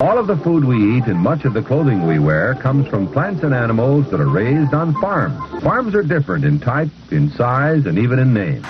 All 0.00 0.16
of 0.16 0.28
the 0.28 0.36
food 0.36 0.64
we 0.64 0.96
eat 0.96 1.06
and 1.06 1.18
much 1.18 1.44
of 1.44 1.54
the 1.54 1.60
clothing 1.60 2.06
we 2.06 2.20
wear 2.20 2.54
comes 2.54 2.86
from 2.86 3.12
plants 3.12 3.42
and 3.42 3.52
animals 3.52 4.08
that 4.12 4.20
are 4.20 4.28
raised 4.28 4.72
on 4.72 4.94
farms. 5.00 5.60
Farms 5.60 5.92
are 5.92 6.04
different 6.04 6.44
in 6.44 6.60
type, 6.60 6.90
in 7.10 7.30
size, 7.30 7.84
and 7.84 7.98
even 7.98 8.20
in 8.20 8.32
name. 8.32 8.64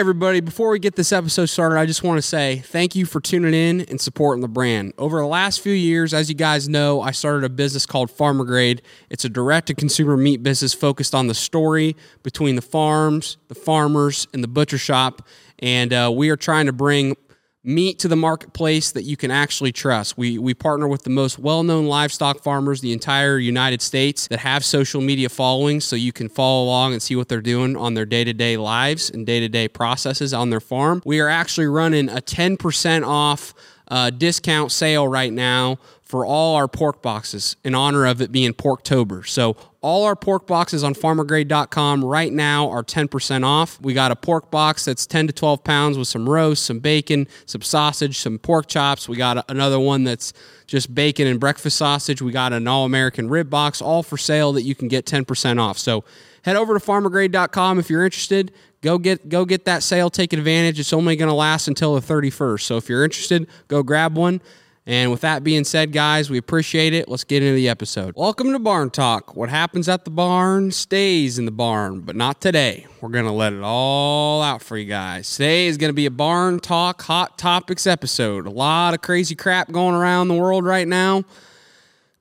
Everybody. 0.00 0.40
Before 0.40 0.70
we 0.70 0.78
get 0.78 0.96
this 0.96 1.12
episode 1.12 1.44
started, 1.44 1.78
I 1.78 1.84
just 1.84 2.02
want 2.02 2.16
to 2.16 2.22
say 2.22 2.60
thank 2.60 2.96
you 2.96 3.04
for 3.04 3.20
tuning 3.20 3.52
in 3.52 3.82
and 3.82 4.00
supporting 4.00 4.40
the 4.40 4.48
brand. 4.48 4.94
Over 4.96 5.20
the 5.20 5.26
last 5.26 5.60
few 5.60 5.74
years, 5.74 6.14
as 6.14 6.30
you 6.30 6.34
guys 6.34 6.70
know, 6.70 7.02
I 7.02 7.10
started 7.10 7.44
a 7.44 7.50
business 7.50 7.84
called 7.84 8.10
Farmer 8.10 8.44
Grade. 8.44 8.80
It's 9.10 9.26
a 9.26 9.28
direct 9.28 9.66
to 9.66 9.74
consumer 9.74 10.16
meat 10.16 10.42
business 10.42 10.72
focused 10.72 11.14
on 11.14 11.26
the 11.26 11.34
story 11.34 11.96
between 12.22 12.56
the 12.56 12.62
farms, 12.62 13.36
the 13.48 13.54
farmers, 13.54 14.26
and 14.32 14.42
the 14.42 14.48
butcher 14.48 14.78
shop. 14.78 15.28
And 15.58 15.92
uh, 15.92 16.10
we 16.14 16.30
are 16.30 16.36
trying 16.36 16.64
to 16.64 16.72
bring 16.72 17.14
meat 17.62 17.98
to 17.98 18.08
the 18.08 18.16
marketplace 18.16 18.92
that 18.92 19.02
you 19.02 19.16
can 19.16 19.30
actually 19.30 19.72
trust. 19.72 20.16
We 20.16 20.38
we 20.38 20.54
partner 20.54 20.88
with 20.88 21.02
the 21.02 21.10
most 21.10 21.38
well-known 21.38 21.86
livestock 21.86 22.42
farmers 22.42 22.80
the 22.80 22.92
entire 22.92 23.38
United 23.38 23.82
States 23.82 24.28
that 24.28 24.38
have 24.40 24.64
social 24.64 25.00
media 25.00 25.28
followings 25.28 25.84
so 25.84 25.96
you 25.96 26.12
can 26.12 26.28
follow 26.28 26.64
along 26.64 26.92
and 26.92 27.02
see 27.02 27.16
what 27.16 27.28
they're 27.28 27.40
doing 27.40 27.76
on 27.76 27.94
their 27.94 28.06
day-to-day 28.06 28.56
lives 28.56 29.10
and 29.10 29.26
day-to-day 29.26 29.68
processes 29.68 30.32
on 30.32 30.50
their 30.50 30.60
farm. 30.60 31.02
We 31.04 31.20
are 31.20 31.28
actually 31.28 31.66
running 31.66 32.08
a 32.08 32.22
10% 32.22 33.06
off 33.06 33.52
uh, 33.88 34.10
discount 34.10 34.72
sale 34.72 35.06
right 35.06 35.32
now 35.32 35.78
for 36.02 36.24
all 36.24 36.56
our 36.56 36.68
pork 36.68 37.02
boxes 37.02 37.56
in 37.62 37.74
honor 37.74 38.06
of 38.06 38.20
it 38.20 38.32
being 38.32 38.52
Porktober. 38.52 39.26
So 39.26 39.56
all 39.82 40.04
our 40.04 40.14
pork 40.14 40.46
boxes 40.46 40.84
on 40.84 40.94
farmergrade.com 40.94 42.04
right 42.04 42.32
now 42.32 42.68
are 42.68 42.82
10% 42.82 43.44
off. 43.44 43.80
We 43.80 43.94
got 43.94 44.12
a 44.12 44.16
pork 44.16 44.50
box 44.50 44.84
that's 44.84 45.06
10 45.06 45.28
to 45.28 45.32
12 45.32 45.64
pounds 45.64 45.96
with 45.96 46.06
some 46.06 46.28
roast, 46.28 46.66
some 46.66 46.80
bacon, 46.80 47.26
some 47.46 47.62
sausage, 47.62 48.18
some 48.18 48.38
pork 48.38 48.66
chops. 48.66 49.08
We 49.08 49.16
got 49.16 49.48
another 49.50 49.80
one 49.80 50.04
that's 50.04 50.34
just 50.66 50.94
bacon 50.94 51.26
and 51.26 51.40
breakfast 51.40 51.78
sausage. 51.78 52.20
We 52.20 52.30
got 52.30 52.52
an 52.52 52.68
all 52.68 52.84
American 52.84 53.30
rib 53.30 53.48
box, 53.48 53.80
all 53.80 54.02
for 54.02 54.18
sale 54.18 54.52
that 54.52 54.62
you 54.62 54.74
can 54.74 54.88
get 54.88 55.06
10% 55.06 55.58
off. 55.58 55.78
So 55.78 56.04
head 56.42 56.56
over 56.56 56.78
to 56.78 56.84
farmergrade.com 56.84 57.78
if 57.78 57.88
you're 57.88 58.04
interested. 58.04 58.52
Go 58.82 58.96
get 58.96 59.28
go 59.28 59.44
get 59.44 59.66
that 59.66 59.82
sale, 59.82 60.08
take 60.08 60.32
advantage. 60.32 60.80
It's 60.80 60.94
only 60.94 61.14
going 61.16 61.28
to 61.28 61.34
last 61.34 61.68
until 61.68 61.94
the 61.94 62.00
31st. 62.00 62.62
So 62.62 62.76
if 62.78 62.88
you're 62.88 63.04
interested, 63.04 63.46
go 63.68 63.82
grab 63.82 64.16
one. 64.16 64.40
And 64.86 65.10
with 65.10 65.20
that 65.20 65.44
being 65.44 65.64
said, 65.64 65.92
guys, 65.92 66.30
we 66.30 66.38
appreciate 66.38 66.94
it. 66.94 67.06
Let's 67.06 67.24
get 67.24 67.42
into 67.42 67.54
the 67.54 67.68
episode. 67.68 68.14
Welcome 68.16 68.52
to 68.52 68.58
Barn 68.58 68.88
Talk. 68.88 69.36
What 69.36 69.50
happens 69.50 69.90
at 69.90 70.06
the 70.06 70.10
barn 70.10 70.70
stays 70.70 71.38
in 71.38 71.44
the 71.44 71.50
barn, 71.50 72.00
but 72.00 72.16
not 72.16 72.40
today. 72.40 72.86
We're 73.02 73.10
going 73.10 73.26
to 73.26 73.30
let 73.30 73.52
it 73.52 73.60
all 73.62 74.40
out 74.40 74.62
for 74.62 74.78
you 74.78 74.86
guys. 74.86 75.30
Today 75.30 75.66
is 75.66 75.76
going 75.76 75.90
to 75.90 75.94
be 75.94 76.06
a 76.06 76.10
Barn 76.10 76.60
Talk 76.60 77.02
Hot 77.02 77.36
Topics 77.36 77.86
episode. 77.86 78.46
A 78.46 78.50
lot 78.50 78.94
of 78.94 79.02
crazy 79.02 79.34
crap 79.34 79.70
going 79.70 79.94
around 79.94 80.28
the 80.28 80.34
world 80.34 80.64
right 80.64 80.88
now, 80.88 81.24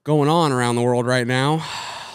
going 0.04 0.28
on 0.28 0.52
around 0.52 0.76
the 0.76 0.82
world 0.82 1.08
right 1.08 1.26
now. 1.26 1.66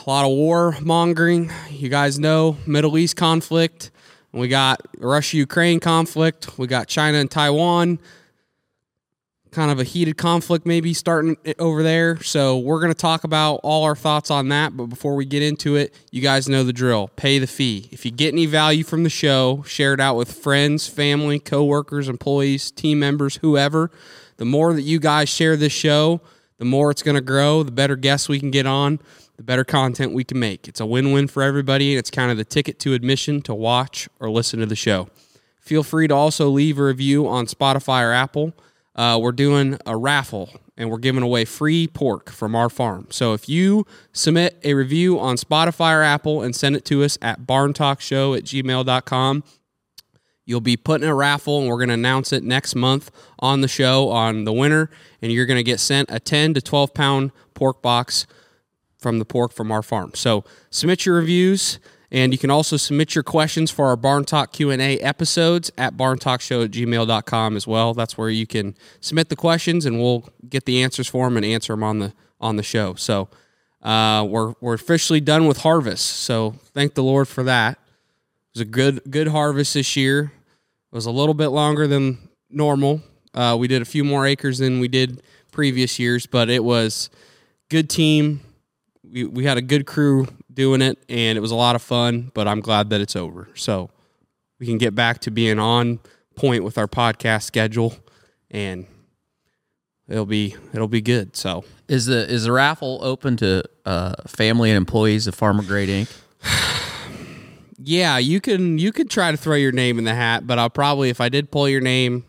A 0.06 0.10
lot 0.10 0.26
of 0.26 0.30
war 0.30 0.76
mongering. 0.82 1.50
You 1.70 1.88
guys 1.88 2.18
know 2.18 2.58
Middle 2.66 2.98
East 2.98 3.16
conflict. 3.16 3.90
We 4.30 4.48
got 4.48 4.82
Russia 4.98 5.38
Ukraine 5.38 5.80
conflict. 5.80 6.58
We 6.58 6.66
got 6.66 6.86
China 6.86 7.16
and 7.16 7.30
Taiwan 7.30 7.98
kind 9.54 9.70
of 9.70 9.78
a 9.78 9.84
heated 9.84 10.16
conflict 10.16 10.66
maybe 10.66 10.92
starting 10.92 11.36
over 11.58 11.82
there. 11.82 12.22
So 12.22 12.58
we're 12.58 12.80
going 12.80 12.92
to 12.92 12.98
talk 12.98 13.24
about 13.24 13.60
all 13.62 13.84
our 13.84 13.96
thoughts 13.96 14.30
on 14.30 14.48
that. 14.48 14.76
But 14.76 14.86
before 14.86 15.14
we 15.14 15.24
get 15.24 15.42
into 15.42 15.76
it, 15.76 15.94
you 16.10 16.20
guys 16.20 16.48
know 16.48 16.64
the 16.64 16.72
drill. 16.72 17.08
Pay 17.16 17.38
the 17.38 17.46
fee. 17.46 17.88
If 17.90 18.04
you 18.04 18.10
get 18.10 18.32
any 18.32 18.46
value 18.46 18.84
from 18.84 19.04
the 19.04 19.10
show, 19.10 19.62
share 19.66 19.94
it 19.94 20.00
out 20.00 20.16
with 20.16 20.32
friends, 20.32 20.88
family, 20.88 21.38
coworkers, 21.38 22.08
employees, 22.08 22.70
team 22.70 22.98
members, 22.98 23.36
whoever. 23.36 23.90
The 24.36 24.44
more 24.44 24.74
that 24.74 24.82
you 24.82 24.98
guys 24.98 25.28
share 25.28 25.56
this 25.56 25.72
show, 25.72 26.20
the 26.58 26.64
more 26.64 26.90
it's 26.90 27.02
going 27.02 27.16
to 27.16 27.20
grow, 27.20 27.62
the 27.62 27.72
better 27.72 27.96
guests 27.96 28.28
we 28.28 28.40
can 28.40 28.50
get 28.50 28.66
on, 28.66 28.98
the 29.36 29.42
better 29.42 29.64
content 29.64 30.12
we 30.12 30.24
can 30.24 30.38
make. 30.38 30.68
It's 30.68 30.80
a 30.80 30.86
win-win 30.86 31.28
for 31.28 31.42
everybody 31.42 31.92
and 31.92 31.98
it's 31.98 32.10
kind 32.10 32.30
of 32.30 32.36
the 32.36 32.44
ticket 32.44 32.78
to 32.80 32.94
admission 32.94 33.40
to 33.42 33.54
watch 33.54 34.08
or 34.20 34.30
listen 34.30 34.60
to 34.60 34.66
the 34.66 34.76
show. 34.76 35.08
Feel 35.60 35.82
free 35.82 36.08
to 36.08 36.14
also 36.14 36.48
leave 36.50 36.78
a 36.78 36.84
review 36.84 37.26
on 37.26 37.46
Spotify 37.46 38.02
or 38.02 38.12
Apple 38.12 38.52
uh, 38.94 39.18
we're 39.20 39.32
doing 39.32 39.78
a 39.86 39.96
raffle 39.96 40.50
and 40.76 40.90
we're 40.90 40.98
giving 40.98 41.22
away 41.22 41.44
free 41.44 41.86
pork 41.86 42.30
from 42.30 42.54
our 42.54 42.68
farm. 42.68 43.06
So 43.10 43.32
if 43.32 43.48
you 43.48 43.86
submit 44.12 44.58
a 44.64 44.74
review 44.74 45.18
on 45.18 45.36
Spotify 45.36 45.94
or 45.96 46.02
Apple 46.02 46.42
and 46.42 46.54
send 46.54 46.76
it 46.76 46.84
to 46.86 47.02
us 47.04 47.18
at 47.22 47.42
barntalkshow 47.42 48.36
at 48.36 48.44
gmail.com, 48.44 49.44
you'll 50.44 50.60
be 50.60 50.76
put 50.76 51.02
in 51.02 51.08
a 51.08 51.14
raffle 51.14 51.60
and 51.60 51.68
we're 51.68 51.78
going 51.78 51.88
to 51.88 51.94
announce 51.94 52.32
it 52.32 52.42
next 52.42 52.74
month 52.74 53.10
on 53.38 53.60
the 53.60 53.68
show 53.68 54.08
on 54.10 54.44
the 54.44 54.52
winner. 54.52 54.90
And 55.22 55.32
you're 55.32 55.46
going 55.46 55.58
to 55.58 55.64
get 55.64 55.80
sent 55.80 56.10
a 56.10 56.20
10 56.20 56.54
to 56.54 56.60
12 56.60 56.94
pound 56.94 57.32
pork 57.54 57.82
box 57.82 58.26
from 58.98 59.18
the 59.18 59.24
pork 59.24 59.52
from 59.52 59.70
our 59.70 59.82
farm. 59.82 60.12
So 60.14 60.44
submit 60.70 61.06
your 61.06 61.16
reviews. 61.16 61.78
And 62.10 62.32
you 62.32 62.38
can 62.38 62.50
also 62.50 62.76
submit 62.76 63.14
your 63.14 63.24
questions 63.24 63.70
for 63.70 63.86
our 63.86 63.96
Barn 63.96 64.24
Talk 64.24 64.52
Q&A 64.52 64.98
episodes 64.98 65.70
at 65.76 65.96
barntalkshow 65.96 66.64
at 66.64 66.70
gmail.com 66.70 67.56
as 67.56 67.66
well. 67.66 67.94
That's 67.94 68.16
where 68.16 68.30
you 68.30 68.46
can 68.46 68.76
submit 69.00 69.30
the 69.30 69.36
questions 69.36 69.84
and 69.84 69.98
we'll 69.98 70.28
get 70.48 70.64
the 70.64 70.82
answers 70.82 71.08
for 71.08 71.26
them 71.26 71.36
and 71.36 71.44
answer 71.44 71.72
them 71.72 71.82
on 71.82 71.98
the 71.98 72.12
on 72.40 72.56
the 72.56 72.62
show. 72.62 72.94
So 72.94 73.28
uh, 73.82 74.26
we're, 74.28 74.54
we're 74.60 74.74
officially 74.74 75.20
done 75.20 75.46
with 75.46 75.58
harvest. 75.58 76.04
So 76.06 76.56
thank 76.72 76.94
the 76.94 77.02
Lord 77.02 77.26
for 77.26 77.42
that. 77.44 77.72
It 77.72 78.58
was 78.58 78.60
a 78.60 78.66
good 78.66 79.00
good 79.10 79.28
harvest 79.28 79.74
this 79.74 79.96
year. 79.96 80.32
It 80.92 80.94
was 80.94 81.06
a 81.06 81.10
little 81.10 81.34
bit 81.34 81.48
longer 81.48 81.86
than 81.86 82.18
normal. 82.50 83.02
Uh, 83.34 83.56
we 83.58 83.66
did 83.66 83.82
a 83.82 83.84
few 83.84 84.04
more 84.04 84.26
acres 84.26 84.58
than 84.58 84.78
we 84.78 84.88
did 84.88 85.22
previous 85.50 85.98
years, 85.98 86.26
but 86.26 86.48
it 86.48 86.62
was 86.62 87.10
good 87.68 87.90
team. 87.90 88.40
We, 89.02 89.24
we 89.24 89.44
had 89.44 89.58
a 89.58 89.62
good 89.62 89.86
crew 89.86 90.28
doing 90.54 90.82
it, 90.82 91.02
and 91.08 91.36
it 91.36 91.40
was 91.40 91.50
a 91.50 91.56
lot 91.56 91.76
of 91.76 91.82
fun. 91.82 92.30
But 92.34 92.48
I'm 92.48 92.60
glad 92.60 92.90
that 92.90 93.00
it's 93.00 93.16
over, 93.16 93.48
so 93.54 93.90
we 94.58 94.66
can 94.66 94.78
get 94.78 94.94
back 94.94 95.20
to 95.20 95.30
being 95.30 95.58
on 95.58 96.00
point 96.36 96.64
with 96.64 96.78
our 96.78 96.88
podcast 96.88 97.42
schedule, 97.42 97.94
and 98.50 98.86
it'll 100.08 100.26
be 100.26 100.56
it'll 100.72 100.88
be 100.88 101.00
good. 101.00 101.36
So 101.36 101.64
is 101.88 102.06
the 102.06 102.28
is 102.30 102.44
the 102.44 102.52
raffle 102.52 103.00
open 103.02 103.36
to 103.38 103.64
uh, 103.84 104.14
family 104.26 104.70
and 104.70 104.76
employees 104.76 105.26
of 105.26 105.34
Farmer 105.34 105.62
Grade 105.62 105.88
Inc. 105.88 106.16
yeah, 107.78 108.18
you 108.18 108.40
can 108.40 108.78
you 108.78 108.92
could 108.92 109.10
try 109.10 109.30
to 109.30 109.36
throw 109.36 109.56
your 109.56 109.72
name 109.72 109.98
in 109.98 110.04
the 110.04 110.14
hat, 110.14 110.46
but 110.46 110.58
I'll 110.58 110.70
probably 110.70 111.10
if 111.10 111.20
I 111.20 111.28
did 111.28 111.50
pull 111.50 111.68
your 111.68 111.80
name, 111.80 112.24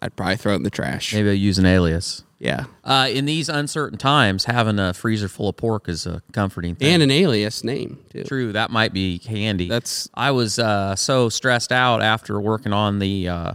I'd 0.00 0.16
probably 0.16 0.36
throw 0.36 0.52
it 0.52 0.56
in 0.56 0.62
the 0.62 0.70
trash. 0.70 1.14
Maybe 1.14 1.28
I'll 1.28 1.34
use 1.34 1.58
an 1.58 1.66
alias. 1.66 2.24
Yeah. 2.40 2.64
Uh, 2.82 3.08
in 3.12 3.26
these 3.26 3.50
uncertain 3.50 3.98
times, 3.98 4.46
having 4.46 4.78
a 4.78 4.94
freezer 4.94 5.28
full 5.28 5.50
of 5.50 5.56
pork 5.58 5.88
is 5.88 6.06
a 6.06 6.22
comforting 6.32 6.74
thing. 6.74 6.94
And 6.94 7.02
an 7.02 7.10
alias 7.10 7.62
name, 7.62 7.98
too. 8.10 8.24
True, 8.24 8.52
that 8.52 8.70
might 8.70 8.94
be 8.94 9.18
handy. 9.18 9.68
That's 9.68 10.08
I 10.14 10.30
was 10.30 10.58
uh, 10.58 10.96
so 10.96 11.28
stressed 11.28 11.70
out 11.70 12.02
after 12.02 12.40
working 12.40 12.72
on 12.72 12.98
the 12.98 13.28
uh, 13.28 13.52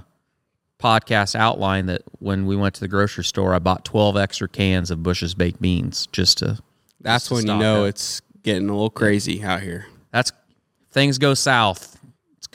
podcast 0.80 1.36
outline 1.36 1.88
that 1.88 2.04
when 2.20 2.46
we 2.46 2.56
went 2.56 2.76
to 2.76 2.82
the 2.82 2.88
grocery 2.88 3.24
store, 3.24 3.56
I 3.56 3.60
bought 3.60 3.86
12 3.86 4.18
extra 4.18 4.48
cans 4.48 4.92
of 4.92 5.02
Bush's 5.02 5.34
baked 5.34 5.60
beans 5.60 6.08
just 6.12 6.38
to. 6.38 6.60
That's 7.02 7.24
just 7.24 7.30
to 7.30 7.34
when 7.34 7.48
you 7.48 7.64
know 7.64 7.86
up. 7.86 7.90
it's 7.90 8.22
getting 8.44 8.70
a 8.70 8.72
little 8.72 8.92
crazy 8.92 9.44
out 9.44 9.62
here. 9.62 9.88
That's 10.12 10.32
things 10.92 11.18
go 11.18 11.34
south. 11.34 12.00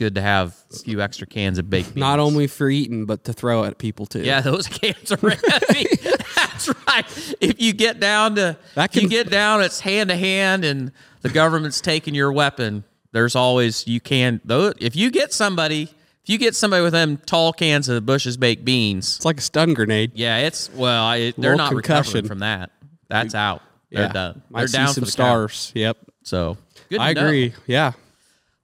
Good 0.01 0.15
to 0.15 0.21
have 0.23 0.55
a 0.73 0.79
few 0.79 0.99
extra 0.99 1.27
cans 1.27 1.59
of 1.59 1.69
baked 1.69 1.89
beans. 1.93 1.99
Not 1.99 2.17
only 2.17 2.47
for 2.47 2.67
eating, 2.71 3.05
but 3.05 3.23
to 3.25 3.33
throw 3.33 3.65
at 3.65 3.77
people, 3.77 4.07
too. 4.07 4.23
Yeah, 4.23 4.41
those 4.41 4.65
cans 4.67 5.11
are 5.11 5.17
heavy. 5.29 5.85
That's 6.35 6.69
right. 6.87 7.35
If 7.39 7.61
you 7.61 7.71
get 7.71 7.99
down 7.99 8.33
to 8.33 8.57
That 8.73 8.97
if 8.97 9.03
you 9.03 9.07
get 9.07 9.29
down, 9.29 9.61
it's 9.61 9.79
hand 9.79 10.09
to 10.09 10.15
hand, 10.15 10.65
and 10.65 10.91
the 11.21 11.29
government's 11.29 11.81
taking 11.81 12.15
your 12.15 12.31
weapon. 12.33 12.83
There's 13.11 13.35
always 13.35 13.87
you 13.87 13.99
can 13.99 14.41
though. 14.43 14.73
If 14.79 14.95
you 14.95 15.11
get 15.11 15.33
somebody, 15.33 15.83
if 15.83 16.29
you 16.29 16.39
get 16.39 16.55
somebody 16.55 16.81
with 16.81 16.93
them 16.93 17.17
tall 17.17 17.53
cans 17.53 17.87
of 17.87 18.03
Bush's 18.03 18.37
baked 18.37 18.65
beans, 18.65 19.17
It's 19.17 19.25
like 19.25 19.37
a 19.37 19.41
stun 19.41 19.75
grenade. 19.75 20.13
yeah, 20.15 20.37
it's 20.39 20.71
well, 20.73 21.03
I, 21.03 21.31
they're 21.37 21.55
not 21.55 21.69
concussion. 21.73 22.13
recovering 22.13 22.27
from 22.27 22.39
that. 22.39 22.71
That's 23.07 23.35
out. 23.35 23.61
They're 23.91 24.05
yeah. 24.05 24.11
done. 24.11 24.41
They're 24.49 24.67
see 24.67 24.77
down 24.77 24.87
some 24.87 24.93
for 24.95 24.99
the 25.01 25.05
count. 25.05 25.11
stars. 25.51 25.71
Yep. 25.75 25.97
So 26.23 26.57
I 26.97 27.13
know. 27.13 27.21
agree. 27.27 27.53
Yeah. 27.67 27.91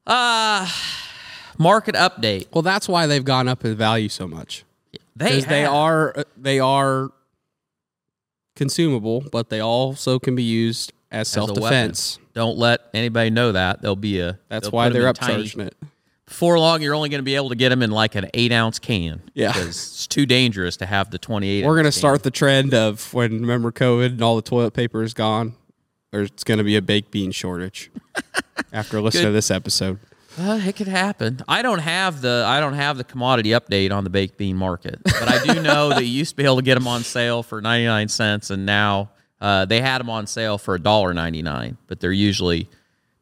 Uh 0.07 0.67
market 1.57 1.95
update. 1.95 2.47
Well, 2.53 2.61
that's 2.61 2.87
why 2.87 3.07
they've 3.07 3.25
gone 3.25 3.47
up 3.47 3.63
in 3.65 3.75
value 3.75 4.09
so 4.09 4.27
much. 4.27 4.63
They 5.15 5.41
they 5.41 5.65
are 5.65 6.13
uh, 6.17 6.23
they 6.35 6.59
are 6.59 7.11
consumable, 8.55 9.23
but 9.31 9.49
they 9.49 9.59
also 9.59 10.19
can 10.19 10.35
be 10.35 10.43
used 10.43 10.93
as 11.11 11.21
as 11.21 11.27
self 11.29 11.53
defense. 11.53 12.19
Don't 12.33 12.57
let 12.57 12.81
anybody 12.93 13.29
know 13.29 13.51
that. 13.51 13.81
There'll 13.81 13.95
be 13.95 14.19
a. 14.19 14.39
That's 14.49 14.71
why 14.71 14.89
they're 14.89 15.11
upcharging 15.11 15.67
it. 15.67 15.75
before 16.25 16.59
long, 16.59 16.81
you're 16.81 16.93
only 16.93 17.09
going 17.09 17.19
to 17.19 17.25
be 17.25 17.35
able 17.35 17.49
to 17.49 17.55
get 17.55 17.69
them 17.69 17.81
in 17.81 17.91
like 17.91 18.15
an 18.15 18.29
eight 18.33 18.51
ounce 18.51 18.77
can. 18.77 19.21
Yeah. 19.33 19.47
because 19.53 19.67
it's 19.69 20.07
too 20.07 20.25
dangerous 20.25 20.77
to 20.77 20.85
have 20.85 21.09
the 21.09 21.17
28. 21.17 21.65
We're 21.65 21.75
gonna 21.75 21.91
start 21.91 22.23
the 22.23 22.31
trend 22.31 22.73
of 22.73 23.13
when 23.13 23.41
remember 23.41 23.71
COVID 23.71 24.07
and 24.07 24.21
all 24.21 24.35
the 24.35 24.41
toilet 24.41 24.73
paper 24.73 25.01
is 25.01 25.13
gone. 25.13 25.55
There's 26.11 26.29
gonna 26.45 26.63
be 26.63 26.75
a 26.75 26.81
baked 26.81 27.11
bean 27.11 27.31
shortage 27.31 27.89
after 28.73 29.01
listening 29.01 29.25
to 29.25 29.31
this 29.31 29.49
episode. 29.49 29.99
It 30.39 30.75
could 30.75 30.87
happen. 30.87 31.41
I 31.47 31.61
don't 31.61 31.79
have 31.79 32.21
the 32.21 32.43
I 32.45 32.59
don't 32.59 32.73
have 32.73 32.97
the 32.97 33.03
commodity 33.03 33.49
update 33.49 33.91
on 33.91 34.03
the 34.03 34.09
baked 34.09 34.37
bean 34.37 34.55
market, 34.55 34.99
but 35.03 35.27
I 35.27 35.43
do 35.43 35.61
know 35.61 35.89
that 35.89 36.03
you 36.03 36.11
used 36.11 36.31
to 36.31 36.35
be 36.35 36.43
able 36.43 36.57
to 36.57 36.61
get 36.61 36.75
them 36.75 36.87
on 36.87 37.03
sale 37.03 37.41
for 37.41 37.59
99 37.59 38.07
cents, 38.07 38.49
and 38.51 38.65
now 38.65 39.09
uh, 39.41 39.65
they 39.65 39.81
had 39.81 39.99
them 39.99 40.09
on 40.09 40.27
sale 40.27 40.57
for 40.57 40.77
$1.99, 40.77 41.77
but 41.87 41.99
they're 41.99 42.11
usually 42.11 42.69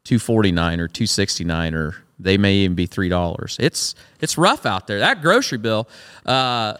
249 0.04 0.80
or 0.80 0.88
269 0.88 1.74
or 1.74 1.94
they 2.18 2.38
may 2.38 2.54
even 2.56 2.74
be 2.74 2.86
three 2.86 3.08
dollars. 3.08 3.56
It's 3.60 3.94
it's 4.20 4.38
rough 4.38 4.66
out 4.66 4.86
there. 4.86 5.00
That 5.00 5.20
grocery 5.20 5.58
bill. 5.58 5.88
Uh, 6.24 6.74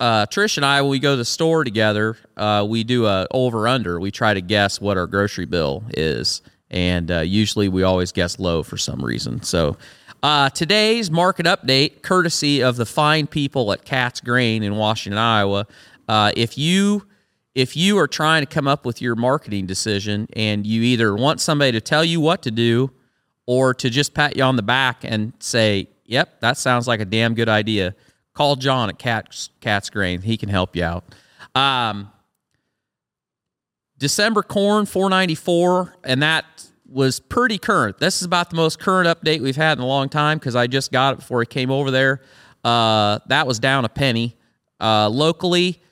uh, 0.00 0.26
Trish 0.26 0.56
and 0.56 0.64
I, 0.64 0.80
when 0.82 0.90
we 0.90 1.00
go 1.00 1.14
to 1.14 1.16
the 1.16 1.24
store 1.24 1.64
together, 1.64 2.16
uh, 2.36 2.64
we 2.68 2.84
do 2.84 3.06
a 3.06 3.26
over 3.32 3.66
under. 3.66 3.98
We 3.98 4.12
try 4.12 4.32
to 4.32 4.40
guess 4.40 4.80
what 4.80 4.96
our 4.96 5.08
grocery 5.08 5.46
bill 5.46 5.82
is, 5.88 6.40
and 6.70 7.10
uh, 7.10 7.20
usually 7.20 7.68
we 7.68 7.82
always 7.82 8.12
guess 8.12 8.38
low 8.38 8.62
for 8.62 8.76
some 8.76 9.04
reason. 9.04 9.42
So 9.42 9.76
uh, 10.22 10.50
today's 10.50 11.10
market 11.10 11.46
update, 11.46 12.02
courtesy 12.02 12.62
of 12.62 12.76
the 12.76 12.86
fine 12.86 13.26
people 13.26 13.72
at 13.72 13.84
Cat's 13.84 14.20
Grain 14.20 14.62
in 14.62 14.76
Washington, 14.76 15.18
Iowa. 15.18 15.66
Uh, 16.08 16.32
if 16.36 16.58
you 16.58 17.06
if 17.54 17.76
you 17.76 17.98
are 17.98 18.08
trying 18.08 18.42
to 18.42 18.46
come 18.46 18.68
up 18.68 18.84
with 18.86 19.02
your 19.02 19.14
marketing 19.16 19.66
decision 19.66 20.28
and 20.34 20.66
you 20.66 20.82
either 20.82 21.14
want 21.14 21.40
somebody 21.40 21.72
to 21.72 21.80
tell 21.80 22.04
you 22.04 22.20
what 22.20 22.42
to 22.42 22.50
do 22.50 22.90
or 23.46 23.74
to 23.74 23.90
just 23.90 24.14
pat 24.14 24.36
you 24.36 24.42
on 24.42 24.56
the 24.56 24.62
back 24.62 25.04
and 25.04 25.32
say, 25.38 25.88
"Yep, 26.06 26.40
that 26.40 26.56
sounds 26.56 26.86
like 26.86 27.00
a 27.00 27.04
damn 27.04 27.34
good 27.34 27.48
idea." 27.48 27.94
Call 28.34 28.56
John 28.56 28.88
at 28.88 28.98
Cat's, 28.98 29.50
Cat's 29.60 29.90
Grain; 29.90 30.22
he 30.22 30.36
can 30.36 30.48
help 30.48 30.74
you 30.74 30.84
out. 30.84 31.04
Um, 31.54 32.10
December 33.98 34.42
corn 34.42 34.86
494, 34.86 35.94
and 36.04 36.22
that 36.22 36.44
was 36.88 37.20
pretty 37.20 37.58
current. 37.58 37.98
This 37.98 38.16
is 38.16 38.22
about 38.22 38.50
the 38.50 38.56
most 38.56 38.78
current 38.78 39.08
update 39.08 39.40
we've 39.40 39.56
had 39.56 39.78
in 39.78 39.84
a 39.84 39.86
long 39.86 40.08
time 40.08 40.38
because 40.38 40.56
I 40.56 40.66
just 40.66 40.90
got 40.90 41.14
it 41.14 41.16
before 41.18 41.42
I 41.42 41.44
came 41.44 41.70
over 41.70 41.90
there. 41.90 42.22
Uh, 42.64 43.18
that 43.26 43.46
was 43.46 43.58
down 43.58 43.84
a 43.84 43.88
penny. 43.88 44.36
Uh, 44.80 45.08
locally, 45.08 45.82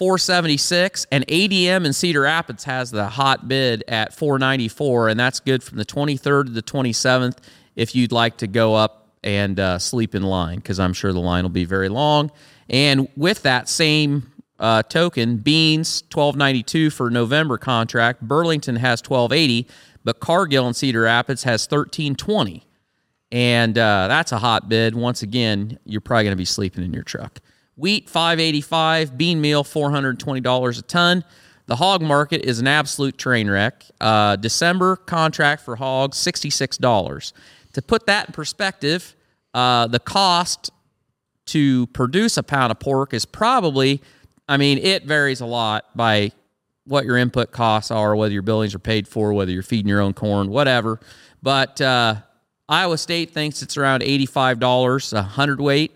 476 0.00 1.06
and 1.12 1.26
ADM 1.26 1.84
in 1.84 1.92
Cedar 1.92 2.22
Rapids 2.22 2.64
has 2.64 2.90
the 2.90 3.06
hot 3.06 3.48
bid 3.48 3.84
at 3.86 4.14
494 4.14 5.10
and 5.10 5.20
that's 5.20 5.40
good 5.40 5.62
from 5.62 5.76
the 5.76 5.84
23rd 5.84 6.46
to 6.46 6.52
the 6.52 6.62
27th 6.62 7.36
if 7.76 7.94
you'd 7.94 8.10
like 8.10 8.38
to 8.38 8.46
go 8.46 8.74
up 8.74 9.08
and 9.22 9.60
uh, 9.60 9.78
sleep 9.78 10.14
in 10.14 10.22
line 10.22 10.56
because 10.56 10.80
I'm 10.80 10.94
sure 10.94 11.12
the 11.12 11.20
line 11.20 11.44
will 11.44 11.50
be 11.50 11.66
very 11.66 11.90
long 11.90 12.30
and 12.70 13.08
with 13.14 13.42
that 13.42 13.68
same 13.68 14.32
uh, 14.60 14.82
token 14.84 15.38
beans 15.38 16.04
1292 16.12 16.90
for 16.90 17.10
November 17.10 17.58
contract 17.58 18.20
Burlington 18.22 18.76
has 18.76 19.00
1280 19.00 19.66
but 20.04 20.20
Cargill 20.20 20.68
in 20.68 20.74
Cedar 20.74 21.02
Rapids 21.02 21.42
has 21.42 21.66
1320 21.66 22.66
and 23.32 23.78
uh, 23.78 24.08
that's 24.08 24.32
a 24.32 24.38
hot 24.38 24.68
bid. 24.68 24.94
Once 24.94 25.22
again, 25.22 25.78
you're 25.84 26.00
probably 26.00 26.24
going 26.24 26.32
to 26.32 26.36
be 26.36 26.44
sleeping 26.44 26.84
in 26.84 26.92
your 26.92 27.02
truck. 27.02 27.40
Wheat 27.76 28.08
585, 28.10 29.16
bean 29.16 29.40
meal 29.40 29.64
$420 29.64 30.78
a 30.78 30.82
ton. 30.82 31.24
The 31.66 31.76
hog 31.76 32.02
market 32.02 32.44
is 32.44 32.58
an 32.58 32.66
absolute 32.66 33.16
train 33.16 33.48
wreck. 33.48 33.84
Uh, 34.00 34.36
December 34.36 34.96
contract 34.96 35.62
for 35.62 35.76
hogs 35.76 36.18
$66. 36.18 37.32
To 37.74 37.82
put 37.82 38.06
that 38.06 38.28
in 38.28 38.32
perspective, 38.32 39.14
uh, 39.54 39.86
the 39.86 40.00
cost 40.00 40.70
to 41.46 41.86
produce 41.88 42.36
a 42.36 42.42
pound 42.42 42.72
of 42.72 42.80
pork 42.80 43.14
is 43.14 43.24
probably, 43.24 44.02
I 44.50 44.56
mean, 44.56 44.78
it 44.78 45.04
varies 45.04 45.40
a 45.40 45.46
lot 45.46 45.84
by 45.94 46.32
what 46.84 47.04
your 47.04 47.16
input 47.16 47.52
costs 47.52 47.92
are, 47.92 48.16
whether 48.16 48.32
your 48.32 48.42
buildings 48.42 48.74
are 48.74 48.80
paid 48.80 49.06
for, 49.06 49.32
whether 49.32 49.52
you're 49.52 49.62
feeding 49.62 49.88
your 49.88 50.00
own 50.00 50.12
corn, 50.12 50.50
whatever. 50.50 50.98
But 51.40 51.80
uh, 51.80 52.16
Iowa 52.68 52.98
State 52.98 53.30
thinks 53.30 53.62
it's 53.62 53.76
around 53.76 54.02
$85 54.02 55.12
a 55.12 55.22
hundredweight, 55.22 55.92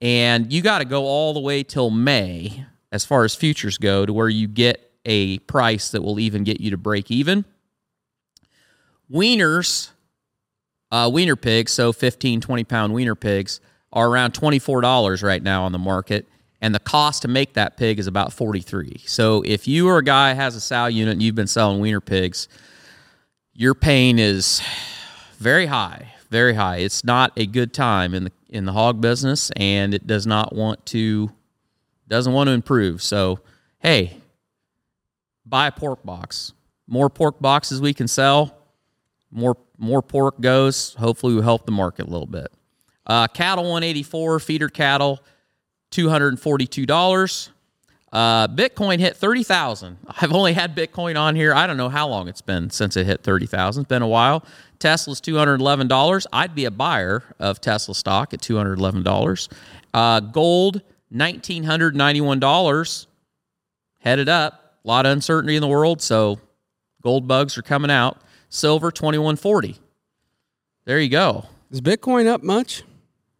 and 0.00 0.52
you 0.52 0.62
got 0.62 0.78
to 0.78 0.84
go 0.84 1.06
all 1.06 1.34
the 1.34 1.40
way 1.40 1.64
till 1.64 1.90
May 1.90 2.64
as 2.92 3.04
far 3.04 3.24
as 3.24 3.34
futures 3.34 3.78
go 3.78 4.06
to 4.06 4.12
where 4.12 4.28
you 4.28 4.46
get 4.46 4.92
a 5.04 5.40
price 5.40 5.90
that 5.90 6.00
will 6.00 6.20
even 6.20 6.44
get 6.44 6.60
you 6.60 6.70
to 6.70 6.76
break 6.76 7.10
even. 7.10 7.44
Weaners, 9.12 9.90
uh, 10.92 11.10
weaner 11.12 11.34
pigs, 11.34 11.72
so 11.72 11.92
15, 11.92 12.42
20 12.42 12.62
pound 12.62 12.94
weaner 12.94 13.16
pigs, 13.16 13.60
are 13.92 14.08
around 14.08 14.34
$24 14.34 15.24
right 15.24 15.42
now 15.42 15.64
on 15.64 15.72
the 15.72 15.78
market. 15.78 16.28
And 16.60 16.74
the 16.74 16.80
cost 16.80 17.22
to 17.22 17.28
make 17.28 17.54
that 17.54 17.76
pig 17.76 17.98
is 17.98 18.06
about 18.06 18.32
43. 18.32 19.02
So 19.06 19.42
if 19.46 19.68
you 19.68 19.88
are 19.88 19.98
a 19.98 20.04
guy 20.04 20.32
has 20.34 20.56
a 20.56 20.60
sow 20.60 20.86
unit 20.86 21.12
and 21.12 21.22
you've 21.22 21.36
been 21.36 21.46
selling 21.46 21.80
weaner 21.80 22.00
pigs, 22.00 22.48
your 23.52 23.74
pain 23.74 24.18
is 24.18 24.60
very 25.38 25.66
high, 25.66 26.14
very 26.30 26.54
high. 26.54 26.78
It's 26.78 27.04
not 27.04 27.32
a 27.36 27.46
good 27.46 27.72
time 27.72 28.14
in 28.14 28.24
the 28.24 28.32
in 28.48 28.64
the 28.64 28.72
hog 28.72 29.00
business, 29.00 29.50
and 29.56 29.92
it 29.92 30.06
does 30.06 30.26
not 30.26 30.54
want 30.54 30.84
to 30.86 31.30
doesn't 32.08 32.32
want 32.32 32.48
to 32.48 32.52
improve. 32.52 33.02
So, 33.02 33.40
hey, 33.78 34.16
buy 35.44 35.66
a 35.66 35.72
pork 35.72 36.04
box. 36.04 36.54
More 36.86 37.10
pork 37.10 37.40
boxes 37.40 37.80
we 37.80 37.92
can 37.92 38.08
sell, 38.08 38.56
more 39.30 39.56
more 39.76 40.02
pork 40.02 40.40
goes. 40.40 40.94
Hopefully, 40.94 41.34
we 41.34 41.42
help 41.42 41.66
the 41.66 41.72
market 41.72 42.06
a 42.06 42.10
little 42.10 42.26
bit. 42.26 42.50
Uh, 43.06 43.26
cattle 43.26 43.64
184, 43.64 44.40
feeder 44.40 44.68
cattle 44.68 45.20
242 45.90 46.86
dollars. 46.86 47.50
Uh, 48.10 48.48
Bitcoin 48.48 48.98
hit 49.00 49.16
30,000. 49.16 49.98
I've 50.22 50.32
only 50.32 50.54
had 50.54 50.74
Bitcoin 50.74 51.20
on 51.20 51.36
here. 51.36 51.52
I 51.54 51.66
don't 51.66 51.76
know 51.76 51.90
how 51.90 52.08
long 52.08 52.26
it's 52.26 52.40
been 52.40 52.70
since 52.70 52.96
it 52.96 53.04
hit 53.04 53.22
30,000. 53.22 53.82
It's 53.82 53.88
been 53.88 54.00
a 54.00 54.08
while. 54.08 54.46
Tesla's 54.78 55.20
$211. 55.20 56.26
I'd 56.32 56.54
be 56.54 56.64
a 56.64 56.70
buyer 56.70 57.22
of 57.38 57.60
Tesla 57.60 57.94
stock 57.94 58.32
at 58.32 58.40
$211. 58.40 59.48
Uh, 59.92 60.20
gold, 60.20 60.80
$1,991. 61.14 63.06
Headed 63.98 64.28
up. 64.30 64.76
A 64.84 64.88
lot 64.88 65.04
of 65.04 65.12
uncertainty 65.12 65.56
in 65.56 65.60
the 65.60 65.68
world, 65.68 66.00
so 66.00 66.38
gold 67.02 67.28
bugs 67.28 67.58
are 67.58 67.62
coming 67.62 67.90
out. 67.90 68.16
Silver, 68.48 68.90
2140. 68.90 69.76
There 70.86 70.98
you 70.98 71.10
go. 71.10 71.44
Is 71.70 71.82
Bitcoin 71.82 72.26
up 72.26 72.42
much? 72.42 72.84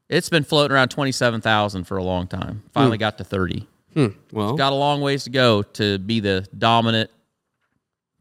It's 0.08 0.28
been 0.28 0.44
floating 0.44 0.74
around 0.74 0.88
27,000 0.88 1.84
for 1.84 1.96
a 1.98 2.02
long 2.02 2.26
time. 2.26 2.62
Finally 2.72 2.98
got 2.98 3.18
to 3.18 3.24
30 3.24 3.66
Hmm. 3.94 4.08
Well, 4.32 4.54
got 4.54 4.72
a 4.72 4.76
long 4.76 5.00
ways 5.00 5.24
to 5.24 5.30
go 5.30 5.62
to 5.62 5.98
be 5.98 6.20
the 6.20 6.46
dominant 6.56 7.10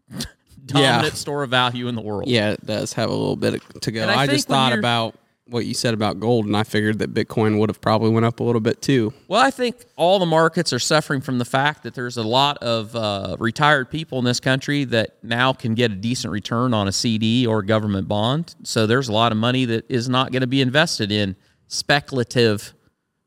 dominant 0.65 1.15
store 1.15 1.43
of 1.43 1.49
value 1.49 1.87
in 1.87 1.95
the 1.95 2.01
world. 2.01 2.27
yeah, 2.27 2.51
it 2.51 2.65
does 2.65 2.93
have 2.93 3.09
a 3.09 3.13
little 3.13 3.35
bit 3.35 3.61
to 3.81 3.91
go. 3.91 4.07
I 4.07 4.21
I, 4.21 4.27
just 4.27 4.47
thought 4.47 4.73
about 4.73 5.15
what 5.49 5.65
you 5.65 5.73
said 5.73 5.93
about 5.93 6.19
gold, 6.19 6.45
and 6.45 6.55
I 6.55 6.63
figured 6.63 6.99
that 6.99 7.13
Bitcoin 7.13 7.59
would 7.59 7.69
have 7.69 7.79
probably 7.79 8.09
went 8.09 8.25
up 8.25 8.39
a 8.39 8.43
little 8.43 8.61
bit 8.61 8.81
too. 8.81 9.13
Well, 9.27 9.41
I 9.41 9.51
think 9.51 9.85
all 9.95 10.19
the 10.19 10.25
markets 10.25 10.73
are 10.73 10.79
suffering 10.79 11.21
from 11.21 11.37
the 11.37 11.45
fact 11.45 11.83
that 11.83 11.93
there's 11.93 12.17
a 12.17 12.23
lot 12.23 12.57
of 12.59 12.95
uh, 12.95 13.35
retired 13.39 13.89
people 13.89 14.19
in 14.19 14.25
this 14.25 14.39
country 14.39 14.83
that 14.85 15.17
now 15.23 15.53
can 15.53 15.75
get 15.75 15.91
a 15.91 15.95
decent 15.95 16.31
return 16.31 16.73
on 16.73 16.87
a 16.87 16.91
CD 16.91 17.45
or 17.45 17.59
a 17.59 17.65
government 17.65 18.07
bond. 18.07 18.55
So 18.63 18.87
there's 18.87 19.09
a 19.09 19.13
lot 19.13 19.31
of 19.31 19.37
money 19.37 19.65
that 19.65 19.89
is 19.89 20.09
not 20.09 20.31
going 20.31 20.41
to 20.41 20.47
be 20.47 20.61
invested 20.61 21.11
in 21.11 21.35
speculative 21.67 22.73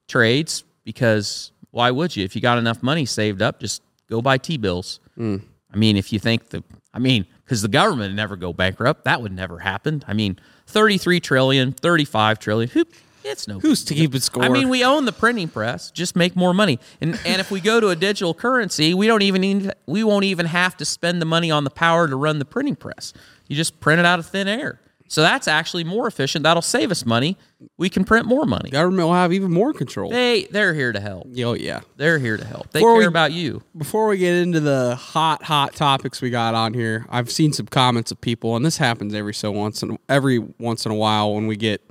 trades 0.09 0.65
because 0.85 1.53
why 1.71 1.91
would 1.91 2.17
you? 2.17 2.25
If 2.25 2.35
you 2.35 2.43
got 2.43 2.59
enough 2.59 2.83
money 2.83 3.07
saved 3.07 3.43
up, 3.43 3.61
just 3.61 3.83
go 4.09 4.21
buy 4.21 4.39
T 4.39 4.57
bills. 4.57 5.01
Hmm. 5.17 5.37
I 5.73 5.77
mean, 5.77 5.97
if 5.97 6.13
you 6.13 6.19
think 6.19 6.49
the, 6.49 6.65
I 6.93 6.99
mean, 6.99 7.27
because 7.45 7.63
the 7.63 7.69
government 7.69 8.11
would 8.11 8.17
never 8.17 8.37
go 8.37 8.53
bankrupt, 8.53 9.05
that 9.05 9.23
would 9.23 9.33
never 9.33 9.61
happen. 9.61 10.03
I 10.09 10.15
mean, 10.15 10.39
33 10.67 11.21
trillion, 11.21 11.73
35 11.73 12.39
trillion, 12.41 12.71
who, 12.71 12.85
it's 13.23 13.47
no 13.47 13.61
Who's 13.61 13.85
to 13.85 13.95
keep 13.95 14.15
it 14.15 14.23
score? 14.23 14.43
I 14.43 14.49
mean, 14.49 14.69
we 14.69 14.85
own 14.85 15.05
the 15.05 15.13
printing 15.13 15.49
press. 15.49 15.91
Just 15.91 16.17
make 16.17 16.35
more 16.35 16.55
money. 16.55 16.79
And 17.01 17.19
and 17.27 17.41
if 17.41 17.51
we 17.51 17.61
go 17.61 17.79
to 17.79 17.89
a 17.89 17.97
digital 17.97 18.35
currency, 18.35 18.95
we 18.95 19.07
don't 19.07 19.23
even 19.23 19.43
need, 19.43 19.73
we 19.87 20.03
won't 20.03 20.25
even 20.25 20.47
have 20.47 20.77
to 20.79 20.85
spend 20.85 21.21
the 21.21 21.27
money 21.27 21.51
on 21.51 21.65
the 21.65 21.71
power 21.71 22.09
to 22.09 22.17
run 22.17 22.39
the 22.39 22.45
printing 22.45 22.77
press. 22.77 23.13
You 23.47 23.57
just 23.57 23.79
print 23.81 24.01
it 24.01 24.07
out 24.07 24.19
of 24.19 24.27
thin 24.27 24.49
air. 24.49 24.81
So 25.11 25.23
that's 25.23 25.49
actually 25.49 25.83
more 25.83 26.07
efficient. 26.07 26.45
That'll 26.45 26.63
save 26.63 26.93
us 26.93 27.05
money. 27.05 27.37
We 27.77 27.89
can 27.89 28.05
print 28.05 28.27
more 28.27 28.47
money. 28.47 28.71
government 28.71 29.09
will 29.09 29.15
have 29.15 29.33
even 29.33 29.51
more 29.51 29.73
control. 29.73 30.09
They 30.09 30.45
they're 30.53 30.73
here 30.73 30.93
to 30.93 31.01
help. 31.01 31.27
Oh 31.39 31.55
yeah. 31.55 31.81
They're 31.97 32.21
here 32.21 32.37
to 32.37 32.45
help. 32.45 32.71
They 32.71 32.79
Before 32.79 32.93
care 32.95 33.01
we- 33.01 33.07
about 33.07 33.33
you. 33.33 33.61
Before 33.77 34.07
we 34.07 34.19
get 34.19 34.37
into 34.37 34.61
the 34.61 34.95
hot, 34.95 35.43
hot 35.43 35.75
topics 35.75 36.23
we 36.23 36.31
got 36.31 36.55
on 36.55 36.75
here, 36.75 37.07
I've 37.11 37.29
seen 37.29 37.53
some 37.53 37.67
comments 37.67 38.13
of 38.13 38.21
people, 38.21 38.55
and 38.55 38.65
this 38.65 38.77
happens 38.77 39.13
every 39.13 39.35
so 39.35 39.51
once 39.51 39.83
and 39.83 39.99
every 40.09 40.39
once 40.39 40.87
in 40.87 40.93
a 40.93 40.95
while 40.97 41.35
when 41.35 41.49
we 41.49 41.57
get 41.57 41.83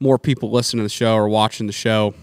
more 0.00 0.18
people 0.18 0.50
listening 0.50 0.78
to 0.80 0.84
the 0.84 0.88
show 0.88 1.14
or 1.14 1.28
watching 1.28 1.66
the 1.66 1.72
show. 1.74 2.14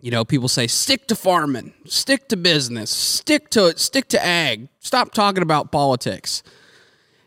You 0.00 0.12
know, 0.12 0.24
people 0.24 0.48
say, 0.48 0.68
"Stick 0.68 1.08
to 1.08 1.16
farming, 1.16 1.74
stick 1.86 2.28
to 2.28 2.36
business, 2.36 2.88
stick 2.88 3.50
to 3.50 3.66
it, 3.66 3.80
stick 3.80 4.06
to 4.10 4.24
ag. 4.24 4.68
Stop 4.78 5.12
talking 5.12 5.42
about 5.42 5.72
politics." 5.72 6.44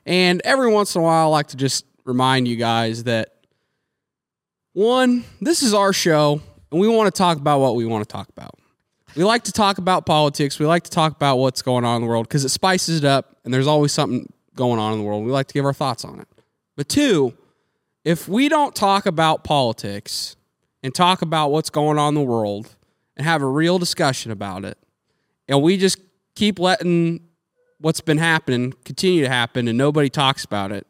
And 0.06 0.42
every 0.46 0.72
once 0.72 0.96
in 0.96 1.02
a 1.02 1.04
while, 1.04 1.28
I 1.28 1.30
like 1.30 1.48
to 1.50 1.58
just 1.58 1.84
remind 2.06 2.48
you 2.48 2.56
guys 2.56 3.04
that 3.06 3.30
One, 4.74 5.24
this 5.40 5.62
is 5.62 5.74
our 5.74 5.94
show, 5.94 6.42
and 6.72 6.82
we 6.82 6.88
want 6.88 7.14
to 7.14 7.18
talk 7.18 7.38
about 7.38 7.60
what 7.60 7.76
we 7.76 7.86
want 7.86 8.08
to 8.08 8.12
talk 8.12 8.28
about. 8.30 8.58
We 9.16 9.24
like 9.24 9.44
to 9.44 9.52
talk 9.52 9.78
about 9.78 10.08
politics. 10.08 10.58
We 10.58 10.66
like 10.66 10.84
to 10.86 10.90
talk 10.90 11.16
about 11.16 11.38
what's 11.38 11.62
going 11.62 11.86
on 11.86 11.98
in 11.98 12.02
the 12.02 12.08
world 12.08 12.28
because 12.28 12.44
it 12.44 12.50
spices 12.50 12.98
it 12.98 13.06
up, 13.06 13.38
and 13.46 13.54
there's 13.54 13.68
always 13.68 13.92
something 13.92 14.32
going 14.56 14.80
on 14.80 14.94
in 14.94 15.00
the 15.00 15.06
world. 15.06 15.24
We 15.26 15.32
like 15.32 15.48
to 15.48 15.54
give 15.54 15.66
our 15.66 15.74
thoughts 15.74 16.04
on 16.04 16.20
it. 16.20 16.28
But 16.76 16.90
two, 16.90 17.34
if 18.04 18.28
we 18.28 18.50
don't 18.50 18.76
talk 18.76 19.06
about 19.06 19.44
politics 19.44 20.36
and 20.82 20.94
talk 20.94 21.22
about 21.22 21.52
what's 21.52 21.70
going 21.70 22.00
on 22.00 22.10
in 22.10 22.16
the 22.16 22.22
world 22.22 22.76
and 23.16 23.26
have 23.26 23.44
a 23.44 23.48
real 23.48 23.78
discussion 23.78 24.32
about 24.32 24.66
it, 24.66 24.78
and 25.48 25.62
we 25.62 25.78
just 25.78 26.00
keep 26.36 26.58
letting 26.58 27.22
what's 27.80 28.02
been 28.02 28.18
happening 28.18 28.74
continue 28.86 29.22
to 29.22 29.30
happen 29.30 29.68
and 29.68 29.78
nobody 29.78 30.10
talks 30.10 30.44
about 30.44 30.72
it, 30.72 30.88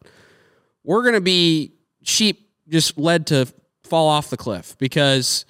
we're 0.83 1.01
going 1.01 1.15
to 1.15 1.21
be 1.21 1.73
sheep 2.03 2.49
just 2.67 2.97
led 2.97 3.27
to 3.27 3.47
fall 3.83 4.07
off 4.07 4.29
the 4.29 4.37
cliff 4.37 4.77
because 4.77 5.45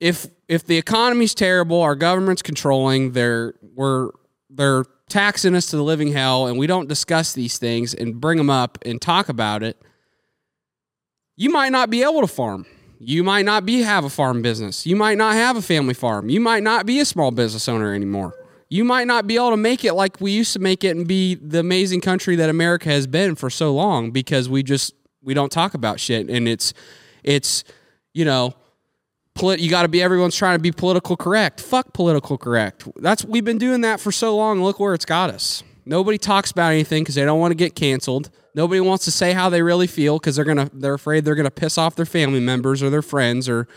if 0.00 0.26
if 0.48 0.66
the 0.66 0.76
economy's 0.76 1.34
terrible, 1.34 1.80
our 1.80 1.94
government's 1.94 2.42
controlling, 2.42 3.12
they're 3.12 3.54
we're 3.74 4.10
they're 4.50 4.84
taxing 5.08 5.54
us 5.54 5.66
to 5.66 5.76
the 5.76 5.82
living 5.82 6.12
hell 6.12 6.46
and 6.46 6.58
we 6.58 6.66
don't 6.66 6.88
discuss 6.88 7.34
these 7.34 7.58
things 7.58 7.94
and 7.94 8.20
bring 8.20 8.38
them 8.38 8.50
up 8.50 8.78
and 8.82 9.00
talk 9.00 9.28
about 9.28 9.62
it, 9.62 9.80
you 11.36 11.50
might 11.50 11.70
not 11.70 11.90
be 11.90 12.02
able 12.02 12.20
to 12.20 12.26
farm. 12.26 12.66
You 12.98 13.24
might 13.24 13.44
not 13.44 13.66
be 13.66 13.82
have 13.82 14.04
a 14.04 14.10
farm 14.10 14.42
business. 14.42 14.86
You 14.86 14.96
might 14.96 15.18
not 15.18 15.34
have 15.34 15.56
a 15.56 15.62
family 15.62 15.94
farm. 15.94 16.28
You 16.28 16.40
might 16.40 16.62
not 16.62 16.86
be 16.86 17.00
a 17.00 17.04
small 17.04 17.30
business 17.30 17.68
owner 17.68 17.92
anymore. 17.92 18.34
You 18.72 18.84
might 18.84 19.06
not 19.06 19.26
be 19.26 19.36
able 19.36 19.50
to 19.50 19.58
make 19.58 19.84
it 19.84 19.92
like 19.92 20.18
we 20.18 20.32
used 20.32 20.54
to 20.54 20.58
make 20.58 20.82
it 20.82 20.96
and 20.96 21.06
be 21.06 21.34
the 21.34 21.58
amazing 21.58 22.00
country 22.00 22.36
that 22.36 22.48
America 22.48 22.88
has 22.88 23.06
been 23.06 23.34
for 23.34 23.50
so 23.50 23.74
long 23.74 24.12
because 24.12 24.48
we 24.48 24.62
just 24.62 24.94
we 25.22 25.34
don't 25.34 25.52
talk 25.52 25.74
about 25.74 26.00
shit 26.00 26.30
and 26.30 26.48
it's 26.48 26.72
it's 27.22 27.64
you 28.14 28.24
know 28.24 28.54
polit- 29.34 29.60
you 29.60 29.68
got 29.68 29.82
to 29.82 29.88
be 29.88 30.00
everyone's 30.00 30.34
trying 30.34 30.56
to 30.56 30.62
be 30.62 30.72
political 30.72 31.18
correct. 31.18 31.60
Fuck 31.60 31.92
political 31.92 32.38
correct. 32.38 32.88
That's 32.96 33.26
we've 33.26 33.44
been 33.44 33.58
doing 33.58 33.82
that 33.82 34.00
for 34.00 34.10
so 34.10 34.34
long. 34.34 34.62
Look 34.62 34.80
where 34.80 34.94
it's 34.94 35.04
got 35.04 35.28
us. 35.28 35.62
Nobody 35.84 36.16
talks 36.16 36.50
about 36.50 36.72
anything 36.72 37.02
because 37.02 37.16
they 37.16 37.26
don't 37.26 37.40
want 37.40 37.50
to 37.50 37.56
get 37.56 37.74
canceled. 37.74 38.30
Nobody 38.54 38.80
wants 38.80 39.04
to 39.04 39.10
say 39.10 39.34
how 39.34 39.50
they 39.50 39.60
really 39.60 39.86
feel 39.86 40.18
because 40.18 40.36
they're 40.36 40.46
gonna 40.46 40.70
they're 40.72 40.94
afraid 40.94 41.26
they're 41.26 41.34
gonna 41.34 41.50
piss 41.50 41.76
off 41.76 41.94
their 41.94 42.06
family 42.06 42.40
members 42.40 42.82
or 42.82 42.88
their 42.88 43.02
friends 43.02 43.50
or 43.50 43.68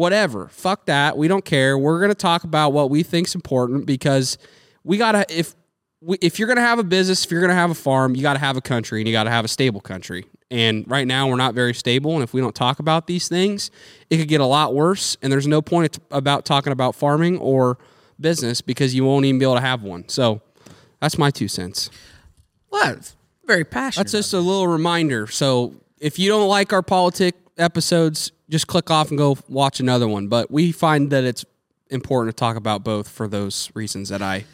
whatever. 0.00 0.48
Fuck 0.48 0.86
that. 0.86 1.18
We 1.18 1.28
don't 1.28 1.44
care. 1.44 1.76
We're 1.76 2.00
gonna 2.00 2.14
talk 2.14 2.44
about 2.44 2.72
what 2.72 2.88
we 2.88 3.02
think's 3.02 3.34
important 3.34 3.84
because 3.84 4.38
we 4.82 4.96
gotta 4.96 5.26
if 5.28 5.54
we, 6.00 6.16
if 6.22 6.38
you're 6.38 6.48
gonna 6.48 6.62
have 6.62 6.78
a 6.78 6.84
business, 6.84 7.22
if 7.22 7.30
you're 7.30 7.42
gonna 7.42 7.52
have 7.52 7.70
a 7.70 7.74
farm, 7.74 8.16
you 8.16 8.22
gotta 8.22 8.38
have 8.38 8.56
a 8.56 8.62
country 8.62 9.02
and 9.02 9.06
you 9.06 9.12
gotta 9.12 9.28
have 9.28 9.44
a 9.44 9.48
stable 9.48 9.82
country. 9.82 10.24
And 10.50 10.90
right 10.90 11.06
now 11.06 11.28
we're 11.28 11.36
not 11.36 11.54
very 11.54 11.74
stable. 11.74 12.14
And 12.14 12.22
if 12.22 12.32
we 12.32 12.40
don't 12.40 12.54
talk 12.54 12.78
about 12.78 13.08
these 13.08 13.28
things, 13.28 13.70
it 14.08 14.16
could 14.16 14.28
get 14.28 14.40
a 14.40 14.46
lot 14.46 14.74
worse. 14.74 15.18
And 15.20 15.30
there's 15.30 15.46
no 15.46 15.60
point 15.60 15.98
about 16.10 16.46
talking 16.46 16.72
about 16.72 16.94
farming 16.94 17.36
or 17.36 17.76
business 18.18 18.62
because 18.62 18.94
you 18.94 19.04
won't 19.04 19.26
even 19.26 19.38
be 19.38 19.44
able 19.44 19.56
to 19.56 19.60
have 19.60 19.82
one. 19.82 20.08
So 20.08 20.40
that's 21.00 21.18
my 21.18 21.30
two 21.30 21.46
cents. 21.46 21.90
Well, 22.70 22.96
very 23.44 23.64
passionate. 23.64 24.04
That's 24.04 24.12
just 24.12 24.32
a 24.32 24.40
little 24.40 24.66
reminder. 24.66 25.26
So 25.26 25.74
if 25.98 26.18
you 26.18 26.30
don't 26.30 26.48
like 26.48 26.72
our 26.72 26.82
politic 26.82 27.34
episodes, 27.60 28.32
just 28.48 28.66
click 28.66 28.90
off 28.90 29.10
and 29.10 29.18
go 29.18 29.36
watch 29.48 29.80
another 29.80 30.08
one. 30.08 30.28
But 30.28 30.50
we 30.50 30.72
find 30.72 31.10
that 31.10 31.24
it's 31.24 31.44
important 31.90 32.36
to 32.36 32.38
talk 32.38 32.56
about 32.56 32.82
both 32.84 33.08
for 33.08 33.28
those 33.28 33.70
reasons 33.74 34.08
that 34.08 34.22
I 34.22 34.44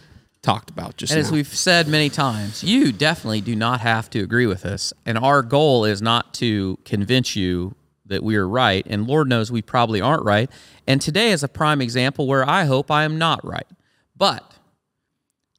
talked 0.43 0.71
about 0.71 0.97
just 0.97 1.13
and 1.13 1.21
now. 1.21 1.27
as 1.27 1.33
we've 1.33 1.47
said 1.47 1.89
many 1.89 2.09
times, 2.09 2.63
you 2.63 2.93
definitely 2.93 3.41
do 3.41 3.57
not 3.57 3.81
have 3.81 4.09
to 4.11 4.21
agree 4.21 4.47
with 4.47 4.65
us. 4.65 4.93
And 5.05 5.19
our 5.19 5.43
goal 5.43 5.85
is 5.85 6.01
not 6.01 6.35
to 6.35 6.79
convince 6.85 7.35
you 7.35 7.75
that 8.07 8.23
we 8.23 8.37
are 8.37 8.49
right. 8.49 8.87
And 8.89 9.07
Lord 9.07 9.29
knows 9.29 9.51
we 9.51 9.63
probably 9.63 10.01
aren't 10.01 10.25
right. 10.25 10.51
And 10.87 11.01
today 11.01 11.33
is 11.33 11.43
a 11.43 11.49
prime 11.49 11.81
example 11.81 12.27
where 12.27 12.49
I 12.49 12.65
hope 12.65 12.91
I 12.91 13.05
am 13.05 13.19
not 13.19 13.45
right. 13.45 13.67
But 14.17 14.55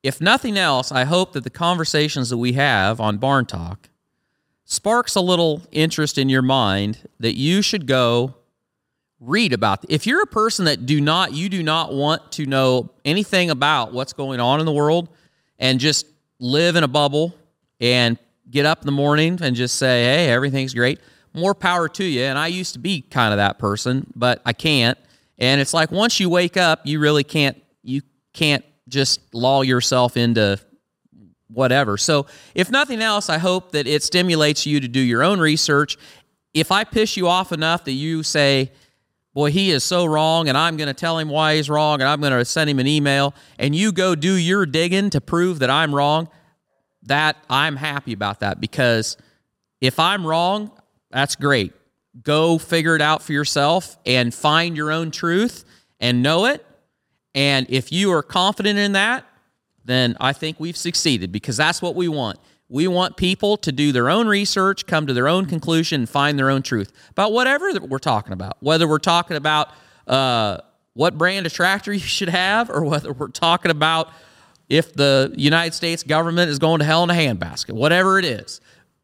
if 0.04 0.22
nothing 0.22 0.58
else, 0.58 0.92
I 0.92 1.04
hope 1.04 1.34
that 1.34 1.44
the 1.44 1.50
conversations 1.50 2.30
that 2.30 2.38
we 2.38 2.54
have 2.54 3.02
on 3.02 3.18
Barn 3.18 3.46
Talk 3.46 3.90
sparks 4.70 5.16
a 5.16 5.22
little 5.22 5.62
interest 5.72 6.18
in 6.18 6.28
your 6.28 6.42
mind 6.42 7.08
that 7.22 7.38
you 7.38 7.62
should 7.62 7.88
go 7.88 8.36
read 9.20 9.54
about. 9.54 9.86
If 9.88 10.06
you're 10.06 10.22
a 10.22 10.28
person 10.28 10.66
that 10.66 10.86
do 10.86 11.00
not 11.00 11.34
you 11.34 11.48
do 11.48 11.64
not 11.64 11.94
want 11.94 12.34
to 12.34 12.46
know 12.46 12.92
anything 13.06 13.50
about 13.50 13.94
what's 13.94 14.12
going 14.12 14.42
on 14.42 14.60
in 14.60 14.66
the 14.66 14.74
world 14.74 15.08
and 15.58 15.80
just 15.80 16.06
live 16.40 16.76
in 16.76 16.84
a 16.84 16.88
bubble 16.88 17.34
and 17.80 18.20
get 18.52 18.66
up 18.66 18.82
in 18.82 18.86
the 18.86 18.92
morning 18.92 19.40
and 19.42 19.56
just 19.56 19.76
say 19.76 20.04
hey 20.04 20.30
everything's 20.30 20.74
great. 20.74 21.00
More 21.34 21.56
power 21.56 21.88
to 21.88 22.04
you. 22.04 22.24
And 22.24 22.38
i 22.38 22.48
used 22.48 22.74
to 22.74 22.80
be 22.80 23.02
kind 23.02 23.34
of 23.34 23.38
that 23.38 23.58
person 23.58 24.06
but 24.16 24.42
i 24.46 24.52
can't. 24.52 24.98
And 25.40 25.62
it's 25.62 25.74
like 25.74 25.92
once 25.92 26.20
you 26.20 26.30
wake 26.30 26.58
up 26.58 26.82
you 26.86 27.00
really 27.00 27.24
can't 27.24 27.60
you 27.84 28.02
can't 28.34 28.66
just 28.90 29.34
lull 29.34 29.64
yourself 29.64 30.18
into 30.18 30.60
whatever 31.50 31.98
so 31.98 32.26
if 32.56 32.70
nothing 32.70 33.02
else 33.02 33.30
i 33.30 33.38
hope 33.38 33.72
that 33.72 33.88
it 33.88 34.04
stimulates 34.04 34.66
you 34.66 34.80
to 34.80 34.88
do 34.88 35.00
your 35.00 35.24
own 35.24 35.40
research 35.40 35.98
if 36.54 36.72
i 36.72 36.84
piss 36.84 37.16
you 37.16 37.28
off 37.28 37.52
enough 37.52 37.86
that 37.86 37.94
you 37.94 38.24
say 38.24 38.72
boy, 39.34 39.52
he 39.52 39.70
is 39.70 39.84
so 39.84 40.08
wrong, 40.08 40.50
and 40.50 40.58
I'm 40.58 40.78
going 40.78 40.88
to 40.88 40.96
tell 40.96 41.20
him 41.20 41.30
why 41.30 41.58
he's 41.58 41.70
wrong, 41.70 42.02
and 42.02 42.10
I'm 42.10 42.20
going 42.22 42.34
to 42.34 42.44
send 42.44 42.72
him 42.72 42.80
an 42.80 42.88
email, 42.88 43.36
and 43.60 43.76
you 43.76 43.92
go 43.92 44.16
do 44.16 44.34
your 44.34 44.66
digging 44.66 45.12
to 45.12 45.22
prove 45.22 45.60
that 45.60 45.70
I'm 45.70 45.94
wrong, 45.94 46.28
that 47.04 47.38
I'm 47.48 47.76
happy 47.76 48.14
about 48.14 48.40
that 48.40 48.60
because 48.60 49.16
if 49.80 50.00
I'm 50.00 50.26
wrong, 50.26 50.72
that's 51.12 51.36
great. 51.36 51.74
Go 52.24 52.58
figure 52.58 52.96
it 52.96 53.02
out 53.02 53.22
for 53.22 53.34
yourself 53.34 53.98
and 54.06 54.34
find 54.34 54.76
your 54.76 54.92
own 54.92 55.12
truth 55.12 55.66
and 56.00 56.24
know 56.24 56.46
it. 56.46 56.66
And 57.36 57.68
if 57.70 57.92
you 57.92 58.12
are 58.14 58.24
confident 58.24 58.80
in 58.80 58.94
that, 58.94 59.24
then 59.88 60.18
I 60.20 60.34
think 60.34 60.60
we've 60.60 60.78
succeeded 60.78 61.32
because 61.32 61.58
that's 61.58 61.82
what 61.82 61.96
we 61.96 62.08
want. 62.08 62.38
We 62.70 62.88
want 62.88 63.16
people 63.16 63.56
to 63.58 63.72
do 63.72 63.94
their 63.94 64.10
own 64.10 64.28
research, 64.28 64.86
come 64.86 65.08
to 65.08 65.14
their 65.14 65.30
own 65.30 65.46
conclusion, 65.46 66.02
and 66.02 66.10
find 66.10 66.38
their 66.38 66.50
own 66.50 66.62
truth 66.62 66.92
about 67.10 67.32
whatever 67.32 67.72
that 67.72 67.88
we're 67.88 67.98
talking 67.98 68.34
about. 68.34 68.58
Whether 68.60 68.88
we're 68.88 69.00
talking 69.00 69.38
about 69.38 69.70
uh, 70.06 70.58
what 70.94 71.18
brand 71.18 71.46
of 71.46 71.54
tractor 71.54 71.94
you 71.94 72.00
should 72.00 72.30
have, 72.30 72.70
or 72.70 72.84
whether 72.84 73.14
we're 73.14 73.30
talking 73.30 73.72
about 73.72 74.10
if 74.68 74.94
the 74.94 75.34
United 75.38 75.74
States 75.74 76.04
government 76.04 76.50
is 76.50 76.60
going 76.60 76.80
to 76.80 76.86
hell 76.86 77.04
in 77.04 77.10
a 77.10 77.14
handbasket, 77.14 77.72
whatever 77.72 78.20
it 78.20 78.26
is, 78.26 78.60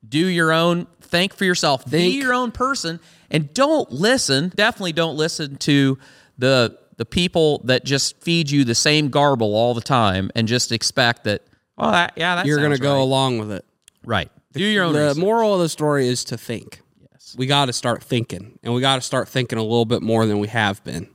do 0.08 0.28
your 0.28 0.52
own, 0.52 0.86
think 1.00 1.34
for 1.34 1.46
yourself, 1.46 1.84
think. 1.84 2.14
be 2.14 2.20
your 2.20 2.34
own 2.34 2.52
person, 2.52 3.00
and 3.32 3.54
don't 3.54 3.90
listen. 3.90 4.52
Definitely 4.54 4.92
don't 4.92 5.16
listen 5.16 5.56
to 5.58 5.98
the 6.38 6.78
the 6.98 7.06
people 7.06 7.60
that 7.66 7.84
just 7.84 8.22
feed 8.22 8.52
you 8.52 8.64
the 8.64 8.76
same 8.76 9.10
garble 9.10 9.56
all 9.56 9.74
the 9.74 9.82
time 9.82 10.32
and 10.36 10.48
just 10.48 10.72
expect 10.72 11.24
that 11.24 11.42
well, 11.78 11.92
that, 11.92 12.14
yeah, 12.16 12.36
that 12.36 12.46
you're 12.46 12.60
going 12.60 12.72
to 12.72 12.78
go 12.78 13.02
along 13.02 13.40
with 13.40 13.52
it. 13.52 13.66
Right. 14.06 14.30
Do 14.54 14.64
your 14.64 14.86
own. 14.86 14.94
The 14.94 15.08
research. 15.08 15.18
moral 15.18 15.56
of 15.56 15.60
the 15.60 15.70
story 15.70 16.08
is 16.08 16.24
to 16.26 16.38
think. 16.38 16.82
Yes. 17.12 17.36
We 17.38 17.48
got 17.48 17.66
to 17.66 17.74
start 17.74 18.04
thinking, 18.04 18.60
and 18.64 18.74
we 18.74 18.82
got 18.82 18.96
to 18.96 19.02
start 19.02 19.28
thinking 19.28 19.58
a 19.58 19.64
little 19.64 19.86
bit 19.86 20.02
more 20.02 20.26
than 20.26 20.40
we 20.40 20.48
have 20.50 20.84
been 20.84 21.10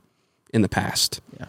in 0.53 0.61
the 0.61 0.69
past. 0.69 1.21
Yeah. 1.39 1.45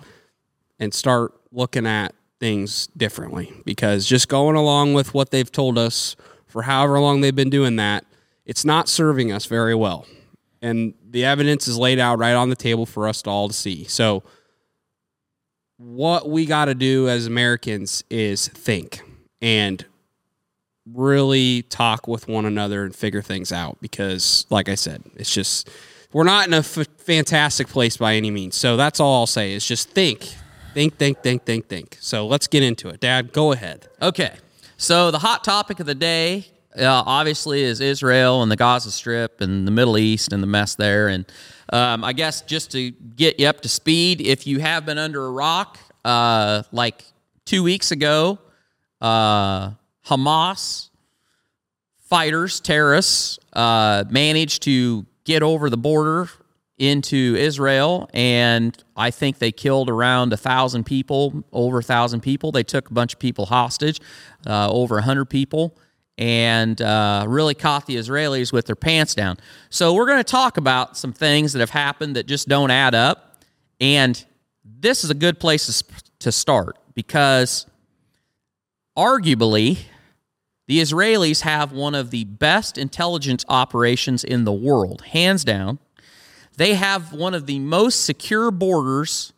And 0.78 0.94
start 0.94 1.32
looking 1.52 1.86
at 1.86 2.14
things 2.38 2.86
differently 2.96 3.52
because 3.64 4.06
just 4.06 4.28
going 4.28 4.56
along 4.56 4.94
with 4.94 5.12
what 5.12 5.30
they've 5.30 5.50
told 5.50 5.76
us 5.76 6.16
for 6.46 6.62
however 6.62 6.98
long 6.98 7.20
they've 7.20 7.34
been 7.34 7.50
doing 7.50 7.76
that, 7.76 8.04
it's 8.46 8.64
not 8.64 8.88
serving 8.88 9.30
us 9.30 9.46
very 9.46 9.74
well. 9.74 10.06
And 10.62 10.94
the 11.08 11.24
evidence 11.24 11.66
is 11.68 11.78
laid 11.78 11.98
out 11.98 12.18
right 12.18 12.34
on 12.34 12.50
the 12.50 12.56
table 12.56 12.86
for 12.86 13.08
us 13.08 13.22
to 13.22 13.30
all 13.30 13.48
to 13.48 13.54
see. 13.54 13.84
So, 13.84 14.22
what 15.78 16.28
we 16.28 16.44
got 16.44 16.66
to 16.66 16.74
do 16.74 17.08
as 17.08 17.26
Americans 17.26 18.04
is 18.10 18.48
think 18.48 19.00
and 19.40 19.84
really 20.86 21.62
talk 21.62 22.06
with 22.06 22.28
one 22.28 22.44
another 22.44 22.84
and 22.84 22.94
figure 22.94 23.22
things 23.22 23.52
out 23.52 23.78
because 23.80 24.46
like 24.50 24.68
I 24.68 24.74
said, 24.74 25.02
it's 25.16 25.32
just 25.32 25.70
we're 26.12 26.24
not 26.24 26.46
in 26.46 26.54
a 26.54 26.58
f- 26.58 26.86
fantastic 26.98 27.68
place 27.68 27.96
by 27.96 28.14
any 28.14 28.30
means. 28.30 28.56
So 28.56 28.76
that's 28.76 29.00
all 29.00 29.20
I'll 29.20 29.26
say 29.26 29.52
is 29.52 29.66
just 29.66 29.90
think. 29.90 30.34
Think, 30.74 30.96
think, 30.98 31.22
think, 31.22 31.44
think, 31.44 31.66
think. 31.66 31.98
So 32.00 32.26
let's 32.26 32.46
get 32.46 32.62
into 32.62 32.88
it. 32.88 33.00
Dad, 33.00 33.32
go 33.32 33.52
ahead. 33.52 33.88
Okay. 34.00 34.34
So 34.76 35.10
the 35.10 35.18
hot 35.18 35.42
topic 35.44 35.80
of 35.80 35.86
the 35.86 35.94
day 35.94 36.46
uh, 36.76 37.02
obviously 37.06 37.62
is 37.62 37.80
Israel 37.80 38.42
and 38.42 38.50
the 38.50 38.56
Gaza 38.56 38.90
Strip 38.90 39.40
and 39.40 39.66
the 39.66 39.72
Middle 39.72 39.98
East 39.98 40.32
and 40.32 40.42
the 40.42 40.46
mess 40.46 40.74
there. 40.74 41.08
And 41.08 41.24
um, 41.72 42.04
I 42.04 42.12
guess 42.12 42.42
just 42.42 42.70
to 42.72 42.90
get 42.90 43.40
you 43.40 43.46
up 43.46 43.60
to 43.62 43.68
speed, 43.68 44.20
if 44.20 44.46
you 44.46 44.60
have 44.60 44.86
been 44.86 44.98
under 44.98 45.24
a 45.24 45.30
rock, 45.30 45.78
uh, 46.04 46.62
like 46.72 47.04
two 47.44 47.62
weeks 47.62 47.90
ago, 47.90 48.38
uh, 49.00 49.70
Hamas 50.06 50.90
fighters, 52.10 52.58
terrorists, 52.58 53.38
uh, 53.52 54.02
managed 54.10 54.62
to 54.64 55.06
get 55.24 55.44
over 55.44 55.70
the 55.70 55.76
border 55.76 56.28
into 56.76 57.36
Israel, 57.38 58.10
and 58.12 58.82
I 58.96 59.12
think 59.12 59.38
they 59.38 59.52
killed 59.52 59.88
around 59.88 60.32
a 60.32 60.36
thousand 60.36 60.84
people, 60.84 61.44
over 61.52 61.78
a 61.78 61.82
thousand 61.82 62.22
people. 62.22 62.50
They 62.50 62.64
took 62.64 62.90
a 62.90 62.92
bunch 62.92 63.14
of 63.14 63.20
people 63.20 63.46
hostage, 63.46 64.00
uh, 64.46 64.72
over 64.72 64.98
a 64.98 65.02
hundred 65.02 65.26
people, 65.26 65.76
and 66.20 66.82
uh, 66.82 67.24
really 67.26 67.54
caught 67.54 67.86
the 67.86 67.96
Israelis 67.96 68.52
with 68.52 68.66
their 68.66 68.76
pants 68.76 69.14
down. 69.14 69.38
So 69.70 69.94
we're 69.94 70.04
going 70.04 70.18
to 70.18 70.24
talk 70.24 70.58
about 70.58 70.96
some 70.96 71.14
things 71.14 71.54
that 71.54 71.60
have 71.60 71.70
happened 71.70 72.14
that 72.16 72.26
just 72.26 72.46
don't 72.46 72.70
add 72.70 72.94
up, 72.94 73.42
and 73.80 74.22
this 74.62 75.02
is 75.02 75.10
a 75.10 75.14
good 75.14 75.40
place 75.40 75.82
to, 76.18 76.30
start 76.30 76.76
because 76.94 77.66
arguably 78.96 79.78
the 80.68 80.80
Israelis 80.80 81.40
have 81.40 81.72
one 81.72 81.94
of 81.94 82.10
the 82.10 82.24
best 82.24 82.76
intelligence 82.76 83.44
operations 83.48 84.22
in 84.22 84.44
the 84.44 84.52
world, 84.52 85.00
hands 85.00 85.42
down. 85.42 85.78
They 86.58 86.74
have 86.74 87.14
one 87.14 87.32
of 87.32 87.46
the 87.46 87.58
most 87.58 88.04
secure 88.04 88.50
borders 88.50 89.32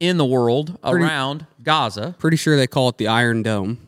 in 0.00 0.16
the 0.16 0.24
world 0.24 0.80
Pretty- 0.82 1.04
around 1.04 1.46
Gaza. 1.62 2.16
Pretty 2.18 2.36
sure 2.36 2.56
they 2.56 2.66
call 2.66 2.88
it 2.88 2.98
the 2.98 3.06
Iron 3.06 3.44
Dome. 3.44 3.78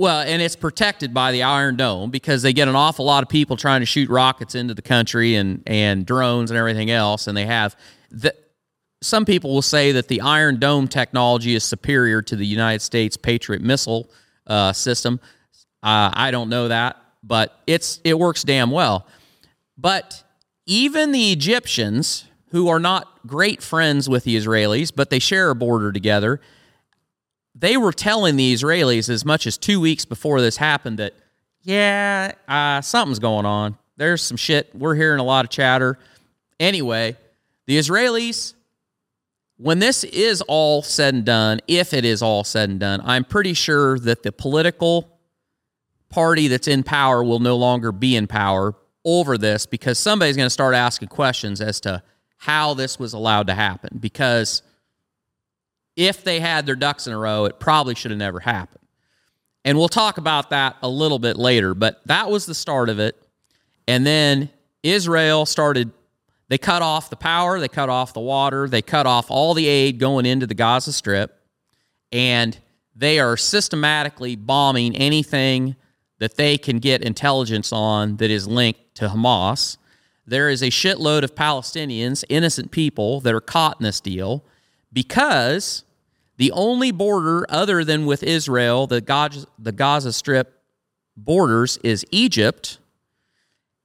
Well, 0.00 0.22
and 0.22 0.40
it's 0.40 0.56
protected 0.56 1.12
by 1.12 1.30
the 1.30 1.42
Iron 1.42 1.76
Dome 1.76 2.10
because 2.10 2.40
they 2.40 2.54
get 2.54 2.68
an 2.68 2.74
awful 2.74 3.04
lot 3.04 3.22
of 3.22 3.28
people 3.28 3.58
trying 3.58 3.80
to 3.80 3.86
shoot 3.86 4.08
rockets 4.08 4.54
into 4.54 4.72
the 4.72 4.80
country 4.80 5.34
and, 5.34 5.62
and 5.66 6.06
drones 6.06 6.50
and 6.50 6.56
everything 6.56 6.90
else. 6.90 7.26
And 7.26 7.36
they 7.36 7.44
have 7.44 7.76
the, 8.10 8.34
some 9.02 9.26
people 9.26 9.52
will 9.52 9.60
say 9.60 9.92
that 9.92 10.08
the 10.08 10.22
Iron 10.22 10.58
Dome 10.58 10.88
technology 10.88 11.54
is 11.54 11.64
superior 11.64 12.22
to 12.22 12.34
the 12.34 12.46
United 12.46 12.80
States 12.80 13.18
Patriot 13.18 13.60
missile 13.60 14.08
uh, 14.46 14.72
system. 14.72 15.20
Uh, 15.82 16.10
I 16.14 16.30
don't 16.30 16.48
know 16.48 16.68
that, 16.68 16.96
but 17.22 17.60
it's 17.66 18.00
it 18.02 18.18
works 18.18 18.42
damn 18.42 18.70
well. 18.70 19.06
But 19.76 20.24
even 20.64 21.12
the 21.12 21.30
Egyptians, 21.30 22.24
who 22.52 22.68
are 22.68 22.80
not 22.80 23.06
great 23.26 23.62
friends 23.62 24.08
with 24.08 24.24
the 24.24 24.34
Israelis, 24.34 24.92
but 24.96 25.10
they 25.10 25.18
share 25.18 25.50
a 25.50 25.54
border 25.54 25.92
together, 25.92 26.40
they 27.54 27.76
were 27.76 27.92
telling 27.92 28.36
the 28.36 28.54
Israelis 28.54 29.08
as 29.08 29.24
much 29.24 29.46
as 29.46 29.58
two 29.58 29.80
weeks 29.80 30.04
before 30.04 30.40
this 30.40 30.56
happened 30.56 30.98
that, 30.98 31.14
yeah, 31.62 32.32
uh, 32.48 32.80
something's 32.80 33.18
going 33.18 33.46
on. 33.46 33.76
There's 33.96 34.22
some 34.22 34.36
shit. 34.36 34.74
We're 34.74 34.94
hearing 34.94 35.20
a 35.20 35.24
lot 35.24 35.44
of 35.44 35.50
chatter. 35.50 35.98
Anyway, 36.58 37.16
the 37.66 37.78
Israelis, 37.78 38.54
when 39.56 39.78
this 39.78 40.04
is 40.04 40.40
all 40.42 40.82
said 40.82 41.14
and 41.14 41.24
done, 41.24 41.60
if 41.68 41.92
it 41.92 42.04
is 42.04 42.22
all 42.22 42.44
said 42.44 42.70
and 42.70 42.80
done, 42.80 43.02
I'm 43.04 43.24
pretty 43.24 43.52
sure 43.52 43.98
that 44.00 44.22
the 44.22 44.32
political 44.32 45.18
party 46.08 46.48
that's 46.48 46.66
in 46.66 46.82
power 46.82 47.22
will 47.22 47.40
no 47.40 47.56
longer 47.56 47.92
be 47.92 48.16
in 48.16 48.26
power 48.26 48.74
over 49.04 49.38
this 49.38 49.66
because 49.66 49.98
somebody's 49.98 50.36
going 50.36 50.46
to 50.46 50.50
start 50.50 50.74
asking 50.74 51.08
questions 51.08 51.60
as 51.60 51.80
to 51.80 52.02
how 52.38 52.74
this 52.74 52.98
was 52.98 53.12
allowed 53.12 53.46
to 53.48 53.54
happen. 53.54 53.98
Because 54.00 54.62
if 56.00 56.24
they 56.24 56.40
had 56.40 56.64
their 56.64 56.76
ducks 56.76 57.06
in 57.06 57.12
a 57.12 57.18
row, 57.18 57.44
it 57.44 57.60
probably 57.60 57.94
should 57.94 58.10
have 58.10 58.16
never 58.16 58.40
happened. 58.40 58.86
And 59.66 59.76
we'll 59.76 59.90
talk 59.90 60.16
about 60.16 60.48
that 60.48 60.76
a 60.82 60.88
little 60.88 61.18
bit 61.18 61.36
later, 61.36 61.74
but 61.74 62.00
that 62.06 62.30
was 62.30 62.46
the 62.46 62.54
start 62.54 62.88
of 62.88 62.98
it. 62.98 63.22
And 63.86 64.06
then 64.06 64.48
Israel 64.82 65.44
started, 65.44 65.90
they 66.48 66.56
cut 66.56 66.80
off 66.80 67.10
the 67.10 67.16
power, 67.16 67.60
they 67.60 67.68
cut 67.68 67.90
off 67.90 68.14
the 68.14 68.20
water, 68.20 68.66
they 68.66 68.80
cut 68.80 69.06
off 69.06 69.30
all 69.30 69.52
the 69.52 69.66
aid 69.66 69.98
going 69.98 70.24
into 70.24 70.46
the 70.46 70.54
Gaza 70.54 70.90
Strip, 70.90 71.38
and 72.10 72.58
they 72.96 73.18
are 73.20 73.36
systematically 73.36 74.36
bombing 74.36 74.96
anything 74.96 75.76
that 76.18 76.36
they 76.36 76.56
can 76.56 76.78
get 76.78 77.02
intelligence 77.02 77.74
on 77.74 78.16
that 78.16 78.30
is 78.30 78.48
linked 78.48 78.94
to 78.94 79.08
Hamas. 79.08 79.76
There 80.26 80.48
is 80.48 80.62
a 80.62 80.66
shitload 80.66 81.24
of 81.24 81.34
Palestinians, 81.34 82.24
innocent 82.30 82.70
people, 82.70 83.20
that 83.20 83.34
are 83.34 83.40
caught 83.40 83.78
in 83.80 83.84
this 83.84 84.00
deal 84.00 84.44
because 84.92 85.84
the 86.40 86.52
only 86.52 86.90
border 86.90 87.44
other 87.50 87.84
than 87.84 88.06
with 88.06 88.22
Israel, 88.22 88.86
the 88.86 89.02
Gaza, 89.02 89.46
the 89.58 89.72
Gaza 89.72 90.10
Strip 90.10 90.62
borders, 91.14 91.78
is 91.84 92.02
Egypt. 92.10 92.78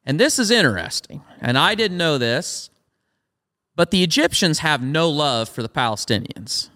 And 0.06 0.18
this 0.18 0.40
is 0.40 0.52
interesting. 0.52 1.22
And 1.42 1.58
I 1.58 1.76
didn't 1.76 1.98
know 1.98 2.18
this, 2.18 2.70
but 3.76 3.92
the 3.92 4.04
Egyptians 4.04 4.60
have 4.60 4.82
no 4.82 5.10
love 5.10 5.50
for 5.50 5.64
the 5.64 5.68
Palestinians. 5.68 6.70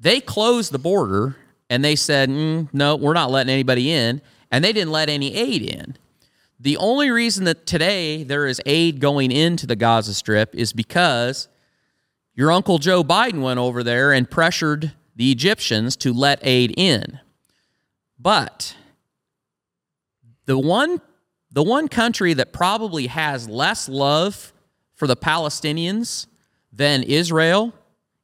They 0.00 0.20
closed 0.20 0.72
the 0.72 0.80
border 0.80 1.36
and 1.70 1.84
they 1.84 1.94
said, 1.94 2.28
mm, 2.28 2.68
no, 2.72 2.96
we're 2.96 3.12
not 3.12 3.30
letting 3.30 3.52
anybody 3.52 3.92
in. 3.92 4.20
And 4.50 4.64
they 4.64 4.72
didn't 4.72 4.90
let 4.90 5.08
any 5.08 5.32
aid 5.32 5.62
in. 5.62 5.96
The 6.58 6.76
only 6.76 7.10
reason 7.10 7.44
that 7.44 7.66
today 7.66 8.24
there 8.24 8.48
is 8.48 8.60
aid 8.66 8.98
going 8.98 9.30
into 9.30 9.64
the 9.64 9.76
Gaza 9.76 10.12
Strip 10.12 10.56
is 10.56 10.72
because 10.72 11.46
your 12.38 12.52
uncle 12.52 12.78
Joe 12.78 13.02
Biden 13.02 13.42
went 13.42 13.58
over 13.58 13.82
there 13.82 14.12
and 14.12 14.30
pressured 14.30 14.92
the 15.16 15.32
Egyptians 15.32 15.96
to 15.96 16.12
let 16.12 16.38
aid 16.42 16.72
in. 16.76 17.18
But 18.16 18.76
the 20.46 20.56
one 20.56 21.00
the 21.50 21.64
one 21.64 21.88
country 21.88 22.34
that 22.34 22.52
probably 22.52 23.08
has 23.08 23.48
less 23.48 23.88
love 23.88 24.52
for 24.94 25.08
the 25.08 25.16
Palestinians 25.16 26.26
than 26.72 27.02
Israel 27.02 27.72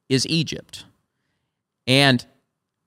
is 0.07 0.25
Egypt. 0.27 0.85
And 1.85 2.25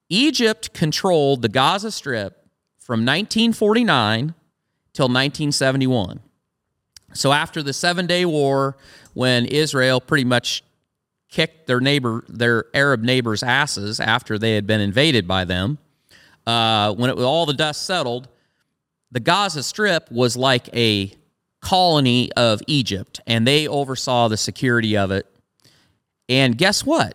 Egypt 0.09 0.73
controlled 0.73 1.43
the 1.43 1.51
Gaza 1.51 1.91
Strip 1.91 2.43
from 2.79 3.01
1949 3.01 4.33
till 4.95 5.07
1971. 5.07 6.21
So 7.13 7.33
after 7.33 7.63
the 7.63 7.73
7-day 7.73 8.25
war 8.25 8.79
when 9.13 9.45
Israel 9.45 10.01
pretty 10.01 10.25
much 10.25 10.63
kicked 11.29 11.67
their 11.67 11.81
neighbor, 11.81 12.25
their 12.29 12.65
Arab 12.75 13.03
neighbors' 13.03 13.43
asses 13.43 14.01
after 14.01 14.39
they 14.39 14.55
had 14.55 14.67
been 14.67 14.81
invaded 14.81 15.29
by 15.29 15.45
them. 15.45 15.79
Uh, 16.47 16.95
when 16.95 17.11
it 17.11 17.19
all 17.19 17.47
the 17.47 17.53
dust 17.53 17.85
settled, 17.85 18.29
the 19.11 19.21
Gaza 19.21 19.63
Strip 19.63 20.11
was 20.11 20.37
like 20.37 20.75
a 20.75 21.13
colony 21.61 22.33
of 22.33 22.61
Egypt, 22.67 23.21
and 23.27 23.47
they 23.47 23.69
oversaw 23.69 24.29
the 24.29 24.37
security 24.37 24.97
of 24.97 25.11
it. 25.11 25.27
And 26.29 26.57
guess 26.57 26.85
what? 26.85 27.15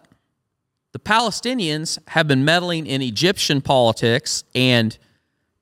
The 0.91 0.99
Palestinians 0.99 1.97
have 2.09 2.27
been 2.27 2.45
meddling 2.45 2.85
in 2.85 3.01
Egyptian 3.01 3.61
politics 3.61 4.43
and 4.53 4.97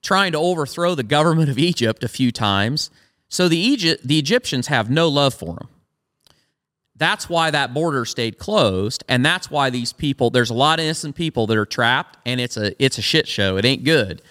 trying 0.02 0.32
to 0.32 0.38
overthrow 0.38 0.94
the 0.94 1.02
government 1.02 1.48
of 1.48 1.58
Egypt 1.58 2.04
a 2.04 2.08
few 2.08 2.32
times. 2.32 2.90
So 3.28 3.48
the 3.48 3.58
Egypt, 3.58 4.06
the 4.06 4.18
Egyptians 4.18 4.66
have 4.66 4.90
no 4.90 5.08
love 5.08 5.32
for 5.32 5.54
them. 5.54 5.68
That's 7.02 7.28
why 7.28 7.50
that 7.50 7.74
border 7.74 8.04
stayed 8.04 8.38
closed, 8.38 9.02
and 9.08 9.26
that's 9.26 9.50
why 9.50 9.70
these 9.70 9.92
people. 9.92 10.30
There's 10.30 10.50
a 10.50 10.54
lot 10.54 10.78
of 10.78 10.84
innocent 10.84 11.16
people 11.16 11.48
that 11.48 11.56
are 11.56 11.66
trapped, 11.66 12.16
and 12.24 12.40
it's 12.40 12.56
a 12.56 12.80
it's 12.80 12.96
a 12.96 13.02
shit 13.02 13.26
show. 13.26 13.56
It 13.56 13.64
ain't 13.64 13.82
good. 13.82 14.22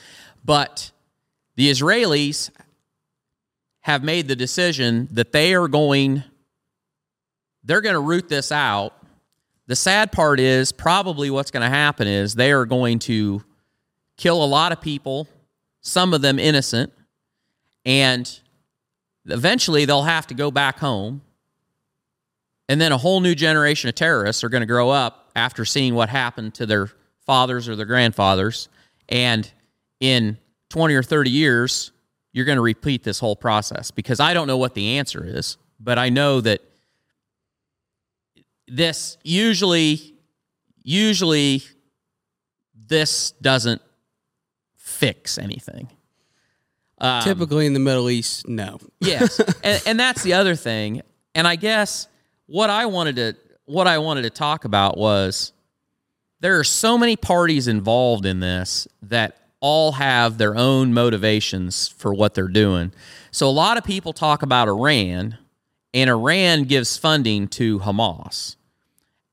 But 0.46 0.92
the 1.58 1.70
Israelis 1.70 2.50
have 3.82 4.06
made 4.06 4.30
the 4.30 4.38
decision 4.38 5.10
that 5.12 5.34
they 5.34 5.54
are 5.54 5.68
going. 5.68 6.24
They're 7.66 7.82
going 7.82 7.96
to 7.96 8.00
root 8.00 8.30
this 8.30 8.54
out. 8.54 8.94
The 9.68 9.76
sad 9.76 10.14
part 10.14 10.40
is 10.40 10.72
probably 10.72 11.30
what's 11.30 11.52
going 11.52 11.64
to 11.64 11.70
happen 11.70 12.08
is 12.08 12.36
they 12.36 12.54
are 12.54 12.66
going 12.66 13.00
to 13.00 13.44
kill 14.16 14.42
a 14.42 14.46
lot 14.46 14.72
of 14.72 14.80
people, 14.80 15.28
some 15.82 16.14
of 16.14 16.22
them 16.22 16.40
innocent, 16.40 16.94
and 17.86 18.40
eventually 19.26 19.84
they'll 19.84 20.04
have 20.04 20.26
to 20.28 20.34
go 20.34 20.52
back 20.52 20.80
home 20.80 21.22
and 22.72 22.80
then 22.80 22.94
a 22.94 22.98
whole 22.98 23.20
new 23.20 23.36
generation 23.36 23.90
of 23.90 23.96
terrorists 23.96 24.46
are 24.46 24.50
going 24.50 24.62
to 24.62 24.66
grow 24.66 24.90
up 24.90 25.30
after 25.36 25.66
seeing 25.66 25.94
what 25.94 26.08
happened 26.08 26.54
to 26.54 26.66
their 26.66 26.90
fathers 27.26 27.68
or 27.68 27.76
their 27.76 27.86
grandfathers. 27.86 28.70
And 29.10 29.52
in 30.00 30.38
20 30.70 30.96
or 30.96 31.04
30 31.04 31.32
years, 31.32 31.92
you're 32.32 32.46
going 32.46 32.56
to 32.56 32.62
repeat 32.62 33.04
this 33.04 33.20
whole 33.20 33.36
process 33.36 33.92
because 33.92 34.22
I 34.22 34.34
don't 34.34 34.48
know 34.48 34.56
what 34.56 34.74
the 34.74 34.98
answer 35.00 35.22
is, 35.22 35.58
but 35.82 36.00
I 36.00 36.08
know 36.08 36.40
that 36.40 36.62
this 38.70 39.18
usually, 39.22 40.16
usually, 40.82 41.64
this 42.74 43.32
doesn't 43.32 43.82
fix 44.78 45.38
anything. 45.38 45.90
Um, 47.00 47.22
Typically 47.22 47.66
in 47.66 47.74
the 47.74 47.82
Middle 47.82 48.10
East, 48.10 48.48
no. 48.48 48.80
yes, 49.02 49.42
and, 49.62 49.84
and 49.86 50.00
that's 50.00 50.24
the 50.24 50.36
other 50.36 50.56
thing. 50.56 51.02
And 51.36 51.46
I 51.46 51.58
guess 51.58 52.08
what 52.52 52.70
I 52.70 52.86
wanted 52.86 53.16
to 53.16 53.36
what 53.66 53.88
I 53.88 53.98
wanted 54.00 54.24
to 54.24 54.30
talk 54.30 54.66
about 54.66 54.98
was 54.98 55.54
there 56.42 56.60
are 56.60 56.64
so 56.66 56.98
many 56.98 57.16
parties 57.16 57.68
involved 57.68 58.26
in 58.26 58.42
this 58.42 58.88
that 59.04 59.38
all 59.62 59.94
have 59.94 60.38
their 60.38 60.58
own 60.58 60.94
motivations 60.94 61.88
for 61.88 62.14
what 62.14 62.34
they're 62.34 62.50
doing. 62.50 62.92
So 63.30 63.48
a 63.48 63.52
lot 63.52 63.78
of 63.78 63.86
people 63.86 64.12
talk 64.12 64.42
about 64.42 64.68
Iran, 64.68 65.38
and 65.94 66.10
Iran 66.10 66.64
gives 66.64 66.98
funding 66.98 67.48
to 67.50 67.80
Hamas. 67.80 68.58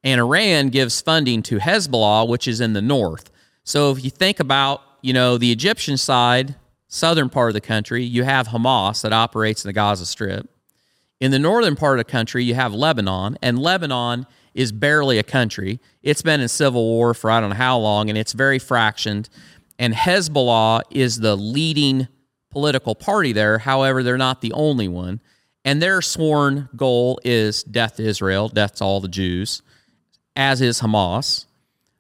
And 0.05 0.21
Iran 0.21 0.69
gives 0.69 1.01
funding 1.01 1.43
to 1.45 1.59
Hezbollah, 1.59 2.29
which 2.29 2.47
is 2.47 2.61
in 2.61 2.75
the 2.75 2.83
north. 2.83 3.31
So 3.65 3.91
if 3.91 4.05
you 4.05 4.11
think 4.11 4.39
about, 4.39 4.83
you 5.03 5.13
know, 5.13 5.39
the 5.39 5.51
Egyptian 5.51 5.97
side, 5.97 6.55
southern 6.87 7.31
part 7.31 7.51
of 7.51 7.55
the 7.55 7.61
country, 7.61 8.05
you 8.05 8.23
have 8.23 8.49
Hamas 8.49 9.03
that 9.03 9.13
operates 9.13 9.65
in 9.65 9.69
the 9.71 9.73
Gaza 9.73 10.07
Strip. 10.07 10.49
In 11.21 11.31
the 11.31 11.39
northern 11.39 11.75
part 11.75 11.99
of 11.99 12.07
the 12.07 12.11
country, 12.11 12.45
you 12.45 12.55
have 12.55 12.73
Lebanon, 12.73 13.39
and 13.43 13.59
Lebanon 13.59 14.27
is 14.55 14.73
barely 14.73 15.19
a 15.19 15.23
country. 15.23 15.81
It's 16.03 16.23
been 16.23 16.41
in 16.41 16.49
civil 16.49 16.85
war 16.85 17.15
for 17.15 17.31
I 17.31 17.41
don't 17.41 17.51
know 17.51 17.57
how 17.57 17.79
long, 17.79 18.09
and 18.09 18.17
it's 18.17 18.33
very 18.33 18.59
fractioned. 18.59 19.29
And 19.79 19.95
Hezbollah 19.95 20.83
is 20.91 21.21
the 21.21 21.37
leading 21.37 22.09
political 22.51 22.95
party 22.95 23.33
there. 23.33 23.59
However, 23.59 24.03
they're 24.03 24.17
not 24.17 24.41
the 24.41 24.53
only 24.53 24.89
one. 24.89 25.21
And 25.65 25.83
their 25.83 26.01
sworn 26.01 26.69
goal 26.77 27.21
is 27.25 27.63
death 27.63 27.97
to 27.97 28.05
Israel, 28.05 28.49
death 28.49 28.77
to 28.77 28.85
all 28.85 29.01
the 29.01 29.09
Jews, 29.09 29.63
as 30.35 30.61
is 30.61 30.81
Hamas, 30.81 31.47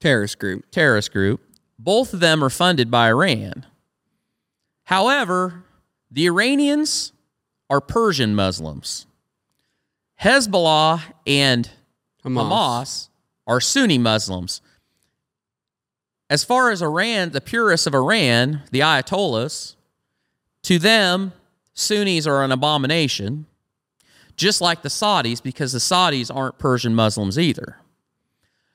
Terrorist 0.00 0.38
group. 0.38 0.70
terrorist 0.70 1.12
group. 1.12 1.40
Both 1.78 2.14
of 2.14 2.20
them 2.20 2.42
are 2.42 2.50
funded 2.50 2.90
by 2.90 3.08
Iran. 3.08 3.66
However, 4.84 5.64
the 6.10 6.26
Iranians 6.26 7.12
are 7.68 7.80
Persian 7.80 8.34
Muslims. 8.34 9.06
Hezbollah 10.22 11.02
and 11.26 11.70
Hamas. 12.24 12.48
Hamas 12.48 13.08
are 13.46 13.60
Sunni 13.60 13.98
Muslims. 13.98 14.60
As 16.30 16.44
far 16.44 16.70
as 16.70 16.82
Iran, 16.82 17.30
the 17.30 17.40
purists 17.40 17.86
of 17.86 17.94
Iran, 17.94 18.62
the 18.70 18.80
Ayatollahs, 18.80 19.76
to 20.64 20.78
them, 20.78 21.32
Sunnis 21.72 22.26
are 22.26 22.42
an 22.42 22.52
abomination, 22.52 23.46
just 24.36 24.60
like 24.60 24.82
the 24.82 24.88
Saudis, 24.88 25.42
because 25.42 25.72
the 25.72 25.78
Saudis 25.78 26.34
aren't 26.34 26.58
Persian 26.58 26.94
Muslims 26.94 27.38
either. 27.38 27.78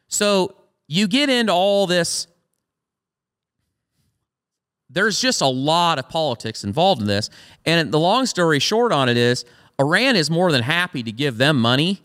So 0.07 0.55
you 0.87 1.07
get 1.07 1.29
into 1.29 1.51
all 1.51 1.85
this. 1.85 2.27
There's 4.89 5.19
just 5.19 5.41
a 5.41 5.47
lot 5.47 5.99
of 5.99 6.07
politics 6.07 6.63
involved 6.63 7.01
in 7.01 7.07
this. 7.07 7.29
And 7.65 7.91
the 7.91 7.99
long 7.99 8.25
story 8.25 8.59
short 8.59 8.91
on 8.91 9.09
it 9.09 9.17
is 9.17 9.43
Iran 9.83 10.15
is 10.15 10.29
more 10.29 10.51
than 10.51 10.63
happy 10.63 11.03
to 11.03 11.11
give 11.11 11.37
them 11.37 11.59
money, 11.59 12.01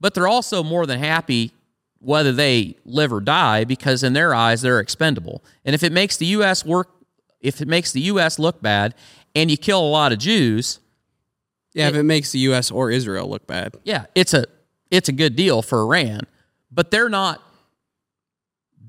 but 0.00 0.14
they're 0.14 0.28
also 0.28 0.62
more 0.62 0.86
than 0.86 0.98
happy 0.98 1.52
whether 1.98 2.32
they 2.32 2.76
live 2.84 3.12
or 3.12 3.20
die 3.20 3.64
because 3.64 4.02
in 4.02 4.12
their 4.12 4.34
eyes 4.34 4.62
they're 4.62 4.80
expendable. 4.80 5.42
And 5.64 5.74
if 5.74 5.82
it 5.82 5.92
makes 5.92 6.16
the 6.16 6.26
US 6.26 6.64
work 6.64 6.88
if 7.40 7.60
it 7.60 7.66
makes 7.68 7.90
the 7.92 8.00
US 8.02 8.38
look 8.38 8.62
bad 8.62 8.94
and 9.34 9.50
you 9.50 9.56
kill 9.56 9.80
a 9.80 9.88
lot 9.90 10.12
of 10.12 10.18
Jews, 10.18 10.78
Yeah, 11.74 11.88
if 11.88 11.94
it 11.96 12.02
makes 12.04 12.30
the 12.32 12.38
U.S. 12.40 12.70
or 12.70 12.90
Israel 12.90 13.28
look 13.28 13.46
bad. 13.46 13.74
yeah, 13.84 14.06
it's 14.14 14.34
a 14.34 14.44
it's 14.90 15.08
a 15.08 15.12
good 15.12 15.34
deal 15.36 15.62
for 15.62 15.80
Iran, 15.82 16.20
but 16.70 16.90
they're 16.90 17.08
not 17.08 17.40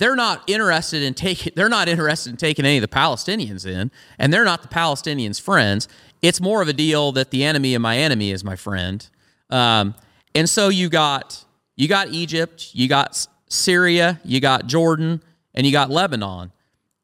they're 0.04 0.18
not 0.18 0.44
interested 0.48 1.02
in 1.02 1.14
taking 1.14 1.54
they're 1.56 1.70
not 1.70 1.88
interested 1.88 2.30
in 2.30 2.36
taking 2.36 2.66
any 2.66 2.76
of 2.76 2.82
the 2.82 2.90
Palestinians 2.90 3.66
in, 3.66 3.90
and 4.20 4.34
they're 4.34 4.44
not 4.44 4.62
the 4.62 4.68
Palestinians' 4.68 5.40
friends. 5.40 5.88
It's 6.22 6.42
more 6.42 6.62
of 6.62 6.68
a 6.68 6.74
deal 6.74 7.14
that 7.14 7.32
the 7.32 7.46
enemy 7.46 7.74
of 7.74 7.82
my 7.82 7.98
enemy 7.98 8.32
is 8.32 8.44
my 8.44 8.58
friend. 8.58 9.08
Um, 9.50 9.96
and 10.36 10.50
so 10.50 10.68
you 10.68 10.90
got 10.90 11.46
you 11.78 11.88
got 11.88 12.10
Egypt, 12.10 12.72
you 12.74 12.90
got 12.90 13.26
Syria, 13.48 14.20
you 14.26 14.42
got 14.42 14.68
Jordan, 14.68 15.24
and 15.54 15.66
you 15.66 15.72
got 15.72 15.90
Lebanon. 15.90 16.52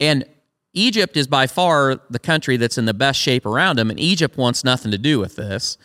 And 0.02 0.26
Egypt 0.74 1.16
is 1.16 1.26
by 1.26 1.48
far 1.48 2.02
the 2.10 2.20
country 2.20 2.58
that's 2.58 2.78
in 2.78 2.84
the 2.84 2.94
best 2.94 3.18
shape 3.18 3.46
around 3.46 3.78
them, 3.78 3.90
and 3.90 3.98
Egypt 3.98 4.36
wants 4.36 4.66
nothing 4.66 4.92
to 4.92 4.98
do 4.98 5.20
with 5.20 5.38
this. 5.38 5.78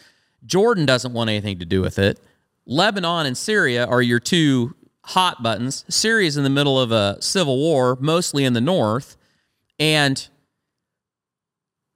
Jordan 0.44 0.85
doesn't 0.85 1.12
want 1.12 1.31
anything 1.31 1.61
to 1.61 1.64
do 1.64 1.81
with 1.81 1.96
it. 1.96 2.18
Lebanon 2.66 3.27
and 3.27 3.38
Syria 3.38 3.87
are 3.87 4.03
your 4.03 4.18
two 4.18 4.74
hot 5.07 5.43
buttons. 5.43 5.85
Syria's 5.88 6.37
in 6.37 6.45
the 6.45 6.51
middle 6.51 6.81
of 6.81 6.90
a 6.90 7.21
civil 7.21 7.57
war, 7.57 7.97
mostly 8.01 8.45
in 8.45 8.53
the 8.53 8.61
north, 8.61 9.17
and 9.79 10.29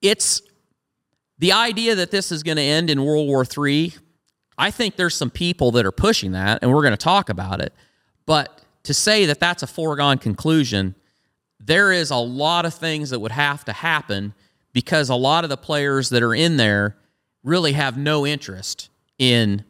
it's 0.03 0.43
the 1.39 1.53
idea 1.53 1.95
that 1.95 2.11
this 2.11 2.31
is 2.33 2.43
going 2.43 2.57
to 2.57 2.63
end 2.63 2.91
in 2.91 3.05
World 3.05 3.27
War 3.27 3.45
III. 3.45 3.95
I 4.57 4.71
think 4.71 4.97
there's 4.97 5.15
some 5.15 5.31
people 5.31 5.71
that 5.73 5.87
are 5.87 5.93
pushing 5.93 6.33
that, 6.33 6.59
and 6.63 6.73
we're 6.73 6.83
going 6.83 6.93
to 6.93 6.97
talk 6.97 7.29
about 7.29 7.61
it. 7.61 7.73
But 8.27 8.63
to 8.85 8.93
say 8.93 9.27
that 9.27 9.41
that's 9.41 9.63
a 9.63 9.67
foregone 9.67 10.19
conclusion, 10.19 10.95
there 11.61 11.93
is 11.93 12.11
a 12.11 12.17
lot 12.17 12.67
of 12.67 12.75
things 12.75 13.11
that 13.11 13.21
would 13.21 13.33
have 13.33 13.65
to 13.67 13.73
happen 13.73 14.35
because 14.73 15.09
a 15.09 15.15
lot 15.15 15.45
of 15.45 15.51
the 15.51 15.57
players 15.57 16.11
that 16.11 16.23
are 16.23 16.35
in 16.35 16.57
there 16.57 16.97
really 17.43 17.73
have 17.73 17.97
no 17.97 18.27
interest 18.27 18.91
in 19.19 19.65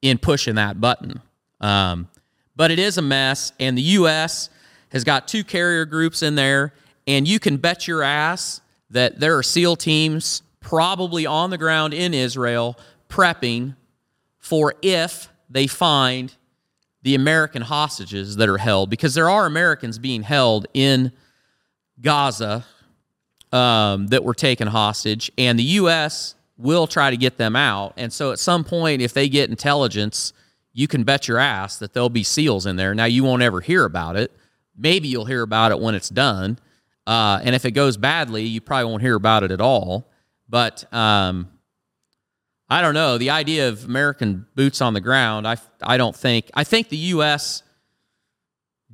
in 0.00 0.18
pushing 0.18 0.56
that 0.56 0.80
button. 0.80 1.20
Um, 1.60 2.08
but 2.56 2.70
it 2.70 2.78
is 2.78 2.98
a 2.98 3.02
mess, 3.02 3.52
and 3.58 3.76
the 3.76 3.82
U.S. 3.82 4.50
has 4.90 5.04
got 5.04 5.28
two 5.28 5.44
carrier 5.44 5.84
groups 5.84 6.22
in 6.22 6.34
there, 6.34 6.72
and 7.06 7.26
you 7.26 7.40
can 7.40 7.56
bet 7.56 7.88
your 7.88 8.02
ass 8.02 8.60
that 8.90 9.20
there 9.20 9.36
are 9.36 9.42
SEAL 9.42 9.76
teams 9.76 10.42
probably 10.60 11.26
on 11.26 11.50
the 11.50 11.58
ground 11.58 11.94
in 11.94 12.14
Israel 12.14 12.78
prepping 13.08 13.74
for 14.38 14.74
if 14.82 15.28
they 15.48 15.66
find 15.66 16.34
the 17.02 17.14
American 17.14 17.62
hostages 17.62 18.36
that 18.36 18.48
are 18.48 18.58
held, 18.58 18.88
because 18.90 19.14
there 19.14 19.28
are 19.28 19.46
Americans 19.46 19.98
being 19.98 20.22
held 20.22 20.66
in 20.72 21.12
Gaza 22.00 22.64
um, 23.50 24.06
that 24.08 24.24
were 24.24 24.34
taken 24.34 24.68
hostage, 24.68 25.30
and 25.36 25.58
the 25.58 25.64
U.S. 25.64 26.34
will 26.56 26.86
try 26.86 27.10
to 27.10 27.16
get 27.16 27.38
them 27.38 27.56
out. 27.56 27.94
And 27.96 28.12
so 28.12 28.30
at 28.30 28.38
some 28.38 28.62
point, 28.62 29.02
if 29.02 29.12
they 29.12 29.28
get 29.28 29.50
intelligence, 29.50 30.32
you 30.72 30.88
can 30.88 31.04
bet 31.04 31.28
your 31.28 31.38
ass 31.38 31.78
that 31.78 31.92
there'll 31.92 32.08
be 32.08 32.22
SEALs 32.22 32.66
in 32.66 32.76
there. 32.76 32.94
Now, 32.94 33.04
you 33.04 33.24
won't 33.24 33.42
ever 33.42 33.60
hear 33.60 33.84
about 33.84 34.16
it. 34.16 34.32
Maybe 34.76 35.08
you'll 35.08 35.26
hear 35.26 35.42
about 35.42 35.70
it 35.70 35.78
when 35.80 35.94
it's 35.94 36.08
done. 36.08 36.58
Uh, 37.06 37.40
and 37.42 37.54
if 37.54 37.64
it 37.64 37.72
goes 37.72 37.96
badly, 37.96 38.44
you 38.44 38.60
probably 38.60 38.90
won't 38.90 39.02
hear 39.02 39.14
about 39.16 39.42
it 39.42 39.50
at 39.50 39.60
all. 39.60 40.10
But 40.48 40.84
um, 40.92 41.48
I 42.70 42.80
don't 42.80 42.94
know. 42.94 43.18
The 43.18 43.30
idea 43.30 43.68
of 43.68 43.84
American 43.84 44.46
boots 44.54 44.80
on 44.80 44.94
the 44.94 45.00
ground, 45.00 45.46
I, 45.46 45.56
I 45.82 45.96
don't 45.98 46.16
think, 46.16 46.50
I 46.54 46.64
think 46.64 46.88
the 46.88 46.96
U.S. 46.96 47.62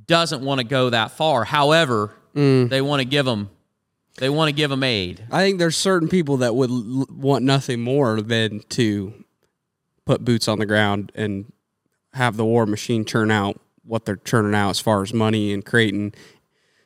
doesn't 0.05 0.43
want 0.43 0.59
to 0.59 0.65
go 0.65 0.89
that 0.89 1.11
far. 1.11 1.45
However, 1.45 2.11
they 2.33 2.81
want 2.81 3.01
to 3.01 3.05
give 3.05 3.25
them, 3.25 3.49
they 4.17 4.29
want 4.29 4.49
to 4.49 4.53
give 4.53 4.69
them 4.69 4.83
aid. 4.83 5.23
I 5.31 5.41
think 5.43 5.59
there's 5.59 5.77
certain 5.77 6.07
people 6.09 6.37
that 6.37 6.55
would 6.55 6.69
l- 6.69 7.05
want 7.09 7.43
nothing 7.45 7.81
more 7.81 8.21
than 8.21 8.61
to 8.69 9.13
put 10.05 10.25
boots 10.25 10.47
on 10.47 10.59
the 10.59 10.65
ground 10.65 11.11
and 11.15 11.51
have 12.13 12.37
the 12.37 12.45
war 12.45 12.65
machine 12.65 13.05
turn 13.05 13.31
out 13.31 13.59
what 13.83 14.05
they're 14.05 14.17
turning 14.17 14.53
out 14.53 14.69
as 14.69 14.79
far 14.79 15.01
as 15.01 15.13
money 15.13 15.51
and 15.53 15.65
creating, 15.65 16.13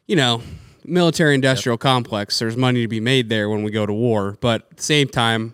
you 0.08 0.16
know, 0.16 0.42
military 0.86 1.36
industrial 1.36 1.78
complex. 1.78 2.40
There's 2.40 2.58
money 2.58 2.82
to 2.82 2.88
be 2.88 3.00
made 3.00 3.30
there 3.30 3.50
when 3.50 3.64
we 3.64 3.72
go 3.72 3.86
to 3.86 3.94
war, 3.94 4.38
but 4.42 4.68
at 4.72 4.78
the 4.78 4.84
same 4.84 5.08
time, 5.08 5.54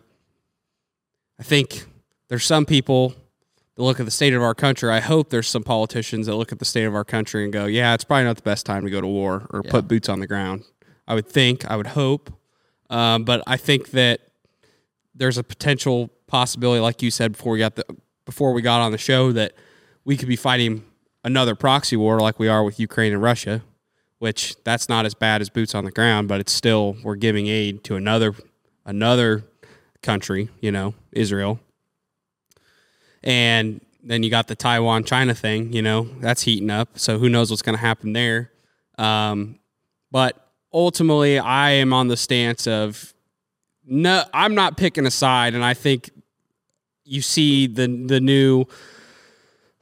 I 1.39 1.43
think 1.43 1.85
there's 2.27 2.45
some 2.45 2.65
people 2.65 3.15
that 3.75 3.83
look 3.83 3.99
at 3.99 4.05
the 4.05 4.11
state 4.11 4.33
of 4.33 4.41
our 4.41 4.53
country. 4.53 4.89
I 4.89 4.99
hope 4.99 5.29
there's 5.29 5.47
some 5.47 5.63
politicians 5.63 6.27
that 6.27 6.35
look 6.35 6.51
at 6.51 6.59
the 6.59 6.65
state 6.65 6.83
of 6.83 6.93
our 6.93 7.05
country 7.05 7.43
and 7.43 7.53
go, 7.53 7.65
"Yeah, 7.65 7.93
it's 7.93 8.03
probably 8.03 8.25
not 8.25 8.35
the 8.35 8.41
best 8.43 8.65
time 8.65 8.83
to 8.83 8.89
go 8.89 9.01
to 9.01 9.07
war 9.07 9.47
or 9.51 9.63
put 9.63 9.87
boots 9.87 10.09
on 10.09 10.19
the 10.19 10.27
ground." 10.27 10.63
I 11.07 11.15
would 11.15 11.27
think, 11.27 11.65
I 11.69 11.75
would 11.75 11.87
hope, 11.87 12.31
um, 12.89 13.23
but 13.23 13.41
I 13.47 13.57
think 13.57 13.91
that 13.91 14.19
there's 15.15 15.37
a 15.37 15.43
potential 15.43 16.09
possibility, 16.27 16.79
like 16.79 17.01
you 17.01 17.09
said 17.09 17.31
before 17.31 17.53
we 17.53 17.59
got 17.59 17.75
the 17.75 17.85
before 18.29 18.53
we 18.53 18.61
got 18.61 18.79
on 18.79 18.91
the 18.91 18.97
show, 18.99 19.31
that 19.31 19.53
we 20.05 20.15
could 20.15 20.27
be 20.27 20.35
fighting 20.35 20.83
another 21.23 21.55
proxy 21.55 21.97
war 21.97 22.19
like 22.19 22.37
we 22.37 22.47
are 22.47 22.63
with 22.63 22.79
Ukraine 22.79 23.11
and 23.11 23.23
Russia, 23.23 23.63
which 24.19 24.55
that's 24.63 24.87
not 24.87 25.03
as 25.03 25.15
bad 25.15 25.41
as 25.41 25.49
boots 25.49 25.73
on 25.73 25.83
the 25.83 25.89
ground, 25.89 26.27
but 26.27 26.39
it's 26.39 26.53
still 26.53 26.95
we're 27.03 27.15
giving 27.15 27.47
aid 27.47 27.83
to 27.85 27.95
another 27.95 28.35
another 28.85 29.45
country, 30.03 30.47
you 30.61 30.71
know, 30.71 30.93
Israel. 31.11 31.59
And 33.23 33.81
then 34.03 34.21
you 34.21 34.29
got 34.29 34.45
the 34.45 34.55
Taiwan 34.55 35.05
China 35.05 35.33
thing, 35.33 35.73
you 35.73 35.81
know, 35.81 36.03
that's 36.19 36.43
heating 36.43 36.69
up. 36.69 36.99
So 36.99 37.17
who 37.17 37.29
knows 37.29 37.49
what's 37.49 37.63
going 37.63 37.75
to 37.75 37.81
happen 37.81 38.13
there. 38.13 38.51
Um, 38.99 39.57
but 40.11 40.51
ultimately, 40.71 41.39
I 41.39 41.71
am 41.71 41.93
on 41.93 42.09
the 42.09 42.17
stance 42.17 42.67
of 42.67 43.11
no, 43.87 44.23
I'm 44.35 44.53
not 44.53 44.77
picking 44.77 45.07
a 45.07 45.11
side. 45.11 45.55
And 45.55 45.65
I 45.65 45.73
think 45.73 46.11
you 47.09 47.21
see 47.21 47.67
the, 47.67 47.87
the 47.87 48.21
new 48.21 48.65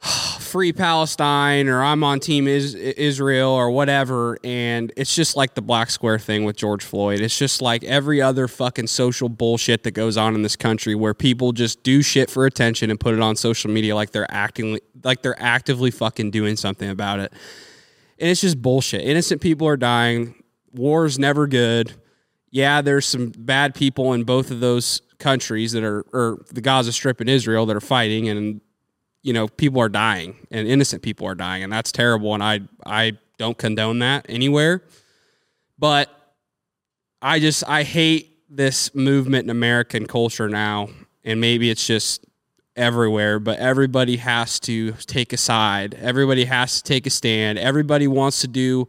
free 0.38 0.72
Palestine 0.72 1.68
or 1.68 1.82
I'm 1.82 2.02
on 2.02 2.20
team 2.20 2.48
is, 2.48 2.74
Israel 2.74 3.50
or 3.50 3.70
whatever. 3.70 4.38
And 4.42 4.92
it's 4.96 5.14
just 5.14 5.36
like 5.36 5.54
the 5.54 5.62
black 5.62 5.90
square 5.90 6.18
thing 6.18 6.44
with 6.44 6.56
George 6.56 6.84
Floyd. 6.84 7.20
It's 7.20 7.36
just 7.36 7.60
like 7.60 7.84
every 7.84 8.22
other 8.22 8.48
fucking 8.48 8.86
social 8.86 9.28
bullshit 9.28 9.82
that 9.82 9.92
goes 9.92 10.16
on 10.16 10.34
in 10.34 10.42
this 10.42 10.56
country 10.56 10.94
where 10.94 11.14
people 11.14 11.52
just 11.52 11.82
do 11.82 12.02
shit 12.02 12.30
for 12.30 12.46
attention 12.46 12.90
and 12.90 12.98
put 12.98 13.14
it 13.14 13.20
on 13.20 13.36
social 13.36 13.70
media 13.70 13.94
like 13.94 14.10
they're 14.12 14.32
acting 14.32 14.78
like 15.04 15.22
they're 15.22 15.40
actively 15.40 15.90
fucking 15.90 16.30
doing 16.30 16.56
something 16.56 16.88
about 16.88 17.20
it. 17.20 17.32
And 18.18 18.28
it's 18.30 18.40
just 18.40 18.60
bullshit. 18.60 19.02
Innocent 19.02 19.40
people 19.40 19.68
are 19.68 19.76
dying. 19.76 20.34
War's 20.72 21.18
never 21.18 21.46
good. 21.46 21.92
Yeah, 22.50 22.80
there's 22.80 23.06
some 23.06 23.30
bad 23.36 23.74
people 23.74 24.14
in 24.14 24.24
both 24.24 24.50
of 24.50 24.60
those 24.60 25.02
countries 25.18 25.72
that 25.72 25.84
are 25.84 26.02
or 26.12 26.44
the 26.52 26.60
Gaza 26.60 26.92
Strip 26.92 27.20
and 27.20 27.28
Israel 27.28 27.66
that 27.66 27.76
are 27.76 27.80
fighting 27.80 28.28
and 28.28 28.60
you 29.22 29.32
know, 29.32 29.48
people 29.48 29.80
are 29.80 29.88
dying 29.88 30.36
and 30.50 30.66
innocent 30.66 31.02
people 31.02 31.26
are 31.26 31.34
dying, 31.34 31.62
and 31.62 31.72
that's 31.72 31.92
terrible. 31.92 32.34
And 32.34 32.42
I 32.42 32.60
I 32.86 33.18
don't 33.36 33.58
condone 33.58 33.98
that 34.00 34.26
anywhere. 34.28 34.82
But 35.78 36.10
I 37.20 37.38
just 37.38 37.64
I 37.68 37.82
hate 37.82 38.38
this 38.48 38.94
movement 38.94 39.44
in 39.44 39.50
American 39.50 40.06
culture 40.06 40.48
now, 40.48 40.88
and 41.24 41.40
maybe 41.40 41.70
it's 41.70 41.86
just 41.86 42.24
everywhere, 42.76 43.40
but 43.40 43.58
everybody 43.58 44.16
has 44.16 44.60
to 44.60 44.92
take 44.92 45.32
a 45.32 45.36
side. 45.36 45.94
Everybody 45.94 46.44
has 46.44 46.80
to 46.80 46.82
take 46.84 47.06
a 47.06 47.10
stand. 47.10 47.58
Everybody 47.58 48.06
wants 48.06 48.40
to 48.42 48.48
do 48.48 48.86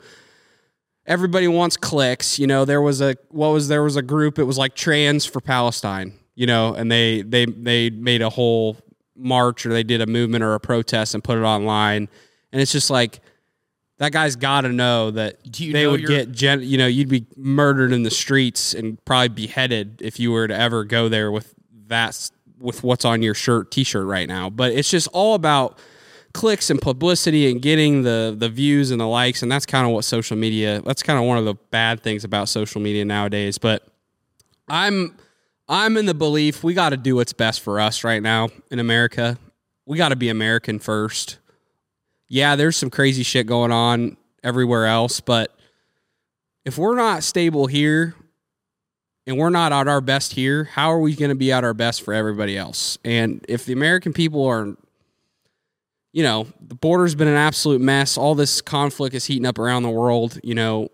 everybody 1.10 1.50
wants 1.50 1.76
clicks. 1.76 2.40
You 2.40 2.48
know, 2.48 2.64
there 2.64 2.82
was 2.82 3.02
a 3.02 3.18
what 3.30 3.50
was 3.50 3.68
there 3.68 3.84
was 3.84 3.98
a 3.98 4.02
group. 4.02 4.40
It 4.40 4.46
was 4.46 4.58
like 4.58 4.76
Trans 4.76 5.26
for 5.26 5.42
Palestine. 5.42 6.14
You 6.36 6.48
know, 6.48 6.74
and 6.74 6.90
they 6.90 7.24
they 7.24 7.46
they 7.46 7.90
made 7.90 8.22
a 8.22 8.30
whole 8.30 8.78
march 9.18 9.66
or 9.66 9.74
they 9.74 9.84
did 9.84 10.00
a 10.00 10.08
movement 10.08 10.42
or 10.42 10.54
a 10.54 10.60
protest 10.60 11.14
and 11.14 11.22
put 11.22 11.38
it 11.38 11.42
online. 11.42 12.08
And 12.54 12.62
it's 12.62 12.72
just 12.72 12.90
like 12.90 13.20
that 13.98 14.14
guy's 14.14 14.38
got 14.38 14.62
to 14.62 14.70
know 14.70 15.12
that 15.12 15.38
they 15.44 15.84
know 15.84 15.92
would 15.92 16.08
get 16.08 16.32
gen- 16.32 16.64
you 16.64 16.78
know 16.78 16.88
you'd 16.88 17.10
be 17.10 17.26
murdered 17.36 17.92
in 17.92 18.04
the 18.04 18.12
streets 18.12 18.74
and 18.74 19.04
probably 19.06 19.28
beheaded 19.28 20.02
if 20.02 20.20
you 20.20 20.32
were 20.32 20.48
to 20.48 20.58
ever 20.58 20.86
go 20.86 21.10
there 21.10 21.32
with 21.32 21.54
that 21.88 22.32
with 22.60 22.84
what's 22.84 23.06
on 23.06 23.22
your 23.22 23.34
shirt 23.34 23.72
t-shirt 23.72 24.06
right 24.06 24.28
now 24.28 24.50
but 24.50 24.72
it's 24.72 24.90
just 24.90 25.08
all 25.10 25.36
about 25.36 25.78
clicks 26.34 26.70
and 26.70 26.82
publicity 26.82 27.50
and 27.52 27.62
getting 27.62 28.04
the 28.04 28.36
the 28.38 28.50
views 28.50 28.92
and 28.92 29.02
the 29.02 29.08
likes 29.08 29.42
and 29.42 29.52
that's 29.52 29.66
kind 29.66 29.86
of 29.88 29.92
what 29.92 30.06
social 30.06 30.38
media 30.38 30.82
that's 30.86 31.02
kind 31.02 31.18
of 31.18 31.26
one 31.26 31.38
of 31.38 31.46
the 31.46 31.56
bad 31.72 32.02
things 32.02 32.24
about 32.24 32.48
social 32.48 32.80
media 32.80 33.04
nowadays 33.04 33.58
but 33.58 33.88
i'm 34.68 35.18
i'm 35.68 35.98
in 35.98 36.06
the 36.06 36.14
belief 36.14 36.64
we 36.64 36.74
got 36.74 36.90
to 36.90 36.98
do 36.98 37.16
what's 37.16 37.34
best 37.34 37.62
for 37.62 37.80
us 37.80 38.04
right 38.04 38.22
now 38.22 38.48
in 38.70 38.80
america 38.80 39.38
we 39.88 39.98
got 39.98 40.10
to 40.10 40.16
be 40.16 40.30
american 40.30 40.78
first 40.78 41.40
yeah, 42.30 42.56
there's 42.56 42.78
some 42.78 42.92
crazy 42.92 43.24
shit 43.24 43.48
going 43.48 43.72
on 43.72 44.16
everywhere 44.44 44.86
else, 44.86 45.20
but 45.20 45.54
if 46.64 46.78
we're 46.78 46.96
not 46.96 47.24
stable 47.24 47.66
here 47.66 48.14
and 49.26 49.38
we're 49.38 49.50
not 49.50 49.74
at 49.74 49.88
our 49.88 50.00
best 50.00 50.34
here, 50.34 50.66
how 50.66 50.92
are 50.92 51.00
we 51.00 51.16
going 51.16 51.30
to 51.30 51.36
be 51.36 51.52
at 51.52 51.64
our 51.64 51.74
best 51.74 52.04
for 52.04 52.14
everybody 52.14 52.56
else? 52.56 53.00
And 53.04 53.44
if 53.50 53.66
the 53.66 53.74
American 53.74 54.14
people 54.14 54.46
are, 54.46 54.76
you 56.12 56.24
know, 56.24 56.48
the 56.60 56.76
border's 56.76 57.16
been 57.16 57.28
an 57.28 57.36
absolute 57.36 57.82
mess, 57.82 58.18
all 58.18 58.36
this 58.36 58.62
conflict 58.62 59.16
is 59.16 59.26
heating 59.26 59.46
up 59.46 59.60
around 59.60 59.84
the 59.84 59.90
world, 59.90 60.40
you 60.44 60.56
know, 60.56 60.90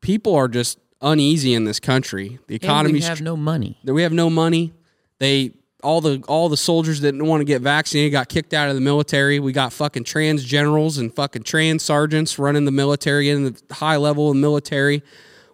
people 0.00 0.34
are 0.34 0.48
just 0.48 0.78
uneasy 1.00 1.54
in 1.54 1.64
this 1.64 1.80
country. 1.80 2.38
The 2.46 2.54
economy 2.54 2.94
we 2.94 3.00
have 3.02 3.20
no 3.20 3.36
money. 3.36 3.78
we 3.84 4.02
have 4.02 4.12
no 4.12 4.30
money. 4.30 4.72
They 5.18 5.52
all 5.82 6.00
the 6.00 6.22
all 6.26 6.48
the 6.48 6.56
soldiers 6.56 7.00
that 7.00 7.12
didn't 7.12 7.26
want 7.26 7.42
to 7.42 7.44
get 7.44 7.60
vaccinated 7.60 8.12
got 8.12 8.28
kicked 8.28 8.54
out 8.54 8.68
of 8.68 8.74
the 8.74 8.80
military. 8.80 9.38
We 9.38 9.52
got 9.52 9.72
fucking 9.72 10.04
trans 10.04 10.42
generals 10.42 10.98
and 10.98 11.14
fucking 11.14 11.42
trans 11.42 11.82
sergeants 11.82 12.38
running 12.38 12.64
the 12.64 12.72
military 12.72 13.28
in 13.28 13.44
the 13.44 13.74
high 13.74 13.96
level 13.96 14.30
of 14.30 14.36
military. 14.36 15.02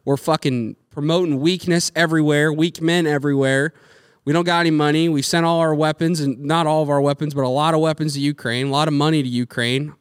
We're 0.04 0.16
fucking 0.16 0.76
promoting 0.90 1.40
weakness 1.40 1.92
everywhere, 1.94 2.52
weak 2.52 2.80
men 2.80 3.06
everywhere. 3.06 3.74
We 4.24 4.32
don't 4.32 4.44
got 4.44 4.60
any 4.60 4.70
money. 4.70 5.08
We 5.08 5.22
sent 5.22 5.46
all 5.46 5.58
our 5.60 5.74
weapons 5.74 6.20
and 6.20 6.38
not 6.40 6.66
all 6.66 6.82
of 6.82 6.90
our 6.90 7.00
weapons, 7.00 7.34
but 7.34 7.42
a 7.44 7.48
lot 7.48 7.74
of 7.74 7.80
weapons 7.80 8.14
to 8.14 8.20
Ukraine, 8.20 8.66
a 8.68 8.70
lot 8.70 8.86
of 8.88 8.94
money 8.94 9.22
to 9.22 9.28
Ukraine. 9.28 9.94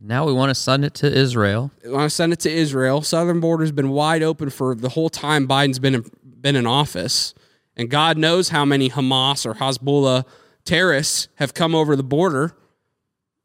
Now 0.00 0.26
we 0.26 0.32
want 0.32 0.50
to 0.50 0.54
send 0.54 0.84
it 0.84 0.94
to 0.94 1.10
Israel. 1.10 1.70
I 1.84 1.90
want 1.90 2.10
to 2.10 2.10
send 2.14 2.32
it 2.32 2.40
to 2.40 2.50
Israel. 2.52 3.00
Southern 3.02 3.40
border's 3.40 3.72
been 3.72 3.90
wide 3.90 4.22
open 4.22 4.50
for 4.50 4.74
the 4.74 4.90
whole 4.90 5.08
time 5.08 5.46
Biden's 5.48 5.78
been 5.78 5.94
in, 5.94 6.04
been 6.40 6.56
in 6.56 6.66
office, 6.66 7.32
and 7.76 7.88
God 7.88 8.18
knows 8.18 8.50
how 8.50 8.64
many 8.64 8.90
Hamas 8.90 9.46
or 9.46 9.54
Hezbollah 9.54 10.24
terrorists 10.64 11.28
have 11.36 11.54
come 11.54 11.74
over 11.74 11.96
the 11.96 12.02
border 12.02 12.54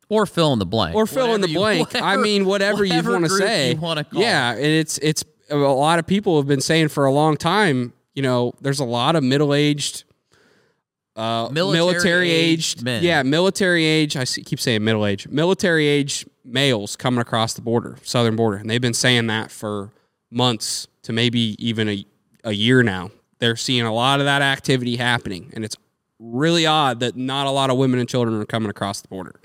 Or 0.09 0.25
fill 0.25 0.51
in 0.51 0.59
the 0.59 0.65
blank. 0.65 0.95
or 0.95 1.05
fill 1.05 1.25
in 1.35 1.41
Whatever 1.41 1.47
the 1.47 1.49
you- 1.53 1.59
blank. 1.59 1.95
I 1.95 2.17
mean, 2.17 2.45
whatever, 2.45 2.83
you 2.83 3.01
want 3.03 3.23
to 3.25 3.29
say. 3.29 3.73
You 3.73 3.79
want 3.79 3.99
to 4.11 4.19
yeah, 4.19 4.51
and 4.53 4.65
it's 4.65 4.97
it's 4.97 5.23
a 5.49 5.55
lot 5.55 5.99
of 5.99 6.07
people 6.07 6.37
have 6.37 6.47
been 6.47 6.61
saying 6.61 6.89
for 6.89 7.05
a 7.05 7.11
long 7.11 7.37
time. 7.37 7.93
You 8.19 8.23
know, 8.23 8.53
there's 8.59 8.81
a 8.81 8.85
lot 8.85 9.15
of 9.15 9.23
middle 9.23 9.53
aged. 9.53 10.03
Uh, 11.15 11.47
Military 11.53 11.85
military 11.85 12.31
aged 12.31 12.83
men. 12.83 13.01
yeah, 13.01 13.23
military 13.23 13.85
age. 13.85 14.17
I 14.17 14.25
see, 14.25 14.43
keep 14.43 14.59
saying 14.59 14.83
middle 14.83 15.05
age, 15.05 15.25
military 15.29 15.85
age 15.87 16.25
males 16.43 16.97
coming 16.97 17.21
across 17.21 17.53
the 17.53 17.61
border, 17.61 17.95
southern 18.03 18.35
border, 18.35 18.57
and 18.57 18.69
they've 18.69 18.81
been 18.81 18.93
saying 18.93 19.27
that 19.27 19.51
for 19.51 19.93
months 20.29 20.85
to 21.03 21.13
maybe 21.13 21.55
even 21.65 21.87
a, 21.87 22.05
a 22.43 22.51
year 22.51 22.83
now. 22.83 23.11
They're 23.37 23.55
seeing 23.55 23.83
a 23.85 23.93
lot 23.93 24.19
of 24.19 24.25
that 24.25 24.41
activity 24.41 24.97
happening, 24.97 25.53
and 25.55 25.63
it's 25.63 25.77
really 26.19 26.65
odd 26.65 26.99
that 26.99 27.15
not 27.15 27.47
a 27.47 27.51
lot 27.51 27.69
of 27.69 27.77
women 27.77 28.01
and 28.01 28.09
children 28.09 28.35
are 28.41 28.45
coming 28.45 28.69
across 28.69 28.99
the 28.99 29.07
border. 29.07 29.39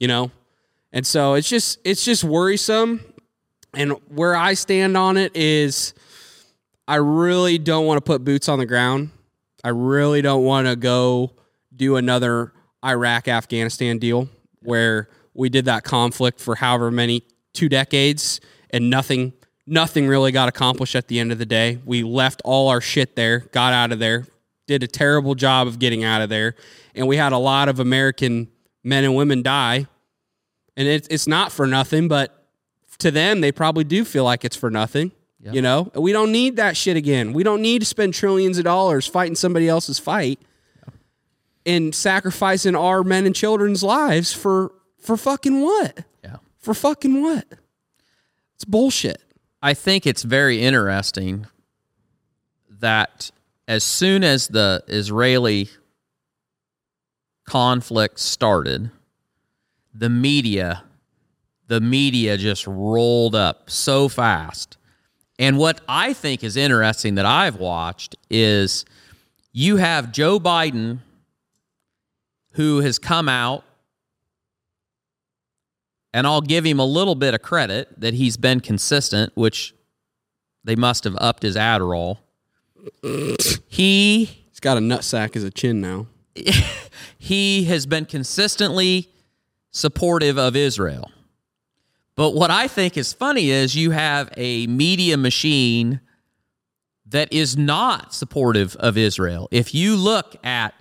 You 0.00 0.08
know, 0.08 0.32
and 0.92 1.06
so 1.06 1.34
it's 1.34 1.48
just 1.48 1.78
it's 1.84 2.04
just 2.04 2.24
worrisome. 2.24 3.04
And 3.72 3.92
where 4.08 4.34
I 4.34 4.54
stand 4.54 4.96
on 4.96 5.16
it 5.16 5.36
is 5.36 5.94
I 6.90 6.96
really 6.96 7.56
don't 7.56 7.86
want 7.86 7.98
to 7.98 8.00
put 8.00 8.24
boots 8.24 8.48
on 8.48 8.58
the 8.58 8.66
ground. 8.66 9.10
I 9.62 9.68
really 9.68 10.22
don't 10.22 10.42
want 10.42 10.66
to 10.66 10.74
go 10.74 11.30
do 11.76 11.94
another 11.94 12.52
Iraq 12.84 13.28
Afghanistan 13.28 14.00
deal 14.00 14.28
where 14.62 15.08
we 15.32 15.50
did 15.50 15.66
that 15.66 15.84
conflict 15.84 16.40
for 16.40 16.56
however 16.56 16.90
many 16.90 17.22
two 17.54 17.68
decades 17.68 18.40
and 18.70 18.90
nothing 18.90 19.34
nothing 19.68 20.08
really 20.08 20.32
got 20.32 20.48
accomplished 20.48 20.96
at 20.96 21.06
the 21.06 21.20
end 21.20 21.30
of 21.30 21.38
the 21.38 21.46
day. 21.46 21.78
We 21.84 22.02
left 22.02 22.42
all 22.44 22.70
our 22.70 22.80
shit 22.80 23.14
there, 23.14 23.38
got 23.52 23.72
out 23.72 23.92
of 23.92 24.00
there, 24.00 24.26
did 24.66 24.82
a 24.82 24.88
terrible 24.88 25.36
job 25.36 25.68
of 25.68 25.78
getting 25.78 26.02
out 26.02 26.22
of 26.22 26.28
there, 26.28 26.56
and 26.96 27.06
we 27.06 27.16
had 27.16 27.30
a 27.30 27.38
lot 27.38 27.68
of 27.68 27.78
American 27.78 28.48
men 28.82 29.04
and 29.04 29.14
women 29.14 29.44
die. 29.44 29.86
And 30.76 30.88
it's 30.88 31.06
it's 31.06 31.28
not 31.28 31.52
for 31.52 31.68
nothing, 31.68 32.08
but 32.08 32.48
to 32.98 33.12
them 33.12 33.42
they 33.42 33.52
probably 33.52 33.84
do 33.84 34.04
feel 34.04 34.24
like 34.24 34.44
it's 34.44 34.56
for 34.56 34.72
nothing. 34.72 35.12
You 35.42 35.62
know, 35.62 35.90
we 35.94 36.12
don't 36.12 36.32
need 36.32 36.56
that 36.56 36.76
shit 36.76 36.96
again. 36.96 37.32
We 37.32 37.42
don't 37.42 37.62
need 37.62 37.80
to 37.80 37.86
spend 37.86 38.12
trillions 38.12 38.58
of 38.58 38.64
dollars 38.64 39.06
fighting 39.06 39.34
somebody 39.34 39.68
else's 39.68 39.98
fight 39.98 40.38
and 41.64 41.94
sacrificing 41.94 42.76
our 42.76 43.02
men 43.02 43.26
and 43.26 43.34
children's 43.34 43.82
lives 43.82 44.32
for 44.32 44.72
for 44.98 45.16
fucking 45.16 45.62
what? 45.62 46.04
Yeah. 46.22 46.36
For 46.58 46.74
fucking 46.74 47.22
what? 47.22 47.46
It's 48.54 48.66
bullshit. 48.66 49.22
I 49.62 49.72
think 49.72 50.06
it's 50.06 50.22
very 50.22 50.60
interesting 50.60 51.46
that 52.68 53.30
as 53.66 53.82
soon 53.82 54.24
as 54.24 54.48
the 54.48 54.84
Israeli 54.88 55.70
conflict 57.46 58.20
started, 58.20 58.90
the 59.94 60.10
media 60.10 60.84
the 61.70 61.80
media 61.80 62.36
just 62.36 62.66
rolled 62.66 63.36
up 63.36 63.70
so 63.70 64.08
fast. 64.08 64.76
And 65.40 65.56
what 65.56 65.80
I 65.88 66.12
think 66.12 66.44
is 66.44 66.54
interesting 66.54 67.14
that 67.14 67.24
I've 67.24 67.56
watched 67.56 68.14
is 68.28 68.84
you 69.52 69.78
have 69.78 70.12
Joe 70.12 70.38
Biden 70.38 70.98
who 72.52 72.80
has 72.80 72.98
come 72.98 73.26
out 73.26 73.64
and 76.12 76.26
I'll 76.26 76.42
give 76.42 76.64
him 76.64 76.78
a 76.78 76.84
little 76.84 77.14
bit 77.14 77.32
of 77.32 77.40
credit 77.40 77.88
that 77.98 78.12
he's 78.12 78.36
been 78.36 78.60
consistent, 78.60 79.32
which 79.34 79.74
they 80.62 80.76
must 80.76 81.04
have 81.04 81.16
upped 81.18 81.42
his 81.42 81.56
Adderall. 81.56 82.18
he 83.66 84.24
He's 84.24 84.60
got 84.60 84.76
a 84.76 84.80
nut 84.80 85.04
sack 85.04 85.36
as 85.36 85.44
a 85.44 85.50
chin 85.50 85.80
now. 85.80 86.06
he 87.18 87.64
has 87.64 87.86
been 87.86 88.04
consistently 88.04 89.08
supportive 89.70 90.36
of 90.36 90.54
Israel. 90.54 91.10
But 92.20 92.34
what 92.34 92.50
I 92.50 92.68
think 92.68 92.98
is 92.98 93.14
funny 93.14 93.48
is 93.48 93.74
you 93.74 93.92
have 93.92 94.28
a 94.36 94.66
media 94.66 95.16
machine 95.16 96.02
that 97.06 97.32
is 97.32 97.56
not 97.56 98.12
supportive 98.12 98.76
of 98.76 98.98
Israel. 98.98 99.48
If 99.50 99.74
you 99.74 99.96
look 99.96 100.36
at 100.44 100.74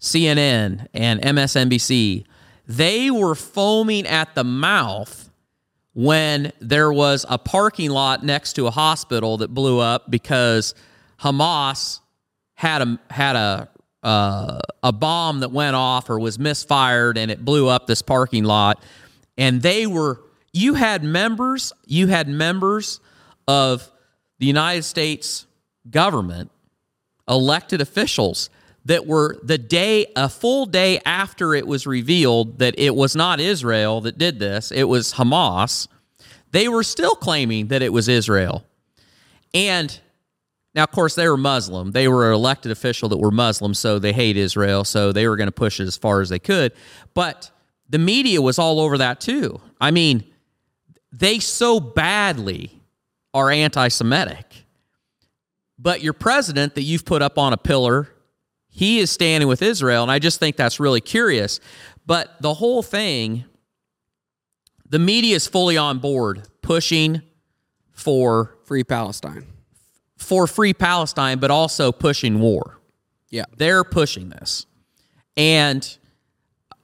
CNN 0.00 0.86
and 0.94 1.20
MSNBC, 1.20 2.24
they 2.66 3.10
were 3.10 3.34
foaming 3.34 4.06
at 4.06 4.34
the 4.34 4.42
mouth 4.42 5.28
when 5.92 6.50
there 6.60 6.90
was 6.90 7.26
a 7.28 7.36
parking 7.36 7.90
lot 7.90 8.24
next 8.24 8.54
to 8.54 8.66
a 8.66 8.70
hospital 8.70 9.36
that 9.36 9.52
blew 9.52 9.80
up 9.80 10.10
because 10.10 10.74
Hamas 11.20 12.00
had 12.54 12.80
a 12.80 12.98
had 13.10 13.36
a 13.36 13.68
uh, 14.02 14.60
a 14.82 14.92
bomb 14.92 15.40
that 15.40 15.52
went 15.52 15.76
off 15.76 16.08
or 16.08 16.18
was 16.18 16.38
misfired 16.38 17.18
and 17.18 17.30
it 17.30 17.44
blew 17.44 17.68
up 17.68 17.86
this 17.86 18.00
parking 18.00 18.44
lot 18.44 18.82
and 19.36 19.60
they 19.60 19.86
were 19.86 20.22
you 20.52 20.74
had 20.74 21.02
members 21.04 21.72
you 21.86 22.06
had 22.06 22.28
members 22.28 23.00
of 23.46 23.90
the 24.38 24.46
United 24.46 24.82
States 24.82 25.46
government 25.90 26.50
elected 27.28 27.80
officials 27.80 28.50
that 28.84 29.06
were 29.06 29.36
the 29.42 29.58
day 29.58 30.06
a 30.16 30.28
full 30.28 30.66
day 30.66 31.00
after 31.04 31.54
it 31.54 31.66
was 31.66 31.86
revealed 31.86 32.58
that 32.58 32.74
it 32.78 32.94
was 32.94 33.14
not 33.14 33.40
Israel 33.40 34.00
that 34.00 34.18
did 34.18 34.38
this 34.38 34.72
it 34.72 34.84
was 34.84 35.14
Hamas 35.14 35.88
they 36.52 36.68
were 36.68 36.82
still 36.82 37.14
claiming 37.14 37.68
that 37.68 37.82
it 37.82 37.92
was 37.92 38.08
Israel 38.08 38.64
and 39.54 40.00
now, 40.74 40.84
of 40.84 40.92
course, 40.92 41.16
they 41.16 41.28
were 41.28 41.36
Muslim. 41.36 41.90
They 41.90 42.06
were 42.06 42.28
an 42.28 42.34
elected 42.34 42.70
official 42.70 43.08
that 43.08 43.16
were 43.16 43.32
Muslim, 43.32 43.74
so 43.74 43.98
they 43.98 44.12
hate 44.12 44.36
Israel. 44.36 44.84
So 44.84 45.12
they 45.12 45.26
were 45.26 45.36
going 45.36 45.48
to 45.48 45.52
push 45.52 45.80
it 45.80 45.88
as 45.88 45.96
far 45.96 46.20
as 46.20 46.28
they 46.28 46.38
could. 46.38 46.72
But 47.12 47.50
the 47.88 47.98
media 47.98 48.40
was 48.40 48.58
all 48.58 48.78
over 48.78 48.96
that 48.98 49.20
too. 49.20 49.60
I 49.80 49.90
mean, 49.90 50.24
they 51.12 51.38
so 51.38 51.80
badly 51.80 52.80
are 53.34 53.50
anti 53.50 53.88
Semitic. 53.88 54.64
But 55.78 56.02
your 56.02 56.12
president 56.12 56.74
that 56.74 56.82
you've 56.82 57.04
put 57.04 57.22
up 57.22 57.38
on 57.38 57.52
a 57.52 57.56
pillar, 57.56 58.08
he 58.68 58.98
is 58.98 59.10
standing 59.10 59.48
with 59.48 59.62
Israel. 59.62 60.02
And 60.02 60.12
I 60.12 60.18
just 60.18 60.38
think 60.38 60.56
that's 60.56 60.78
really 60.78 61.00
curious. 61.00 61.58
But 62.06 62.40
the 62.40 62.54
whole 62.54 62.82
thing, 62.82 63.44
the 64.88 64.98
media 64.98 65.36
is 65.36 65.46
fully 65.46 65.76
on 65.76 65.98
board 65.98 66.42
pushing 66.62 67.22
for 67.92 68.56
Free 68.64 68.84
Palestine. 68.84 69.46
for 70.16 70.46
free 70.46 70.74
Palestine, 70.74 71.38
but 71.38 71.50
also 71.50 71.92
pushing 71.92 72.40
war. 72.40 72.78
Yeah. 73.30 73.44
They're 73.56 73.84
pushing 73.84 74.28
this. 74.28 74.66
And 75.36 75.98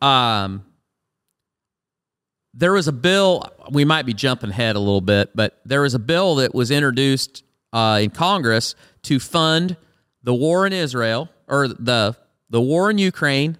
um 0.02 0.65
there 2.56 2.72
was 2.72 2.88
a 2.88 2.92
bill, 2.92 3.44
we 3.70 3.84
might 3.84 4.06
be 4.06 4.14
jumping 4.14 4.48
ahead 4.48 4.76
a 4.76 4.78
little 4.78 5.02
bit, 5.02 5.30
but 5.34 5.60
there 5.66 5.82
was 5.82 5.92
a 5.92 5.98
bill 5.98 6.36
that 6.36 6.54
was 6.54 6.70
introduced 6.70 7.44
uh, 7.72 8.00
in 8.02 8.10
Congress 8.10 8.74
to 9.02 9.20
fund 9.20 9.76
the 10.22 10.34
war 10.34 10.66
in 10.66 10.72
Israel 10.72 11.28
or 11.46 11.68
the 11.68 12.16
the 12.48 12.60
war 12.60 12.90
in 12.90 12.98
Ukraine, 12.98 13.58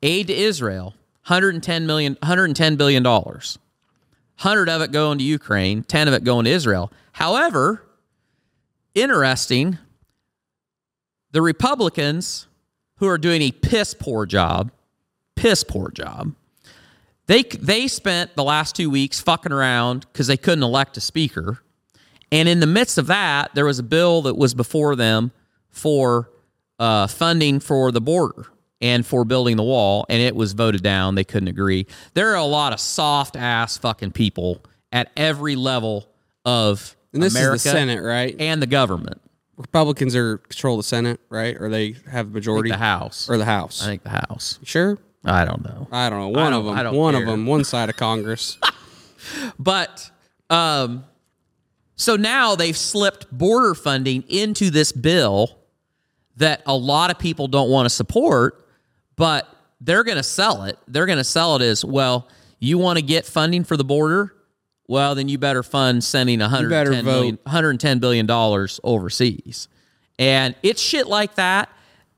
aid 0.00 0.28
to 0.28 0.34
Israel, 0.34 0.94
110 1.26 1.86
million 1.86 2.16
110 2.22 2.76
billion 2.76 3.02
dollars. 3.02 3.58
100 4.40 4.68
of 4.68 4.80
it 4.80 4.90
going 4.90 5.18
to 5.18 5.24
Ukraine, 5.24 5.84
10 5.84 6.08
of 6.08 6.14
it 6.14 6.24
going 6.24 6.46
to 6.46 6.50
Israel. 6.50 6.90
However, 7.12 7.84
interesting, 8.94 9.78
the 11.30 11.42
Republicans 11.42 12.48
who 12.96 13.06
are 13.06 13.18
doing 13.18 13.42
a 13.42 13.52
piss 13.52 13.94
poor 13.94 14.26
job, 14.26 14.72
piss 15.36 15.62
poor 15.62 15.90
job. 15.90 16.34
They 17.26 17.42
they 17.42 17.88
spent 17.88 18.34
the 18.36 18.44
last 18.44 18.74
2 18.76 18.90
weeks 18.90 19.20
fucking 19.20 19.52
around 19.52 20.06
cuz 20.12 20.26
they 20.26 20.36
couldn't 20.36 20.62
elect 20.64 20.96
a 20.96 21.00
speaker. 21.00 21.62
And 22.30 22.48
in 22.48 22.60
the 22.60 22.66
midst 22.66 22.98
of 22.98 23.06
that, 23.08 23.54
there 23.54 23.66
was 23.66 23.78
a 23.78 23.82
bill 23.82 24.22
that 24.22 24.36
was 24.36 24.54
before 24.54 24.96
them 24.96 25.32
for 25.70 26.30
uh, 26.78 27.06
funding 27.06 27.60
for 27.60 27.92
the 27.92 28.00
border 28.00 28.46
and 28.80 29.06
for 29.06 29.24
building 29.24 29.56
the 29.56 29.62
wall, 29.62 30.04
and 30.08 30.20
it 30.20 30.34
was 30.34 30.54
voted 30.54 30.82
down. 30.82 31.14
They 31.14 31.24
couldn't 31.24 31.48
agree. 31.48 31.86
There 32.14 32.30
are 32.32 32.36
a 32.36 32.44
lot 32.44 32.72
of 32.72 32.80
soft 32.80 33.36
ass 33.36 33.76
fucking 33.78 34.12
people 34.12 34.64
at 34.90 35.10
every 35.16 35.54
level 35.56 36.08
of 36.44 36.96
And 37.12 37.22
this 37.22 37.34
America 37.34 37.54
is 37.56 37.62
the 37.62 37.70
Senate, 37.70 38.02
right? 38.02 38.34
and 38.40 38.60
the 38.60 38.66
government. 38.66 39.20
Republicans 39.58 40.16
are 40.16 40.38
control 40.38 40.76
the 40.78 40.82
Senate, 40.82 41.20
right? 41.28 41.56
Or 41.60 41.68
they 41.68 41.94
have 42.10 42.28
the 42.28 42.34
majority 42.34 42.70
The 42.70 42.78
House. 42.78 43.28
or 43.28 43.36
the 43.36 43.44
House. 43.44 43.82
I 43.82 43.86
think 43.86 44.02
the 44.02 44.08
House. 44.08 44.58
sure. 44.64 44.98
I 45.24 45.44
don't 45.44 45.64
know. 45.64 45.88
I 45.92 46.10
don't 46.10 46.18
know. 46.18 46.28
One 46.28 46.52
of 46.52 46.64
don't- 46.64 46.76
them. 46.84 46.94
One 46.96 47.14
care. 47.14 47.22
of 47.22 47.28
them. 47.28 47.46
One 47.46 47.64
side 47.64 47.88
of 47.90 47.96
Congress. 47.96 48.58
But 49.58 50.10
um, 50.50 51.04
so 51.94 52.16
now 52.16 52.56
they've 52.56 52.76
slipped 52.76 53.30
border 53.30 53.72
funding 53.74 54.24
into 54.28 54.68
this 54.70 54.90
bill 54.90 55.58
that 56.38 56.62
a 56.66 56.76
lot 56.76 57.12
of 57.12 57.20
people 57.20 57.46
don't 57.46 57.70
want 57.70 57.86
to 57.86 57.90
support, 57.90 58.66
but 59.14 59.48
they're 59.80 60.02
going 60.02 60.16
to 60.16 60.24
sell 60.24 60.64
it. 60.64 60.76
They're 60.88 61.06
going 61.06 61.18
to 61.18 61.24
sell 61.24 61.54
it 61.54 61.62
as 61.62 61.84
well. 61.84 62.28
You 62.58 62.78
want 62.78 62.98
to 62.98 63.02
get 63.02 63.26
funding 63.26 63.62
for 63.62 63.76
the 63.76 63.84
border? 63.84 64.34
Well, 64.88 65.14
then 65.14 65.28
you 65.28 65.38
better 65.38 65.62
fund 65.62 66.02
sending 66.02 66.40
better 66.40 66.50
110 66.68 67.04
million, 67.04 67.36
vote. 67.36 67.44
110 67.44 67.98
billion 68.00 68.26
dollars 68.26 68.80
overseas. 68.82 69.68
And 70.18 70.56
it's 70.64 70.82
shit 70.82 71.06
like 71.06 71.36
that. 71.36 71.70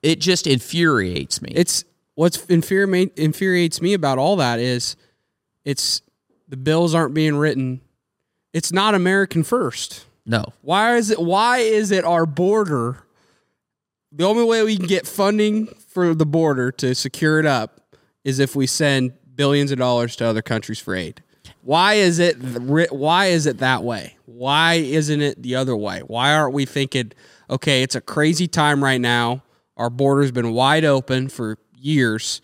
It 0.02 0.20
just 0.20 0.46
infuriates 0.46 1.42
me. 1.42 1.52
it's 1.54 1.84
what's 2.14 2.44
infuriate, 2.46 3.18
infuriates 3.18 3.80
me 3.80 3.94
about 3.94 4.18
all 4.18 4.36
that 4.36 4.58
is 4.60 4.96
it's 5.64 6.02
the 6.48 6.56
bills 6.56 6.94
aren't 6.94 7.14
being 7.14 7.36
written. 7.36 7.80
It's 8.52 8.72
not 8.72 8.94
American 8.94 9.42
first. 9.42 10.04
no. 10.26 10.44
Why 10.62 10.96
is 10.96 11.10
it? 11.10 11.20
Why 11.20 11.58
is 11.58 11.90
it 11.90 12.04
our 12.04 12.26
border? 12.26 12.98
The 14.12 14.24
only 14.24 14.44
way 14.44 14.62
we 14.62 14.76
can 14.76 14.86
get 14.86 15.06
funding 15.06 15.66
for 15.66 16.14
the 16.14 16.26
border 16.26 16.70
to 16.72 16.94
secure 16.94 17.40
it 17.40 17.46
up 17.46 17.80
is 18.22 18.38
if 18.38 18.54
we 18.54 18.66
send 18.66 19.12
billions 19.34 19.72
of 19.72 19.78
dollars 19.78 20.14
to 20.16 20.24
other 20.24 20.42
countries 20.42 20.78
for 20.78 20.94
aid. 20.94 21.20
Why 21.62 21.94
is 21.94 22.18
it? 22.20 22.34
Why 22.36 23.26
is 23.26 23.46
it 23.46 23.58
that 23.58 23.82
way? 23.82 24.16
Why 24.26 24.74
isn't 24.74 25.20
it 25.20 25.42
the 25.42 25.56
other 25.56 25.74
way? 25.74 26.00
Why 26.00 26.32
aren't 26.32 26.54
we 26.54 26.64
thinking? 26.64 27.12
Okay, 27.50 27.82
it's 27.82 27.94
a 27.96 28.00
crazy 28.00 28.46
time 28.46 28.84
right 28.84 29.00
now. 29.00 29.42
Our 29.76 29.90
border's 29.90 30.30
been 30.30 30.52
wide 30.52 30.84
open 30.84 31.28
for 31.28 31.58
years. 31.84 32.40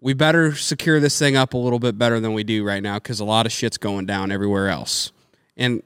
We 0.00 0.14
better 0.14 0.54
secure 0.54 0.98
this 1.00 1.18
thing 1.18 1.36
up 1.36 1.52
a 1.52 1.58
little 1.58 1.78
bit 1.78 1.98
better 1.98 2.20
than 2.20 2.32
we 2.32 2.42
do 2.44 2.64
right 2.64 2.82
now 2.82 2.94
because 2.94 3.20
a 3.20 3.24
lot 3.24 3.44
of 3.44 3.52
shit's 3.52 3.76
going 3.76 4.06
down 4.06 4.32
everywhere 4.32 4.68
else. 4.68 5.12
And 5.56 5.82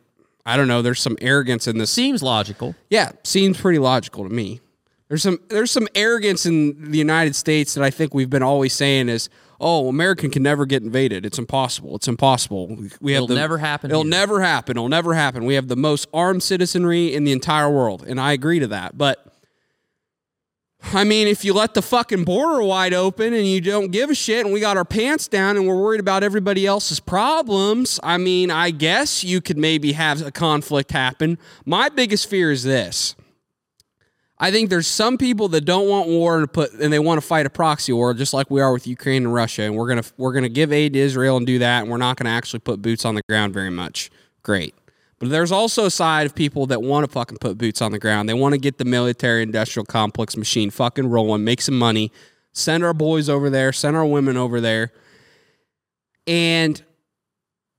I 0.46 0.57
don't 0.57 0.68
know. 0.68 0.83
There's 0.83 1.00
some 1.00 1.16
arrogance 1.20 1.66
in 1.66 1.78
this. 1.78 1.90
Seems 1.90 2.22
logical. 2.22 2.76
Yeah, 2.90 3.12
seems 3.24 3.61
pretty 3.61 3.78
logical 3.80 4.22
to 4.22 4.30
me. 4.33 4.61
There's 5.09 5.22
some 5.22 5.38
there's 5.48 5.70
some 5.70 5.88
arrogance 5.94 6.46
in 6.46 6.90
the 6.92 6.98
United 6.98 7.35
States 7.35 7.74
that 7.74 7.83
I 7.83 7.90
think 7.90 8.14
we've 8.14 8.30
been 8.30 8.42
always 8.42 8.72
saying 8.72 9.09
is, 9.09 9.28
oh, 9.61 9.88
American 9.88 10.30
can 10.30 10.42
never 10.42 10.64
get 10.64 10.83
invaded. 10.83 11.26
It's 11.26 11.38
impossible. 11.38 11.96
It's 11.96 12.09
impossible. 12.09 12.68
We 13.00 13.12
have 13.12 13.24
It'll 13.24 13.26
the- 13.28 13.35
never 13.35 13.59
happen 13.59 13.90
It'll 13.90 14.02
here. 14.02 14.11
never 14.11 14.40
happen. 14.40 14.76
It'll 14.76 14.88
never 14.88 15.14
happen. 15.14 15.44
We 15.44 15.54
have 15.54 15.68
the 15.68 15.76
most 15.76 16.07
armed 16.14 16.42
citizenry 16.42 17.12
in 17.14 17.24
the 17.24 17.33
entire 17.33 17.68
world, 17.70 18.04
and 18.07 18.20
I 18.20 18.33
agree 18.33 18.61
to 18.61 18.66
that. 18.68 18.96
But 18.96 19.24
I 20.92 21.04
mean, 21.04 21.26
if 21.26 21.44
you 21.44 21.54
let 21.54 21.74
the 21.74 21.82
fucking 21.82 22.24
border 22.24 22.62
wide 22.62 22.94
open 22.94 23.32
and 23.32 23.46
you 23.46 23.60
don't 23.60 23.90
give 23.90 24.10
a 24.10 24.14
shit 24.14 24.44
and 24.44 24.52
we 24.52 24.60
got 24.60 24.76
our 24.76 24.84
pants 24.84 25.26
down 25.28 25.56
and 25.56 25.66
we're 25.66 25.80
worried 25.80 26.00
about 26.00 26.22
everybody 26.22 26.66
else's 26.66 27.00
problems, 27.00 27.98
I 28.02 28.18
mean, 28.18 28.50
I 28.50 28.70
guess 28.70 29.24
you 29.24 29.40
could 29.40 29.56
maybe 29.56 29.92
have 29.92 30.24
a 30.24 30.30
conflict 30.30 30.92
happen. 30.92 31.38
My 31.64 31.88
biggest 31.88 32.28
fear 32.28 32.52
is 32.52 32.62
this. 32.62 33.16
I 34.38 34.50
think 34.50 34.68
there's 34.68 34.86
some 34.86 35.16
people 35.16 35.48
that 35.48 35.62
don't 35.62 35.88
want 35.88 36.08
war 36.08 36.38
and 36.38 36.52
put 36.52 36.72
and 36.74 36.92
they 36.92 36.98
want 36.98 37.20
to 37.20 37.26
fight 37.26 37.46
a 37.46 37.50
proxy 37.50 37.92
war 37.92 38.12
just 38.14 38.34
like 38.34 38.50
we 38.50 38.60
are 38.60 38.72
with 38.72 38.86
Ukraine 38.86 39.24
and 39.24 39.32
Russia 39.32 39.62
and 39.62 39.76
we're 39.76 39.86
going 39.86 40.02
to 40.02 40.12
we're 40.16 40.32
going 40.32 40.42
to 40.42 40.48
give 40.48 40.72
aid 40.72 40.94
to 40.94 40.98
Israel 40.98 41.36
and 41.36 41.46
do 41.46 41.60
that 41.60 41.82
and 41.82 41.90
we're 41.90 41.98
not 41.98 42.16
going 42.16 42.26
to 42.26 42.32
actually 42.32 42.58
put 42.58 42.82
boots 42.82 43.04
on 43.04 43.14
the 43.14 43.22
ground 43.28 43.54
very 43.54 43.70
much. 43.70 44.10
Great. 44.42 44.74
But 45.24 45.30
there's 45.30 45.52
also 45.52 45.87
a 45.87 45.90
side 45.90 46.26
of 46.26 46.34
people 46.34 46.66
that 46.66 46.82
want 46.82 47.06
to 47.06 47.10
fucking 47.10 47.38
put 47.38 47.56
boots 47.56 47.80
on 47.80 47.92
the 47.92 47.98
ground. 47.98 48.28
They 48.28 48.34
want 48.34 48.52
to 48.52 48.58
get 48.58 48.76
the 48.76 48.84
military 48.84 49.42
industrial 49.42 49.87
complex 49.87 50.37
machine 50.37 50.68
fucking 50.68 51.08
rolling, 51.08 51.44
make 51.44 51.62
some 51.62 51.78
money, 51.78 52.12
send 52.52 52.84
our 52.84 52.92
boys 52.92 53.30
over 53.30 53.48
there, 53.48 53.72
send 53.72 53.96
our 53.96 54.04
women 54.04 54.37
over 54.37 54.60
there. 54.60 54.92
And 56.26 56.82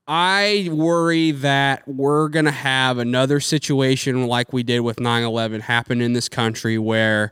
I 0.07 0.69
worry 0.71 1.33
that 1.33 1.87
we're 1.87 2.29
going 2.29 2.45
to 2.45 2.51
have 2.51 2.97
another 2.97 3.39
situation 3.39 4.25
like 4.25 4.51
we 4.51 4.63
did 4.63 4.79
with 4.79 4.99
9 4.99 5.23
11 5.23 5.61
happen 5.61 6.01
in 6.01 6.13
this 6.13 6.27
country 6.27 6.79
where 6.79 7.31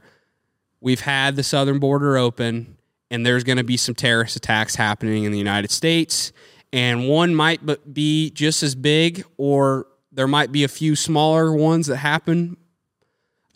we've 0.80 1.02
had 1.02 1.36
the 1.36 1.44
southern 1.44 1.80
border 1.80 2.18
open 2.18 2.78
and 3.10 3.26
there's 3.26 3.44
going 3.44 3.58
to 3.58 3.64
be 3.64 3.78
some 3.78 3.96
terrorist 3.96 4.36
attacks 4.36 4.76
happening 4.76 5.24
in 5.24 5.32
the 5.32 5.40
United 5.40 5.72
States. 5.72 6.32
And 6.72 7.08
one 7.08 7.34
might 7.34 7.62
be 7.92 8.30
just 8.30 8.62
as 8.62 8.76
big, 8.76 9.26
or 9.38 9.88
there 10.14 10.28
might 10.28 10.52
be 10.52 10.64
a 10.64 10.68
few 10.68 10.96
smaller 10.96 11.52
ones 11.52 11.88
that 11.88 11.98
happen 11.98 12.56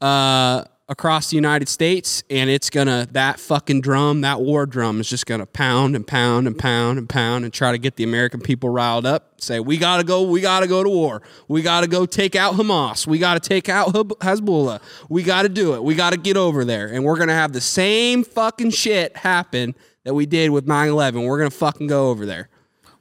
uh, 0.02 0.64
across 0.90 1.30
the 1.30 1.36
United 1.36 1.70
States. 1.70 2.24
And 2.30 2.50
it's 2.50 2.70
going 2.70 2.88
to, 2.88 3.08
that 3.12 3.40
fucking 3.40 3.82
drum, 3.82 4.22
that 4.22 4.42
war 4.42 4.66
drum 4.66 5.00
is 5.00 5.10
just 5.10 5.26
going 5.26 5.40
to 5.40 5.46
pound 5.46 5.96
and 5.96 6.06
pound 6.06 6.48
and 6.48 6.58
pound 6.58 6.98
and 6.98 7.08
pound 7.08 7.44
and 7.46 7.54
try 7.54 7.72
to 7.72 7.78
get 7.78 7.96
the 7.96 8.04
American 8.04 8.40
people 8.40 8.70
riled 8.70 9.06
up. 9.06 9.40
Say, 9.42 9.60
we 9.60 9.78
got 9.78 9.98
to 9.98 10.04
go, 10.04 10.24
we 10.24 10.42
got 10.42 10.62
to 10.62 10.68
go 10.68 10.84
to 10.84 10.90
war. 10.90 11.22
We 11.48 11.62
got 11.62 11.82
to 11.82 11.88
go 11.88 12.06
take 12.06 12.36
out 12.36 12.56
Hamas. 12.56 13.06
We 13.06 13.20
got 13.20 13.42
to 13.42 13.48
take 13.50 13.70
out 13.70 13.90
Hezbollah. 13.94 14.82
We 15.10 15.24
got 15.24 15.44
to 15.44 15.50
do 15.50 15.76
it. 15.76 15.84
We 15.84 15.96
got 15.96 16.12
to 16.12 16.18
get 16.18 16.38
over 16.38 16.66
there. 16.66 16.88
And 16.88 17.04
we're 17.04 17.18
going 17.18 17.30
to 17.30 17.34
have 17.36 17.54
the 17.54 17.62
same 17.62 18.24
fucking 18.24 18.72
shit 18.72 19.16
happen 19.18 19.76
that 20.06 20.14
we 20.14 20.26
did 20.26 20.52
with 20.52 20.66
9 20.68 20.88
11. 20.90 21.22
We're 21.24 21.38
going 21.38 21.52
to 21.52 21.56
fucking 21.56 21.88
go 21.88 22.10
over 22.10 22.26
there. 22.26 22.50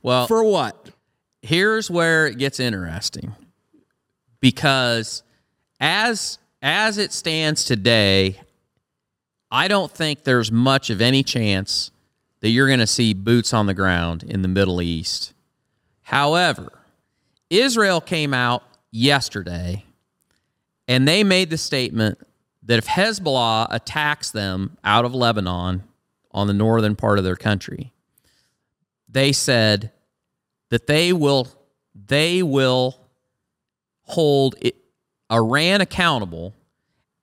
Well, 0.03 0.27
For 0.27 0.45
what? 0.45 0.91
here's 1.43 1.89
where 1.89 2.27
it 2.27 2.39
gets 2.39 2.59
interesting 2.59 3.35
because 4.41 5.23
as 5.81 6.39
as 6.63 6.99
it 6.99 7.13
stands 7.13 7.65
today 7.65 8.41
i 9.51 9.69
don't 9.69 9.93
think 9.93 10.25
there's 10.25 10.51
much 10.51 10.91
of 10.91 11.01
any 11.01 11.23
chance 11.23 11.91
that 12.41 12.51
you're 12.51 12.69
going 12.69 12.79
to 12.79 12.87
see 12.87 13.15
boots 13.15 13.53
on 13.53 13.67
the 13.67 13.75
ground 13.75 14.23
in 14.23 14.43
the 14.43 14.49
middle 14.49 14.81
east. 14.81 15.33
However 16.03 16.73
israel 17.49 18.01
came 18.01 18.35
out 18.35 18.63
yesterday 18.91 19.85
and 20.89 21.07
they 21.07 21.23
made 21.23 21.51
the 21.51 21.59
statement 21.59 22.19
that 22.63 22.79
if 22.79 22.87
hezbollah 22.87 23.69
attacks 23.71 24.31
them 24.33 24.77
out 24.83 25.05
of 25.05 25.15
lebanon 25.15 25.85
on 26.33 26.49
the 26.49 26.53
northern 26.53 26.97
part 26.97 27.19
of 27.19 27.25
their 27.25 27.37
country 27.37 27.93
they 29.09 29.31
said 29.31 29.93
that 30.71 30.89
they 30.89 31.13
will 31.13 31.47
they 31.95 32.43
will 32.43 32.99
hold 34.07 34.57
it, 34.61 34.77
Iran 35.31 35.81
accountable. 35.81 36.55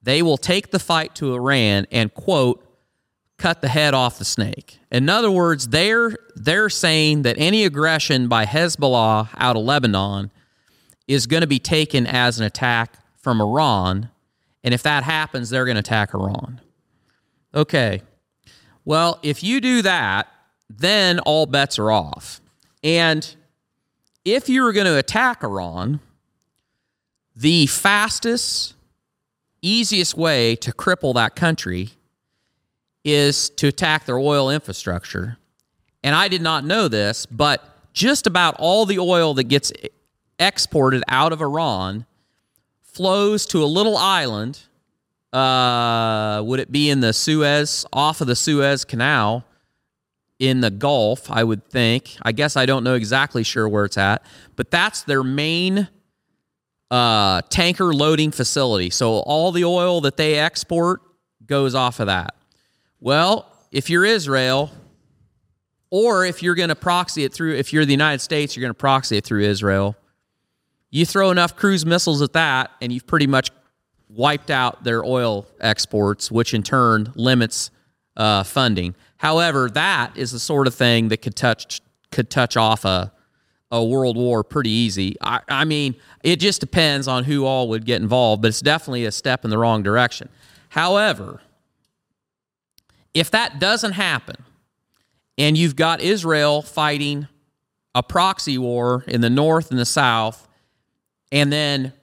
They 0.01 0.21
will 0.21 0.37
take 0.37 0.71
the 0.71 0.79
fight 0.79 1.15
to 1.15 1.33
Iran 1.33 1.87
and 1.91 2.13
quote 2.13 2.63
cut 3.37 3.61
the 3.61 3.67
head 3.67 3.93
off 3.93 4.19
the 4.19 4.25
snake. 4.25 4.79
In 4.91 5.09
other 5.09 5.31
words, 5.31 5.69
they're 5.69 6.15
they're 6.35 6.69
saying 6.69 7.23
that 7.23 7.35
any 7.37 7.65
aggression 7.65 8.27
by 8.27 8.45
Hezbollah 8.45 9.29
out 9.35 9.55
of 9.55 9.63
Lebanon 9.63 10.31
is 11.07 11.27
going 11.27 11.41
to 11.41 11.47
be 11.47 11.59
taken 11.59 12.07
as 12.07 12.39
an 12.39 12.45
attack 12.45 12.97
from 13.17 13.41
Iran, 13.41 14.09
and 14.63 14.73
if 14.73 14.83
that 14.83 15.03
happens, 15.03 15.49
they're 15.49 15.65
going 15.65 15.75
to 15.75 15.79
attack 15.79 16.13
Iran. 16.13 16.61
Okay. 17.53 18.01
Well, 18.85 19.19
if 19.23 19.43
you 19.43 19.61
do 19.61 19.81
that, 19.81 20.27
then 20.69 21.19
all 21.19 21.45
bets 21.45 21.79
are 21.79 21.91
off. 21.91 22.41
And 22.83 23.35
if 24.25 24.49
you 24.49 24.63
were 24.63 24.73
going 24.73 24.87
to 24.87 24.97
attack 24.97 25.43
Iran, 25.43 25.99
the 27.35 27.65
fastest, 27.67 28.75
easiest 29.61 30.15
way 30.15 30.55
to 30.57 30.71
cripple 30.71 31.13
that 31.15 31.35
country 31.35 31.91
is 33.03 33.49
to 33.51 33.67
attack 33.67 34.05
their 34.05 34.17
oil 34.17 34.49
infrastructure. 34.49 35.37
And 36.03 36.15
I 36.15 36.27
did 36.27 36.41
not 36.41 36.63
know 36.65 36.87
this, 36.87 37.25
but 37.25 37.63
just 37.93 38.27
about 38.27 38.55
all 38.59 38.85
the 38.85 38.99
oil 38.99 39.33
that 39.35 39.45
gets 39.45 39.71
exported 40.39 41.03
out 41.07 41.31
of 41.31 41.41
Iran 41.41 42.05
flows 42.81 43.45
to 43.47 43.63
a 43.63 43.65
little 43.65 43.97
island. 43.97 44.61
Uh, 45.31 46.43
would 46.45 46.59
it 46.59 46.71
be 46.71 46.89
in 46.89 46.99
the 46.99 47.13
Suez, 47.13 47.85
off 47.91 48.21
of 48.21 48.27
the 48.27 48.35
Suez 48.35 48.85
Canal 48.85 49.43
in 50.39 50.61
the 50.61 50.69
Gulf? 50.69 51.31
I 51.31 51.43
would 51.43 51.67
think. 51.69 52.15
I 52.21 52.31
guess 52.31 52.55
I 52.55 52.65
don't 52.65 52.83
know 52.83 52.93
exactly 52.93 53.43
sure 53.43 53.67
where 53.67 53.85
it's 53.85 53.97
at, 53.97 54.23
but 54.55 54.69
that's 54.69 55.03
their 55.03 55.23
main 55.23 55.87
uh, 56.91 57.41
tanker 57.49 57.93
loading 57.93 58.31
facility. 58.31 58.89
So 58.89 59.13
all 59.13 59.51
the 59.51 59.65
oil 59.65 60.01
that 60.01 60.17
they 60.17 60.35
export 60.35 61.01
goes 61.45 61.75
off 61.75 61.99
of 61.99 62.07
that. 62.07 62.35
Well, 62.99 63.51
if 63.71 63.89
you're 63.89 64.05
Israel, 64.05 64.71
or 65.89 66.25
if 66.25 66.41
you're 66.41 66.55
going 66.55 66.69
to 66.69 66.75
proxy 66.75 67.23
it 67.23 67.33
through, 67.33 67.55
if 67.55 67.71
you're 67.71 67.85
the 67.85 67.91
United 67.91 68.19
States, 68.19 68.55
you're 68.55 68.61
going 68.61 68.73
to 68.73 68.75
proxy 68.75 69.17
it 69.17 69.23
through 69.23 69.43
Israel. 69.43 69.95
You 70.89 71.05
throw 71.05 71.29
enough 71.29 71.55
cruise 71.55 71.85
missiles 71.85 72.21
at 72.21 72.33
that, 72.33 72.71
and 72.81 72.91
you've 72.91 73.05
pretty 73.05 73.27
much 73.27 73.51
wiped 74.09 74.49
out 74.49 74.83
their 74.83 75.03
oil 75.03 75.47
exports, 75.59 76.31
which 76.31 76.53
in 76.53 76.63
turn 76.63 77.13
limits 77.15 77.69
uh, 78.17 78.43
funding. 78.43 78.95
However, 79.17 79.69
that 79.69 80.17
is 80.17 80.31
the 80.31 80.39
sort 80.39 80.65
of 80.65 80.73
thing 80.75 81.09
that 81.09 81.17
could 81.21 81.35
touch 81.35 81.81
could 82.11 82.29
touch 82.29 82.57
off 82.57 82.85
a 82.85 83.12
a 83.73 83.83
world 83.83 84.15
war 84.15 84.43
pretty 84.43 84.69
easy. 84.69 85.17
I, 85.19 85.39
I 85.49 85.65
mean, 85.65 85.95
it 86.23 86.39
just 86.39 86.59
depends 86.59 87.07
on 87.07 87.23
who 87.23 87.43
all 87.43 87.67
would 87.69 87.85
get 87.85 88.03
involved, 88.03 88.43
but 88.43 88.49
it's 88.49 88.61
definitely 88.61 89.05
a 89.05 89.11
step 89.11 89.43
in 89.43 89.49
the 89.49 89.57
wrong 89.57 89.81
direction. 89.81 90.29
However, 90.69 91.41
if 93.15 93.31
that 93.31 93.59
doesn't 93.59 93.93
happen, 93.93 94.35
and 95.39 95.57
you've 95.57 95.75
got 95.75 96.01
Israel 96.01 96.61
fighting 96.61 97.27
a 97.95 98.03
proxy 98.03 98.59
war 98.59 99.03
in 99.07 99.21
the 99.21 99.29
north 99.29 99.71
and 99.71 99.79
the 99.79 99.85
south, 99.85 100.47
and 101.31 101.51
then 101.51 101.93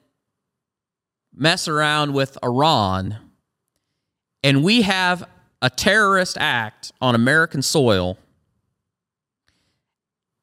mess 1.33 1.69
around 1.69 2.13
with 2.13 2.37
Iran, 2.43 3.15
and 4.43 4.61
we 4.61 4.81
have 4.81 5.23
a 5.61 5.69
terrorist 5.69 6.37
act 6.37 6.91
on 6.99 7.15
American 7.15 7.61
soil, 7.61 8.17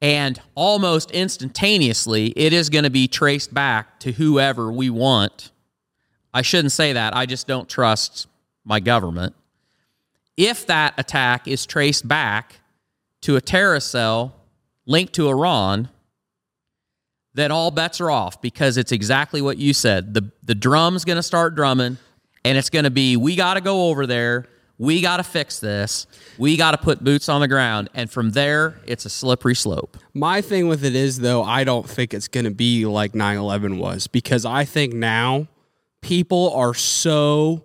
and 0.00 0.40
almost 0.54 1.10
instantaneously, 1.10 2.28
it 2.36 2.52
is 2.52 2.70
going 2.70 2.84
to 2.84 2.90
be 2.90 3.08
traced 3.08 3.52
back 3.52 3.98
to 4.00 4.12
whoever 4.12 4.70
we 4.70 4.90
want. 4.90 5.50
I 6.32 6.42
shouldn't 6.42 6.72
say 6.72 6.92
that. 6.92 7.16
I 7.16 7.26
just 7.26 7.46
don't 7.46 7.68
trust 7.68 8.28
my 8.64 8.80
government. 8.80 9.34
If 10.36 10.66
that 10.66 10.94
attack 10.98 11.48
is 11.48 11.66
traced 11.66 12.06
back 12.06 12.60
to 13.22 13.36
a 13.36 13.40
terrorist 13.40 13.90
cell 13.90 14.36
linked 14.86 15.14
to 15.14 15.28
Iran, 15.28 15.88
then 17.34 17.50
all 17.50 17.70
bets 17.70 18.00
are 18.00 18.10
off 18.10 18.40
because 18.40 18.76
it's 18.76 18.92
exactly 18.92 19.42
what 19.42 19.58
you 19.58 19.72
said. 19.72 20.14
The 20.14 20.30
the 20.42 20.54
drum's 20.54 21.04
going 21.04 21.16
to 21.16 21.22
start 21.22 21.54
drumming 21.54 21.98
and 22.44 22.58
it's 22.58 22.70
going 22.70 22.84
to 22.84 22.90
be 22.90 23.16
we 23.16 23.36
got 23.36 23.54
to 23.54 23.60
go 23.60 23.88
over 23.88 24.06
there. 24.06 24.46
We 24.78 25.00
got 25.00 25.16
to 25.16 25.24
fix 25.24 25.58
this. 25.58 26.06
We 26.38 26.56
got 26.56 26.70
to 26.70 26.78
put 26.78 27.02
boots 27.02 27.28
on 27.28 27.40
the 27.40 27.48
ground 27.48 27.90
and 27.94 28.10
from 28.10 28.30
there 28.30 28.80
it's 28.86 29.04
a 29.04 29.10
slippery 29.10 29.56
slope. 29.56 29.96
My 30.14 30.40
thing 30.40 30.68
with 30.68 30.84
it 30.84 30.94
is 30.94 31.18
though, 31.18 31.42
I 31.42 31.64
don't 31.64 31.88
think 31.88 32.14
it's 32.14 32.28
going 32.28 32.44
to 32.44 32.52
be 32.52 32.86
like 32.86 33.12
9/11 33.12 33.78
was 33.78 34.06
because 34.06 34.44
I 34.44 34.64
think 34.64 34.94
now 34.94 35.48
people 36.00 36.52
are 36.54 36.74
so 36.74 37.64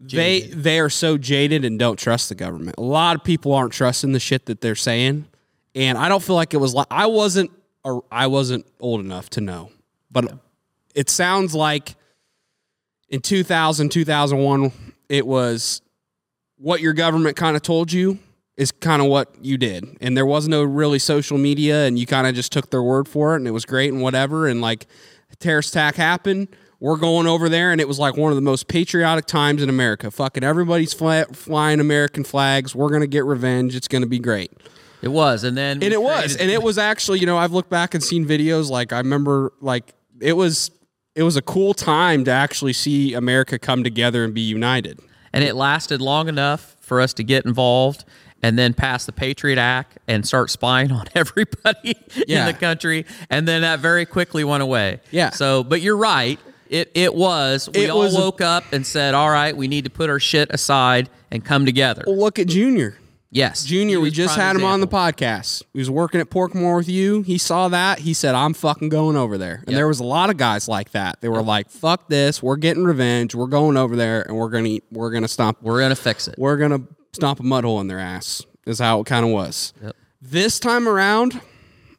they 0.00 0.42
they 0.42 0.78
are 0.78 0.90
so 0.90 1.16
jaded 1.16 1.64
and 1.64 1.78
don't 1.78 1.98
trust 1.98 2.28
the 2.28 2.34
government. 2.34 2.76
A 2.78 2.82
lot 2.82 3.16
of 3.16 3.24
people 3.24 3.54
aren't 3.54 3.72
trusting 3.72 4.12
the 4.12 4.20
shit 4.20 4.46
that 4.46 4.60
they're 4.60 4.74
saying, 4.74 5.26
and 5.74 5.96
I 5.96 6.08
don't 6.08 6.22
feel 6.22 6.36
like 6.36 6.52
it 6.52 6.58
was 6.58 6.74
like 6.74 6.86
I 6.90 7.06
wasn't 7.06 7.50
or 7.82 8.04
I 8.12 8.26
wasn't 8.26 8.66
old 8.78 9.00
enough 9.00 9.30
to 9.30 9.40
know, 9.40 9.70
but 10.10 10.38
it 10.94 11.08
sounds 11.08 11.54
like 11.54 11.94
in 13.08 13.20
2000 13.20 13.88
2001 13.90 14.72
it 15.08 15.26
was 15.26 15.80
what 16.58 16.80
your 16.80 16.92
government 16.92 17.36
kind 17.36 17.56
of 17.56 17.62
told 17.62 17.92
you 17.92 18.18
is 18.56 18.72
kind 18.72 19.02
of 19.02 19.08
what 19.08 19.34
you 19.42 19.58
did. 19.58 19.96
And 20.00 20.16
there 20.16 20.24
was 20.26 20.48
no 20.48 20.62
really 20.62 20.98
social 20.98 21.36
media 21.36 21.86
and 21.86 21.98
you 21.98 22.06
kind 22.06 22.26
of 22.26 22.34
just 22.34 22.52
took 22.52 22.70
their 22.70 22.82
word 22.82 23.06
for 23.06 23.34
it 23.34 23.38
and 23.38 23.46
it 23.46 23.50
was 23.50 23.64
great 23.66 23.92
and 23.92 24.00
whatever 24.02 24.46
and 24.48 24.60
like 24.60 24.86
terrorist 25.38 25.70
attack 25.70 25.96
happened. 25.96 26.48
We're 26.80 26.96
going 26.96 27.26
over 27.26 27.48
there 27.48 27.72
and 27.72 27.80
it 27.80 27.88
was 27.88 27.98
like 27.98 28.16
one 28.16 28.32
of 28.32 28.36
the 28.36 28.42
most 28.42 28.68
patriotic 28.68 29.26
times 29.26 29.62
in 29.62 29.68
america. 29.68 30.10
Fucking 30.10 30.44
everybody's 30.44 30.94
fly- 30.94 31.24
flying 31.32 31.80
american 31.80 32.24
flags. 32.24 32.74
We're 32.74 32.90
gonna 32.90 33.06
get 33.06 33.24
revenge. 33.24 33.74
It's 33.76 33.88
gonna 33.88 34.06
be 34.06 34.18
great. 34.18 34.52
It 35.02 35.08
was 35.08 35.44
and 35.44 35.56
then 35.56 35.82
and 35.82 35.92
it 35.92 36.00
was. 36.00 36.36
and 36.36 36.50
it 36.50 36.62
was 36.62 36.78
actually 36.78 37.18
you 37.20 37.26
know 37.26 37.36
i've 37.36 37.52
looked 37.52 37.68
back 37.70 37.94
and 37.94 38.02
seen 38.02 38.24
videos 38.26 38.70
like 38.70 38.92
i 38.94 38.98
remember 38.98 39.52
like 39.60 39.92
it 40.20 40.32
was 40.32 40.70
it 41.14 41.22
was 41.22 41.36
a 41.36 41.42
cool 41.42 41.74
time 41.74 42.24
to 42.24 42.30
actually 42.30 42.72
see 42.72 43.12
america 43.12 43.58
come 43.58 43.84
together 43.84 44.24
and 44.24 44.32
be 44.32 44.40
united 44.40 44.98
and 45.36 45.44
it 45.44 45.54
lasted 45.54 46.00
long 46.00 46.28
enough 46.28 46.74
for 46.80 47.00
us 47.00 47.12
to 47.14 47.22
get 47.24 47.44
involved 47.44 48.04
and 48.42 48.58
then 48.58 48.74
pass 48.74 49.06
the 49.06 49.12
Patriot 49.12 49.58
Act 49.58 49.98
and 50.08 50.26
start 50.26 50.50
spying 50.50 50.92
on 50.92 51.06
everybody 51.14 51.96
Yeah. 52.26 52.40
in 52.40 52.46
the 52.54 52.58
country. 52.58 53.06
And 53.30 53.46
then 53.46 53.62
that 53.62 53.80
very 53.80 54.04
quickly 54.06 54.44
went 54.44 54.62
away. 54.62 55.00
Yeah. 55.10 55.30
So, 55.30 55.64
but 55.64 55.80
you're 55.80 55.96
right. 55.96 56.38
It 56.68 56.90
it 56.94 57.14
was. 57.14 57.68
We 57.72 57.84
It 57.84 57.90
all 57.90 58.00
was 58.00 58.14
a- 58.16 58.18
woke 58.20 58.40
up 58.40 58.64
and 58.72 58.84
said, 58.84 59.14
"All 59.14 59.30
right, 59.30 59.56
we 59.56 59.68
need 59.68 59.84
to 59.84 59.90
put 59.90 60.10
our 60.10 60.18
shit 60.18 60.50
aside 60.50 61.08
and 61.30 61.44
come 61.44 61.64
together." 61.64 62.02
well 62.06 62.18
look 62.18 62.38
at 62.40 62.48
junior 62.48 62.98
Yes, 63.36 63.64
junior 63.64 64.00
we 64.00 64.10
just 64.10 64.34
had 64.34 64.56
him 64.56 64.64
on 64.64 64.80
the 64.80 64.88
podcast. 64.88 65.62
He 65.74 65.78
was 65.78 65.90
working 65.90 66.22
at 66.22 66.30
porkmore 66.30 66.78
with 66.78 66.88
you. 66.88 67.20
He 67.20 67.36
saw 67.36 67.68
that. 67.68 67.98
He 67.98 68.14
said 68.14 68.34
i'm 68.34 68.54
fucking 68.54 68.88
going 68.88 69.14
over 69.14 69.36
there. 69.36 69.56
And 69.56 69.68
Yep. 69.72 69.74
there 69.76 69.86
was 69.88 70.00
a 70.00 70.04
lot 70.04 70.30
of 70.30 70.38
guys 70.38 70.68
like 70.68 70.92
that. 70.92 71.20
They 71.20 71.28
were 71.28 71.42
like 71.42 71.68
fuck 71.68 72.08
this. 72.08 72.42
We're 72.42 72.56
getting 72.56 72.84
revenge. 72.84 73.34
We're 73.34 73.46
going 73.46 73.76
over 73.76 73.94
there 73.94 74.22
and 74.22 74.38
we're 74.38 74.48
gonna 74.48 74.68
eat, 74.68 74.84
we're 74.90 75.10
gonna 75.10 75.28
stomp 75.28 75.58
We're 75.60 75.80
gonna 75.80 75.94
fix 75.94 76.28
it. 76.28 76.36
we're 76.38 76.56
gonna 76.56 76.80
stomp 77.12 77.40
a 77.40 77.42
mud 77.42 77.64
hole 77.64 77.80
in 77.82 77.88
their 77.88 77.98
ass 77.98 78.42
is 78.66 78.78
how 78.78 79.00
it 79.00 79.06
kind 79.06 79.26
of 79.26 79.32
was. 79.32 79.74
Yep. 79.82 79.96
this 80.22 80.58
time 80.58 80.88
around 80.88 81.38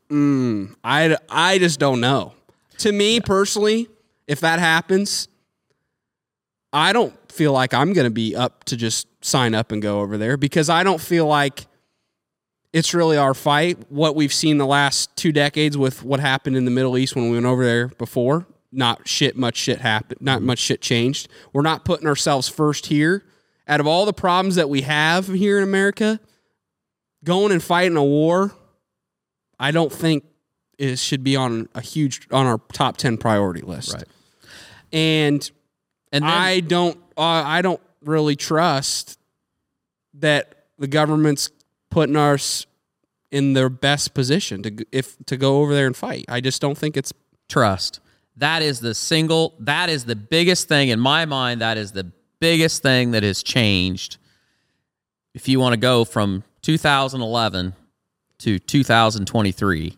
mm, 0.10 0.74
I, 0.84 1.18
I 1.30 1.60
just 1.60 1.80
don't 1.80 2.02
know. 2.02 2.34
To 2.80 2.92
me 2.92 3.20
personally 3.20 3.88
if 4.28 4.40
that 4.40 4.58
happens 4.60 5.28
i 6.74 6.92
don't 6.94 7.14
feel 7.32 7.54
like 7.54 7.74
i'm 7.74 7.94
gonna 7.94 8.10
be 8.10 8.36
up 8.36 8.64
to 8.66 8.76
just 8.76 9.08
sign 9.28 9.54
up 9.54 9.72
and 9.72 9.82
go 9.82 10.02
over 10.02 10.18
there 10.18 10.38
because 10.38 10.70
i 10.70 10.84
don't 10.84 11.02
feel 11.02 11.26
like 11.26 11.68
it's 12.74 12.94
really 12.94 13.18
our 13.18 13.34
fight. 13.34 13.90
What 13.90 14.16
we've 14.16 14.34
seen 14.34 14.58
the 14.58 14.66
last 14.66 15.16
two 15.16 15.32
decades 15.32 15.78
with 15.78 16.04
what 16.04 16.20
happened 16.20 16.56
in 16.56 16.66
the 16.66 16.72
middle 16.72 16.98
east 16.98 17.16
when 17.16 17.26
we 17.30 17.32
went 17.32 17.46
over 17.46 17.66
there 17.66 17.88
before 17.88 18.46
not 18.72 19.08
shit 19.08 19.38
much 19.38 19.56
shit 19.56 19.80
happened 19.80 20.22
not 20.22 20.42
much 20.42 20.60
shit 20.60 20.82
changed. 20.82 21.30
We're 21.54 21.62
not 21.62 21.86
putting 21.86 22.08
ourselves 22.08 22.50
first 22.50 22.88
here. 22.88 23.24
Out 23.68 23.80
of 23.80 23.88
all 23.88 24.06
the 24.06 24.14
problems 24.14 24.56
that 24.56 24.70
we 24.70 24.82
have 24.82 25.28
here 25.28 25.58
in 25.58 25.64
america 25.64 26.20
going 27.24 27.52
and 27.52 27.64
fighting 27.64 27.98
a 27.98 28.04
war 28.04 28.54
i 29.60 29.72
don't 29.72 29.92
think 29.92 30.24
it 30.78 31.00
should 31.00 31.24
be 31.24 31.36
on 31.36 31.68
a 31.74 31.82
huge 31.82 32.28
on 32.32 32.46
our 32.46 32.60
top 32.72 32.98
10 32.98 33.18
priority 33.18 33.62
list. 33.62 33.94
Right. 33.94 34.04
and 34.94 35.52
And 36.12 36.24
then, 36.24 36.30
I 36.30 36.60
don't 36.60 36.98
uh, 37.18 37.22
I 37.22 37.62
don't 37.62 37.82
really 38.04 38.36
trust 38.36 39.17
that 40.20 40.66
the 40.78 40.88
government's 40.88 41.50
putting 41.90 42.16
us 42.16 42.66
in 43.32 43.54
their 43.54 43.70
best 43.70 44.14
position 44.14 44.64
to 44.64 44.86
if 44.92 45.18
to 45.26 45.38
go 45.38 45.62
over 45.62 45.74
there 45.74 45.88
and 45.88 45.96
fight. 45.96 46.26
I 46.30 46.42
just 46.42 46.62
don't 46.62 46.78
think 46.78 46.96
it's 46.96 47.14
trust. 47.50 48.00
That 48.38 48.62
is 48.62 48.80
the 48.80 48.94
single. 48.94 49.56
That 49.60 49.90
is 49.90 50.06
the 50.06 50.16
biggest 50.16 50.68
thing 50.68 50.90
in 50.90 51.00
my 51.00 51.26
mind. 51.26 51.62
That 51.62 51.78
is 51.78 51.92
the 51.92 52.12
biggest 52.40 52.84
thing 52.84 53.12
that 53.12 53.24
has 53.24 53.44
changed. 53.44 54.18
If 55.34 55.48
you 55.48 55.60
want 55.60 55.74
to 55.74 55.78
go 55.80 56.06
from 56.06 56.44
2011 56.62 57.74
to 58.40 58.60
2023, 58.60 59.98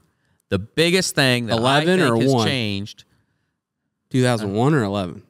the 0.50 0.60
biggest 0.60 1.16
thing 1.16 1.48
that 1.48 1.58
11 1.58 1.90
I 1.90 1.98
think 2.04 2.12
or 2.12 2.22
has 2.22 2.34
one? 2.34 2.48
changed. 2.48 3.04
2001 4.12 4.74
or 4.74 4.84
11. 4.84 5.24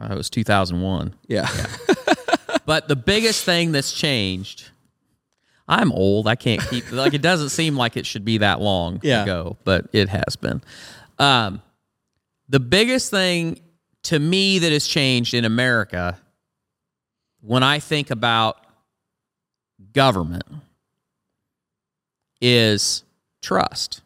Uh, 0.00 0.08
it 0.10 0.16
was 0.16 0.30
2001. 0.30 1.14
Yeah. 1.28 1.48
But 2.66 2.88
the 2.88 2.96
biggest 2.96 3.44
thing 3.44 3.72
that's 3.72 3.92
changed, 3.92 4.70
I'm 5.66 5.92
old. 5.92 6.26
I 6.28 6.34
can't 6.36 6.60
keep 6.70 6.90
like 6.92 7.14
it 7.14 7.22
doesn't 7.22 7.50
seem 7.50 7.76
like 7.76 7.96
it 7.96 8.06
should 8.06 8.24
be 8.24 8.38
that 8.38 8.60
long 8.60 9.00
Yeah. 9.02 9.22
ago, 9.22 9.56
but 9.64 9.86
it 9.92 10.08
has 10.08 10.36
been. 10.36 10.62
Um, 11.18 11.62
the 12.48 12.60
biggest 12.60 13.10
thing 13.10 13.60
to 14.04 14.18
me 14.18 14.58
that 14.60 14.72
has 14.72 14.86
changed 14.86 15.34
in 15.34 15.44
America 15.44 16.18
when 17.40 17.62
I 17.62 17.78
think 17.80 18.10
about 18.10 18.56
government 19.92 20.44
is 22.40 23.02
trust. 23.42 24.00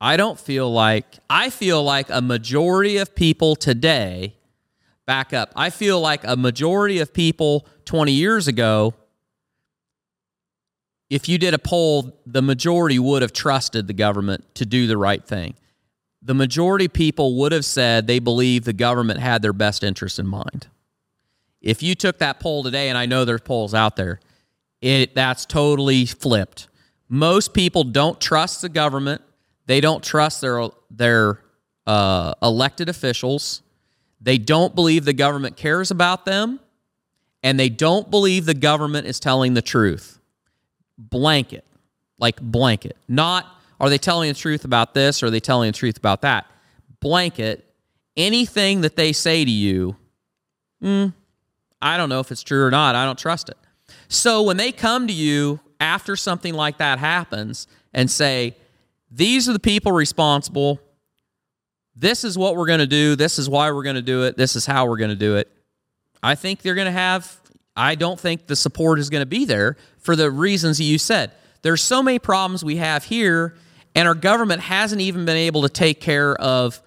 I 0.00 0.16
don't 0.16 0.38
feel 0.40 0.72
like 0.72 1.18
I 1.28 1.50
feel 1.50 1.82
like 1.82 2.08
a 2.10 2.22
majority 2.22 2.96
of 2.96 3.14
people 3.14 3.54
today 3.56 4.34
back 5.10 5.32
up. 5.32 5.52
I 5.56 5.70
feel 5.70 6.00
like 6.00 6.20
a 6.22 6.36
majority 6.36 7.00
of 7.00 7.12
people 7.12 7.66
20 7.84 8.12
years 8.12 8.46
ago 8.46 8.94
if 11.10 11.28
you 11.28 11.36
did 11.36 11.52
a 11.52 11.58
poll, 11.58 12.16
the 12.24 12.40
majority 12.40 12.98
would 12.98 13.22
have 13.22 13.32
trusted 13.32 13.88
the 13.88 13.92
government 13.92 14.54
to 14.54 14.64
do 14.64 14.86
the 14.86 14.96
right 14.96 15.22
thing. 15.22 15.54
The 16.22 16.34
majority 16.34 16.86
people 16.86 17.38
would 17.38 17.50
have 17.50 17.64
said 17.64 18.06
they 18.06 18.20
believe 18.20 18.64
the 18.64 18.72
government 18.72 19.18
had 19.18 19.42
their 19.42 19.52
best 19.52 19.82
interest 19.82 20.20
in 20.20 20.28
mind. 20.28 20.68
If 21.60 21.82
you 21.82 21.96
took 21.96 22.18
that 22.18 22.38
poll 22.38 22.62
today, 22.62 22.88
and 22.88 22.96
I 22.96 23.06
know 23.06 23.24
there's 23.24 23.40
polls 23.40 23.74
out 23.74 23.96
there, 23.96 24.20
it 24.80 25.16
that's 25.16 25.44
totally 25.44 26.06
flipped. 26.06 26.68
Most 27.08 27.52
people 27.52 27.82
don't 27.82 28.20
trust 28.20 28.62
the 28.62 28.68
government. 28.68 29.20
They 29.66 29.80
don't 29.80 30.04
trust 30.04 30.40
their 30.40 30.68
their 30.90 31.40
uh, 31.88 32.34
elected 32.40 32.88
officials. 32.88 33.62
They 34.20 34.38
don't 34.38 34.74
believe 34.74 35.04
the 35.04 35.12
government 35.12 35.56
cares 35.56 35.90
about 35.90 36.24
them, 36.26 36.60
and 37.42 37.58
they 37.58 37.68
don't 37.68 38.10
believe 38.10 38.46
the 38.46 38.54
government 38.54 39.06
is 39.06 39.18
telling 39.20 39.54
the 39.54 39.62
truth 39.62 40.18
blanket, 40.98 41.64
like 42.18 42.40
blanket. 42.40 42.96
Not 43.08 43.46
are 43.80 43.88
they 43.88 43.98
telling 43.98 44.28
the 44.28 44.34
truth 44.34 44.64
about 44.64 44.92
this 44.92 45.22
or 45.22 45.26
are 45.26 45.30
they 45.30 45.40
telling 45.40 45.72
the 45.72 45.76
truth 45.76 45.96
about 45.96 46.20
that? 46.20 46.46
Blanket. 47.00 47.64
Anything 48.16 48.82
that 48.82 48.96
they 48.96 49.12
say 49.12 49.44
to 49.44 49.50
you, 49.50 49.96
mm, 50.82 51.14
I 51.80 51.96
don't 51.96 52.10
know 52.10 52.20
if 52.20 52.30
it's 52.30 52.42
true 52.42 52.62
or 52.62 52.70
not. 52.70 52.94
I 52.94 53.06
don't 53.06 53.18
trust 53.18 53.48
it. 53.48 53.56
So 54.08 54.42
when 54.42 54.58
they 54.58 54.70
come 54.70 55.06
to 55.06 55.12
you 55.12 55.60
after 55.80 56.14
something 56.14 56.52
like 56.52 56.76
that 56.78 56.98
happens 56.98 57.66
and 57.94 58.10
say, 58.10 58.54
these 59.10 59.48
are 59.48 59.54
the 59.54 59.58
people 59.58 59.92
responsible, 59.92 60.78
this 62.00 62.24
is 62.24 62.36
what 62.36 62.56
we're 62.56 62.66
going 62.66 62.80
to 62.80 62.86
do, 62.86 63.16
this 63.16 63.38
is 63.38 63.48
why 63.48 63.70
we're 63.70 63.82
going 63.82 63.96
to 63.96 64.02
do 64.02 64.24
it, 64.24 64.36
this 64.36 64.56
is 64.56 64.66
how 64.66 64.86
we're 64.86 64.96
going 64.96 65.10
to 65.10 65.16
do 65.16 65.36
it, 65.36 65.50
I 66.22 66.34
think 66.34 66.62
they're 66.62 66.74
going 66.74 66.86
to 66.86 66.92
have 66.92 67.40
I 67.76 67.94
don't 67.94 68.18
think 68.18 68.46
the 68.46 68.56
support 68.56 68.98
is 68.98 69.10
going 69.10 69.22
to 69.22 69.26
be 69.26 69.44
there 69.44 69.76
for 69.98 70.16
the 70.16 70.30
reasons 70.30 70.80
you 70.80 70.98
said. 70.98 71.32
There's 71.62 71.80
so 71.80 72.02
many 72.02 72.18
problems 72.18 72.64
we 72.64 72.76
have 72.76 73.04
here, 73.04 73.54
and 73.94 74.08
our 74.08 74.14
government 74.14 74.60
hasn't 74.60 75.00
even 75.00 75.24
been 75.24 75.36
able 75.36 75.62
to 75.62 75.68
take 75.68 76.00
care 76.00 76.34
of 76.34 76.82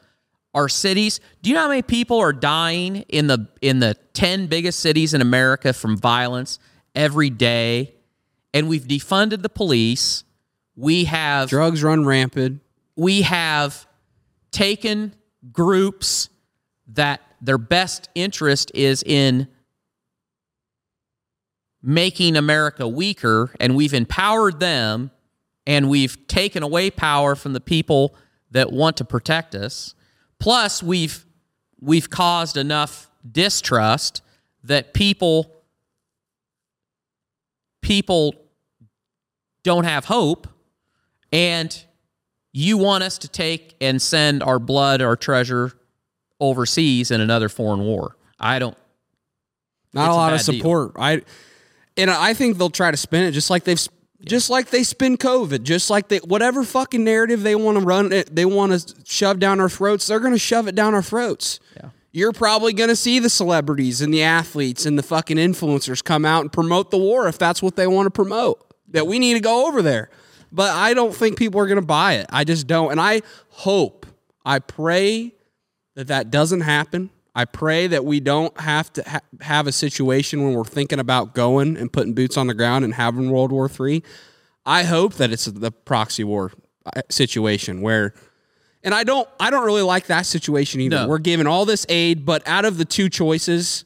our 0.53 0.69
cities. 0.69 1.19
Do 1.41 1.49
you 1.49 1.55
know 1.55 1.63
how 1.63 1.69
many 1.69 1.81
people 1.81 2.19
are 2.19 2.33
dying 2.33 2.97
in 3.09 3.27
the 3.27 3.47
in 3.61 3.79
the 3.79 3.95
10 4.13 4.47
biggest 4.47 4.79
cities 4.79 5.13
in 5.13 5.21
America 5.21 5.73
from 5.73 5.97
violence 5.97 6.59
every 6.93 7.29
day? 7.29 7.95
And 8.53 8.67
we've 8.67 8.83
defunded 8.83 9.41
the 9.41 9.49
police. 9.49 10.23
We 10.75 11.05
have 11.05 11.49
drugs 11.49 11.83
run 11.83 12.05
rampant. 12.05 12.61
We 12.95 13.23
have 13.23 13.87
taken 14.53 15.13
groups 15.51 16.29
that 16.87 17.21
their 17.41 17.57
best 17.57 18.09
interest 18.15 18.71
is 18.73 19.03
in 19.03 19.47
making 21.81 22.37
America 22.37 22.87
weaker, 22.87 23.53
and 23.59 23.75
we've 23.75 23.93
empowered 23.93 24.61
them, 24.61 25.11
and 25.67 25.89
we've 25.89 26.25
taken 26.27 26.63
away 26.63 26.89
power 26.89 27.35
from 27.35 27.51
the 27.51 27.59
people 27.59 28.15
that 28.51 28.71
want 28.71 28.95
to 28.97 29.05
protect 29.05 29.53
us. 29.53 29.93
Plus, 30.39 30.81
we've 30.81 31.25
we've 31.81 32.09
caused 32.09 32.55
enough 32.55 33.09
distrust 33.29 34.21
that 34.63 34.93
people 34.93 35.51
people 37.81 38.33
don't 39.63 39.83
have 39.83 40.05
hope 40.05 40.47
and 41.31 41.85
you 42.53 42.77
want 42.77 43.03
us 43.03 43.17
to 43.17 43.27
take 43.27 43.75
and 43.81 44.01
send 44.01 44.41
our 44.41 44.59
blood 44.59 45.01
our 45.01 45.17
treasure 45.17 45.73
overseas 46.39 47.11
in 47.11 47.19
another 47.19 47.49
foreign 47.49 47.81
war 47.81 48.15
i 48.39 48.59
don't 48.59 48.77
not 49.93 50.09
a 50.09 50.13
lot 50.13 50.33
of 50.33 50.41
support 50.41 50.93
deal. 50.93 51.03
i 51.03 51.21
and 51.97 52.09
I 52.09 52.33
think 52.33 52.57
they'll 52.57 52.69
try 52.69 52.91
to 52.91 52.97
spin 52.97 53.23
it 53.25 53.31
just 53.31 53.49
like 53.49 53.63
they've 53.63 53.79
just 54.25 54.49
like 54.49 54.69
they 54.69 54.83
spin 54.83 55.17
COVID, 55.17 55.63
just 55.63 55.89
like 55.89 56.07
they 56.07 56.17
whatever 56.19 56.63
fucking 56.63 57.03
narrative 57.03 57.43
they 57.43 57.55
want 57.55 57.77
to 57.77 57.83
run 57.83 58.11
it, 58.13 58.33
they 58.33 58.45
want 58.45 58.71
to 58.71 58.95
shove 59.05 59.39
down 59.39 59.59
our 59.59 59.69
throats, 59.69 60.07
they're 60.07 60.19
going 60.19 60.33
to 60.33 60.39
shove 60.39 60.67
it 60.67 60.75
down 60.75 60.93
our 60.93 61.03
throats. 61.03 61.59
Yeah. 61.75 61.89
You're 62.11 62.31
probably 62.31 62.73
going 62.73 62.89
to 62.89 62.95
see 62.95 63.19
the 63.19 63.29
celebrities 63.29 63.99
and 64.01 64.13
the 64.13 64.23
athletes 64.23 64.85
and 64.85 64.97
the 64.97 65.03
fucking 65.03 65.37
influencers 65.37 66.03
come 66.03 66.25
out 66.25 66.41
and 66.41 66.53
promote 66.53 66.91
the 66.91 66.97
war 66.97 67.27
if 67.27 67.37
that's 67.37 67.61
what 67.61 67.75
they 67.75 67.87
want 67.87 68.05
to 68.05 68.11
promote. 68.11 68.63
That 68.89 69.07
we 69.07 69.17
need 69.17 69.33
to 69.33 69.39
go 69.39 69.67
over 69.67 69.81
there. 69.81 70.09
But 70.53 70.71
I 70.71 70.93
don't 70.93 71.15
think 71.15 71.37
people 71.37 71.59
are 71.59 71.65
going 71.65 71.81
to 71.81 71.85
buy 71.85 72.13
it. 72.13 72.27
I 72.29 72.43
just 72.43 72.67
don't. 72.67 72.91
And 72.91 73.01
I 73.01 73.21
hope, 73.49 74.05
I 74.45 74.59
pray 74.59 75.33
that 75.95 76.07
that 76.07 76.29
doesn't 76.29 76.61
happen. 76.61 77.09
I 77.35 77.45
pray 77.45 77.87
that 77.87 78.05
we 78.05 78.19
don't 78.19 78.57
have 78.59 78.93
to 78.93 79.03
ha- 79.09 79.21
have 79.41 79.65
a 79.65 79.71
situation 79.71 80.43
when 80.43 80.53
we're 80.53 80.63
thinking 80.63 80.99
about 80.99 81.33
going 81.33 81.75
and 81.75 81.91
putting 81.91 82.13
boots 82.13 82.37
on 82.37 82.45
the 82.45 82.53
ground 82.53 82.85
and 82.85 82.93
having 82.93 83.31
World 83.31 83.51
War 83.51 83.67
III. 83.67 84.03
I 84.63 84.83
hope 84.83 85.15
that 85.15 85.31
it's 85.31 85.45
the 85.45 85.71
proxy 85.71 86.23
war 86.23 86.51
uh, 86.85 87.01
situation 87.09 87.81
where 87.81 88.13
and 88.83 88.93
I 88.93 89.03
don't 89.03 89.27
I 89.39 89.49
don't 89.49 89.65
really 89.65 89.81
like 89.81 90.07
that 90.07 90.27
situation 90.27 90.81
either. 90.81 90.97
No. 90.97 91.07
We're 91.07 91.17
giving 91.17 91.47
all 91.47 91.65
this 91.65 91.85
aid, 91.89 92.25
but 92.25 92.47
out 92.47 92.65
of 92.65 92.77
the 92.77 92.85
two 92.85 93.09
choices, 93.09 93.85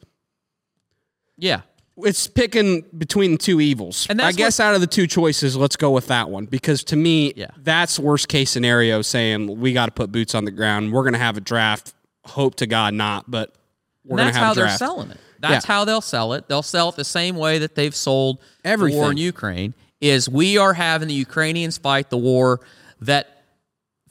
yeah. 1.37 1.61
It's 1.99 2.27
picking 2.27 2.81
between 2.97 3.37
two 3.37 3.59
evils. 3.59 4.05
And 4.09 4.21
I 4.21 4.31
guess 4.31 4.59
what, 4.59 4.65
out 4.65 4.75
of 4.75 4.81
the 4.81 4.87
two 4.87 5.07
choices, 5.07 5.57
let's 5.57 5.75
go 5.75 5.91
with 5.91 6.07
that 6.07 6.29
one 6.29 6.45
because 6.45 6.83
to 6.85 6.95
me, 6.95 7.33
yeah. 7.35 7.47
that's 7.57 7.97
worst 7.97 8.27
case 8.27 8.51
scenario 8.51 9.01
saying 9.01 9.59
we 9.59 9.73
got 9.73 9.87
to 9.87 9.91
put 9.91 10.11
boots 10.11 10.35
on 10.35 10.45
the 10.45 10.51
ground. 10.51 10.93
We're 10.93 11.03
going 11.03 11.13
to 11.13 11.19
have 11.19 11.37
a 11.37 11.41
draft 11.41 11.93
hope 12.25 12.55
to 12.55 12.67
God 12.67 12.93
not, 12.93 13.29
but 13.29 13.55
we're 14.05 14.17
going 14.17 14.31
to 14.31 14.39
have 14.39 14.55
That's 14.55 14.59
how 14.59 14.67
they're 14.67 14.77
selling 14.77 15.11
it. 15.11 15.17
That's 15.39 15.65
yeah. 15.65 15.73
how 15.73 15.85
they'll 15.85 16.01
sell 16.01 16.33
it. 16.33 16.47
They'll 16.47 16.63
sell 16.63 16.89
it 16.89 16.95
the 16.95 17.05
same 17.05 17.35
way 17.35 17.59
that 17.59 17.75
they've 17.75 17.95
sold 17.95 18.39
Everything. 18.63 18.97
the 18.97 19.01
war 19.01 19.11
in 19.11 19.17
Ukraine. 19.17 19.73
Is 19.99 20.29
we 20.29 20.59
are 20.59 20.73
having 20.73 21.07
the 21.07 21.13
Ukrainians 21.15 21.79
fight 21.79 22.11
the 22.11 22.17
war 22.17 22.61
that 23.01 23.43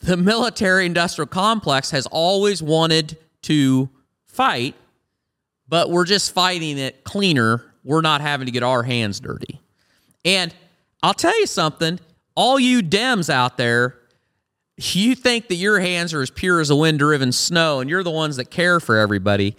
the 0.00 0.16
military 0.16 0.86
industrial 0.86 1.28
complex 1.28 1.90
has 1.92 2.06
always 2.06 2.62
wanted 2.62 3.16
to 3.42 3.88
fight, 4.26 4.74
but 5.68 5.90
we're 5.90 6.04
just 6.04 6.32
fighting 6.32 6.78
it 6.78 7.04
cleaner. 7.04 7.64
We're 7.86 8.02
not 8.02 8.20
having 8.20 8.46
to 8.46 8.52
get 8.52 8.62
our 8.62 8.82
hands 8.82 9.20
dirty. 9.20 9.60
And 10.24 10.54
I'll 11.02 11.14
tell 11.14 11.38
you 11.40 11.46
something, 11.46 11.98
all 12.34 12.60
you 12.60 12.82
Dems 12.82 13.30
out 13.30 13.56
there 13.56 13.96
you 14.76 15.14
think 15.14 15.48
that 15.48 15.54
your 15.54 15.80
hands 15.80 16.12
are 16.12 16.20
as 16.20 16.30
pure 16.30 16.60
as 16.60 16.70
a 16.70 16.76
wind 16.76 16.98
driven 16.98 17.32
snow 17.32 17.80
and 17.80 17.88
you're 17.88 18.02
the 18.02 18.10
ones 18.10 18.36
that 18.36 18.50
care 18.50 18.78
for 18.78 18.96
everybody. 18.96 19.56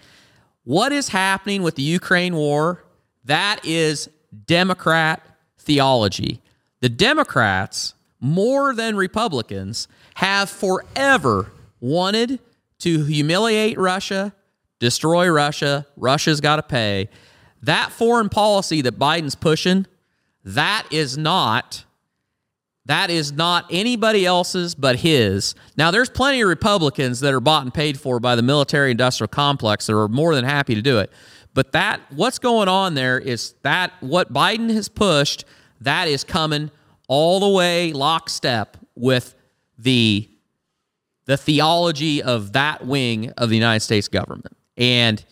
What 0.64 0.92
is 0.92 1.10
happening 1.10 1.64
with 1.64 1.76
the 1.76 1.82
Ukraine 1.82 2.36
war? 2.36 2.84
That 3.26 3.60
is 3.64 4.10
Democrat 4.46 5.24
theology. 5.58 6.42
The 6.82 6.90
Democrats, 6.90 7.96
more 8.20 8.74
than 8.76 8.96
Republicans, 8.96 9.88
have 10.16 10.50
forever 10.50 11.52
wanted 11.80 12.40
to 12.80 13.04
humiliate 13.06 13.78
Russia, 13.80 14.34
destroy 14.80 15.28
Russia. 15.30 15.88
Russia's 15.96 16.42
got 16.42 16.58
to 16.58 16.64
pay. 16.64 17.10
That 17.64 17.92
foreign 17.92 18.30
policy 18.30 18.82
that 18.82 19.00
Biden's 19.00 19.36
pushing, 19.36 19.88
that 20.44 20.88
is 20.92 21.18
not 21.18 21.84
that 22.88 23.10
is 23.10 23.34
not 23.34 23.66
anybody 23.70 24.26
else's 24.26 24.74
but 24.74 24.96
his. 24.96 25.56
Now, 25.76 25.92
there's 25.92 26.10
plenty 26.10 26.40
of 26.40 26.48
Republicans 26.48 27.20
that 27.20 27.34
are 27.34 27.42
bought 27.42 27.64
and 27.64 27.74
paid 27.74 28.00
for 28.00 28.22
by 28.22 28.38
the 28.38 28.42
military 28.42 28.92
industrial 28.92 29.28
complex 29.28 29.88
that 29.88 29.96
are 29.98 30.08
more 30.08 30.34
than 30.34 30.46
happy 30.46 30.74
to 30.74 30.82
do 30.82 31.00
it. 31.00 31.12
But 31.54 31.74
that, 31.74 32.00
what's 32.12 32.40
going 32.40 32.70
on 32.70 32.94
there 32.94 33.20
is 33.20 33.56
that 33.64 33.92
what 34.00 34.32
Biden 34.32 34.74
has 34.74 34.88
pushed, 34.88 35.44
that 35.82 36.08
is 36.08 36.24
coming 36.24 36.72
all 37.10 37.42
the 37.42 37.50
way 37.50 37.92
lockstep 37.94 38.78
with 38.96 39.36
the 39.78 40.30
the 41.26 41.36
theology 41.36 42.24
of 42.24 42.54
that 42.54 42.86
wing 42.86 43.32
of 43.32 43.50
the 43.50 43.56
United 43.56 43.82
States 43.82 44.08
government. 44.08 44.56
And 44.78 45.24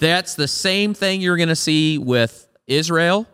that's 0.00 0.34
the 0.34 0.48
same 0.48 0.94
thing 0.94 1.20
you're 1.20 1.36
going 1.36 1.48
to 1.48 1.56
see 1.56 1.98
with 1.98 2.48
Israel 2.66 3.28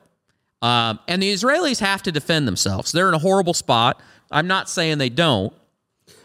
um, 0.63 0.99
and 1.07 1.23
the 1.23 1.33
Israelis 1.33 1.81
have 1.81 2.03
to 2.05 2.13
defend 2.13 2.49
themselves. 2.49 2.93
They're 2.93 3.09
in 3.09 3.15
a 3.15 3.19
horrible 3.19 3.55
spot. 3.55 4.01
I'm 4.31 4.47
not 4.47 4.69
saying 4.69 4.99
they 4.99 5.09
don't. 5.09 5.53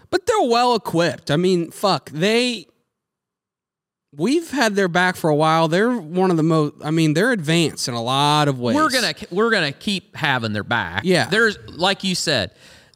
But 0.10 0.26
they're 0.26 0.50
well 0.50 0.76
equipped. 0.76 1.32
I 1.32 1.38
mean, 1.38 1.72
fuck, 1.72 2.10
they. 2.10 2.68
We've 4.14 4.50
had 4.52 4.76
their 4.76 4.90
back 4.90 5.16
for 5.16 5.30
a 5.30 5.36
while. 5.36 5.70
They're 5.70 5.96
one 5.96 6.32
of 6.32 6.38
the 6.38 6.44
most. 6.44 6.74
I 6.84 6.92
mean, 6.92 7.14
they're 7.14 7.32
advanced 7.32 7.88
in 7.88 7.94
a 7.94 8.02
lot 8.02 8.50
of 8.50 8.60
ways. 8.60 8.76
We're 8.76 8.90
gonna 8.90 9.14
we're 9.30 9.52
gonna 9.52 9.72
keep 9.72 10.16
having 10.18 10.52
their 10.52 10.66
back. 10.66 11.04
Yeah. 11.06 11.30
There's 11.30 11.58
like 11.70 12.04
you 12.04 12.16
said, 12.16 12.52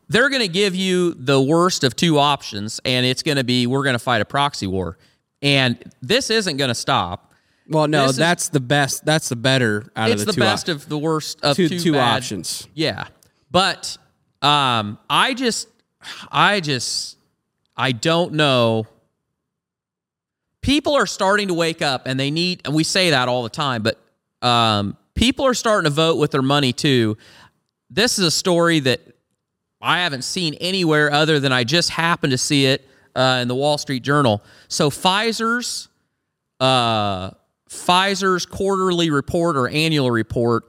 they're 0.10 0.30
gonna 0.30 0.50
give 0.50 0.76
you 0.76 1.14
the 1.14 1.39
worst 1.41 1.86
of 1.86 1.96
two 1.96 2.18
options, 2.18 2.82
and 2.84 3.06
it's 3.06 3.24
gonna 3.24 3.46
be 3.46 3.66
we're 3.66 3.84
gonna 3.84 3.98
fight 3.98 4.22
a 4.22 4.26
proxy 4.26 4.68
war, 4.68 4.98
and 5.41 5.78
this 6.02 6.30
isn't 6.30 6.58
gonna 6.58 6.76
stop. 6.76 7.32
Well, 7.68 7.88
no, 7.88 8.07
this 8.07 8.18
that's 8.18 8.43
is, 8.45 8.49
the 8.49 8.59
best. 8.59 9.05
That's 9.05 9.30
the 9.30 9.36
better 9.36 9.91
out 9.95 10.11
of 10.11 10.20
the, 10.20 10.26
the 10.26 10.26
two. 10.26 10.30
It's 10.30 10.36
the 10.36 10.41
best 10.41 10.70
op- 10.70 10.76
of 10.76 10.89
the 10.89 10.97
worst 10.97 11.43
of 11.43 11.55
two, 11.55 11.68
two, 11.70 11.80
two 11.80 11.97
options. 11.97 12.68
Yeah, 12.74 13.07
but 13.49 13.97
um, 14.41 14.99
I 15.09 15.34
just, 15.34 15.68
I 16.32 16.59
just, 16.59 17.18
I 17.76 17.91
don't 17.91 18.34
know. 18.34 18.86
People 20.61 20.95
are 20.95 21.05
starting 21.07 21.47
to 21.49 21.53
wake 21.53 21.82
up 21.82 22.07
and 22.07 22.20
they 22.20 22.32
need, 22.32 22.61
and 22.66 22.74
we 22.74 22.84
say 22.84 23.11
that 23.11 23.28
all 23.28 23.43
the 23.43 23.49
time, 23.49 23.84
but 23.84 23.99
um, 24.47 24.97
people 25.13 25.45
are 25.45 25.53
starting 25.53 25.89
to 25.89 25.95
vote 25.95 26.18
with 26.18 26.32
their 26.32 26.41
money 26.41 26.74
too. 26.74 27.18
This 27.89 28.18
is 28.18 28.26
a 28.26 28.32
story 28.32 28.80
that 28.82 29.01
I 29.82 29.99
haven't 29.99 30.24
seen 30.24 30.55
anywhere 30.55 31.11
other 31.11 31.39
than 31.39 31.51
I 31.51 31.63
just 31.63 31.91
happened 31.91 32.32
to 32.32 32.38
see 32.38 32.66
it 32.66 32.88
uh, 33.16 33.39
in 33.41 33.47
the 33.47 33.55
Wall 33.55 33.78
Street 33.78 34.01
Journal. 34.01 34.43
So 34.68 34.89
Pfizer's 34.89 35.88
uh, 36.59 37.32
Pfizer's 37.70 38.45
quarterly 38.45 39.09
report 39.09 39.57
or 39.57 39.68
annual 39.68 40.11
report, 40.11 40.66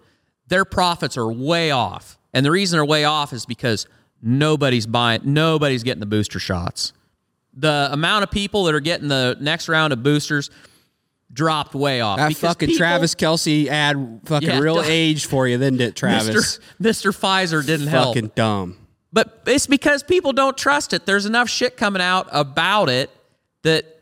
their 0.49 0.65
profits 0.65 1.17
are 1.17 1.31
way 1.31 1.71
off, 1.71 2.19
and 2.33 2.45
the 2.47 2.51
reason 2.51 2.77
they're 2.77 2.85
way 2.85 3.05
off 3.05 3.33
is 3.33 3.47
because 3.47 3.87
nobody's 4.23 4.87
buying, 4.87 5.21
nobody's 5.25 5.83
getting 5.83 6.01
the 6.01 6.07
booster 6.07 6.39
shots. 6.39 6.93
The 7.55 7.89
amount 7.91 8.23
of 8.23 8.31
people 8.31 8.65
that 8.65 8.75
are 8.75 8.81
getting 8.81 9.09
the 9.09 9.37
next 9.41 9.69
round 9.69 9.93
of 9.93 10.03
boosters 10.03 10.51
dropped 11.33 11.75
way 11.75 12.01
off. 12.01 12.19
That 12.19 12.35
fucking 12.37 12.69
people- 12.69 12.79
Travis 12.79 13.15
Kelce 13.15 13.67
ad 13.67 14.21
fucking 14.25 14.49
Yeah, 14.49 14.59
real 14.61 14.81
age 14.85 15.27
for 15.27 15.49
you, 15.49 15.59
then 15.59 15.77
did 15.77 15.97
Travis? 15.97 16.59
Mr. 16.59 16.61
Mr. 16.81 17.19
Pfizer 17.19 17.65
didn't 17.67 17.89
help. 17.89 18.15
Fucking 18.15 18.33
dumb. 18.35 18.77
But 19.13 19.43
it's 19.47 19.67
because 19.67 20.03
people 20.03 20.33
don't 20.33 20.57
trust 20.59 20.93
it. 20.93 21.07
There's 21.07 21.27
enough 21.27 21.49
shit 21.49 21.77
coming 21.77 22.03
out 22.03 22.29
about 22.33 22.89
it 22.91 23.11
that 23.63 23.96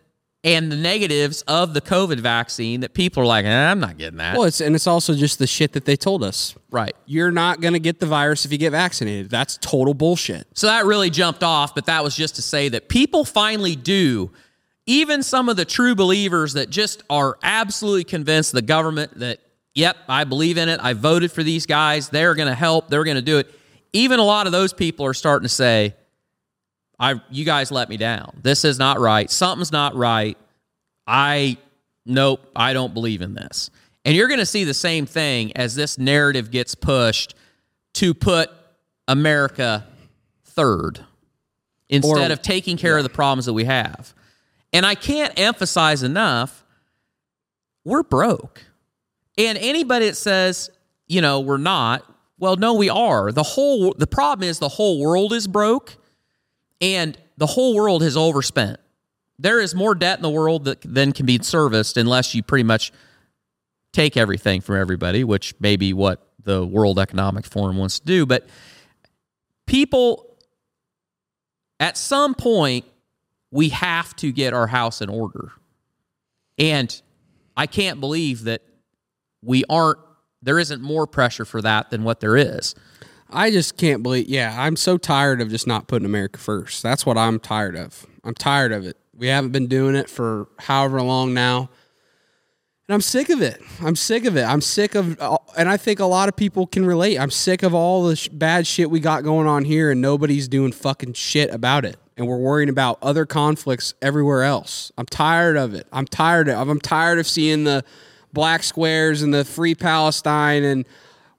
and 0.45 0.70
the 0.70 0.76
negatives 0.76 1.42
of 1.49 1.72
the 1.72 1.80
COVID 1.80 2.20
vaccine 2.20 2.80
that 2.80 2.92
people 2.92 3.22
are 3.22 3.26
like, 3.26 3.47
eh, 3.47 3.70
I'm 3.70 3.80
not 3.80 3.97
getting 3.97 4.18
that. 4.18 4.36
Well, 4.36 4.45
it's 4.45 4.61
and 4.61 4.74
it's 4.74 4.86
also 4.86 5.14
just 5.14 5.38
the 5.38 5.47
shit 5.47 5.72
that 5.72 5.86
they 5.86 5.97
told 5.97 6.22
us. 6.22 6.55
right. 6.70 6.95
You're 7.07 7.30
not 7.32 7.61
gonna 7.61 7.78
get 7.78 7.99
the 7.99 8.07
virus 8.07 8.45
if 8.45 8.53
you 8.53 8.59
get 8.59 8.70
vaccinated. 8.70 9.30
That's 9.30 9.57
total 9.57 9.95
bullshit. 9.95 10.47
So 10.55 10.66
that 10.66 10.84
really 10.84 11.11
jumped 11.11 11.42
off, 11.42 11.74
but 11.74 11.86
that 11.86 12.05
was 12.05 12.14
just 12.14 12.36
to 12.36 12.42
say 12.42 12.68
that 12.68 12.88
people 12.88 13.24
finally 13.24 13.74
do. 13.74 14.30
Even 14.86 15.22
some 15.22 15.49
of 15.49 15.57
the 15.57 15.64
true 15.64 15.95
believers 15.95 16.53
that 16.53 16.68
just 16.68 17.03
are 17.09 17.38
absolutely 17.42 18.05
convinced 18.05 18.53
the 18.53 18.61
government 18.61 19.18
that, 19.18 19.40
yep, 19.74 19.97
I 20.11 20.24
believe 20.24 20.59
in 20.59 20.68
it. 20.68 20.78
I 20.82 20.92
voted 20.92 21.32
for 21.32 21.42
these 21.42 21.64
guys. 21.64 22.11
They're 22.11 22.34
going 22.34 22.49
to 22.49 22.55
help. 22.55 22.90
They're 22.90 23.03
going 23.03 23.16
to 23.16 23.22
do 23.22 23.38
it. 23.38 23.51
Even 23.95 24.18
a 24.18 24.24
lot 24.24 24.45
of 24.45 24.53
those 24.53 24.74
people 24.74 25.07
are 25.07 25.14
starting 25.14 25.47
to 25.47 25.55
say, 25.55 25.95
I 26.99 27.20
you 27.30 27.45
guys 27.45 27.70
let 27.70 27.88
me 27.88 27.97
down. 27.97 28.38
This 28.42 28.64
is 28.64 28.78
not 28.78 29.01
right. 29.01 29.30
Something's 29.30 29.72
not 29.72 29.95
right. 29.95 30.36
I 31.07 31.59
nope, 32.07 32.40
I 32.55 32.72
don't 32.72 32.95
believe 32.95 33.20
in 33.22 33.34
this. 33.34 33.70
And 34.05 34.14
you're 34.14 34.28
going 34.28 34.40
to 34.40 34.47
see 34.47 34.64
the 34.64 34.74
same 34.74 35.07
thing 35.07 35.57
as 35.57 35.74
this 35.74 35.99
narrative 35.99 36.51
gets 36.51 36.74
pushed 36.74 37.34
to 37.95 38.12
put 38.12 38.51
America 39.09 39.86
third 40.45 41.01
instead 41.88 42.30
Or- 42.30 42.32
of 42.32 42.42
taking 42.42 42.76
care 42.76 42.97
of 42.97 43.03
the 43.03 43.09
problems 43.09 43.47
that 43.47 43.55
we 43.55 43.64
have. 43.64 44.14
And 44.72 44.84
I 44.84 44.95
can't 44.95 45.38
emphasize 45.38 46.03
enough 46.03 46.64
we're 47.84 48.03
broke. 48.03 48.62
And 49.36 49.59
anybody 49.59 50.07
that 50.07 50.16
says, 50.16 50.70
you 51.07 51.20
know, 51.20 51.40
we're 51.40 51.59
not, 51.59 52.03
well, 52.38 52.57
no, 52.57 52.74
we 52.74 52.88
are. 52.88 53.30
The 53.30 53.42
whole 53.42 53.95
the 53.97 54.07
problem 54.07 54.49
is 54.49 54.59
the 54.59 54.68
whole 54.68 55.01
world 55.01 55.32
is 55.32 55.47
broke 55.47 55.97
and 56.81 57.16
the 57.37 57.47
whole 57.47 57.75
world 57.75 58.03
has 58.03 58.16
overspent. 58.16 58.79
There 59.39 59.61
is 59.61 59.75
more 59.75 59.95
debt 59.95 60.18
in 60.18 60.22
the 60.22 60.31
world 60.31 60.64
that, 60.64 60.81
than 60.83 61.12
can 61.12 61.27
be 61.27 61.39
serviced 61.43 61.97
unless 61.97 62.35
you 62.35 62.43
pretty 62.43 62.64
much 62.64 62.93
take 63.93 64.16
everything 64.16 64.61
from 64.61 64.77
everybody, 64.77 65.25
which 65.25 65.55
may 65.61 65.77
be 65.77 65.93
what 65.93 66.27
the 66.43 66.64
World 66.64 66.99
Economic 66.99 67.47
Forum 67.47 67.77
wants 67.77 68.01
to 68.01 68.07
do. 68.07 68.27
But 68.27 68.47
people, 69.66 70.37
at 71.81 71.97
some 71.97 72.35
point, 72.35 72.85
we 73.51 73.70
have 73.70 74.14
to 74.16 74.33
get 74.33 74.53
our 74.53 74.66
house 74.66 75.01
in 75.01 75.09
order. 75.09 75.53
And 76.59 77.01
I 77.57 77.66
can't 77.66 78.01
believe 78.01 78.45
that 78.45 78.62
we 79.43 79.64
aren't, 79.68 79.99
there 80.43 80.59
isn't 80.59 80.83
more 80.83 81.07
pressure 81.07 81.45
for 81.45 81.62
that 81.62 81.91
than 81.91 82.05
what 82.05 82.20
there 82.20 82.37
is. 82.37 82.75
I 83.35 83.51
just 83.51 83.76
can't 83.76 84.03
believe. 84.03 84.28
Yeah, 84.28 84.55
I'm 84.57 84.76
so 84.76 84.97
tired 84.97 85.41
of 85.41 85.51
just 85.51 85.66
not 85.66 85.89
putting 85.89 86.07
America 86.07 86.39
first. 86.39 86.82
That's 86.82 87.05
what 87.05 87.18
I'm 87.18 87.41
tired 87.41 87.76
of. 87.76 88.07
I'm 88.22 88.35
tired 88.35 88.72
of 88.72 88.87
it. 88.87 88.97
We 89.12 89.26
haven't 89.26 89.51
been 89.51 89.66
doing 89.66 89.97
it 89.97 90.09
for 90.09 90.49
however 90.61 91.03
long 91.03 91.35
now. 91.35 91.68
And 92.87 92.95
I'm 92.95 93.01
sick 93.01 93.30
of 93.30 93.41
it. 93.41 93.61
I'm 93.82 93.97
sick 93.97 94.24
of 94.24 94.37
it. 94.37 94.45
I'm 94.45 94.61
sick 94.61 94.95
of, 94.95 95.18
uh, 95.20 95.39
and 95.57 95.68
I 95.68 95.76
think 95.76 96.01
a 96.01 96.05
lot 96.05 96.28
of 96.28 96.37
people 96.37 96.66
can 96.66 96.85
relate. 96.85 97.18
I'm 97.18 97.30
sick 97.30 97.62
of 97.62 97.74
all 97.74 98.05
the 98.05 98.14
sh- 98.14 98.28
bad 98.28 98.66
shit 98.66 98.91
we 98.91 99.01
got 99.01 99.24
going 99.24 99.47
on 99.47 99.64
here, 99.64 99.91
and 99.91 100.01
nobody's 100.01 100.49
doing 100.49 100.70
fucking 100.70 101.14
shit 101.14 101.53
about 101.53 101.85
it. 101.85 101.97
And 102.16 102.28
we're 102.28 102.39
worrying 102.39 102.68
about 102.68 102.99
other 103.03 103.26
conflicts 103.26 103.95
everywhere 104.03 104.45
else. 104.45 104.93
I'm 104.99 105.07
tired 105.07 105.57
of 105.57 105.74
it. 105.74 105.89
I'm 105.93 106.07
tired 106.07 106.49
of. 106.49 106.68
I'm 106.68 106.80
tired 106.80 107.18
of 107.18 107.26
seeing 107.26 107.64
the 107.64 107.85
black 108.32 108.62
squares 108.62 109.22
and 109.22 109.32
the 109.32 109.45
free 109.45 109.74
Palestine 109.74 110.62
and 110.62 110.85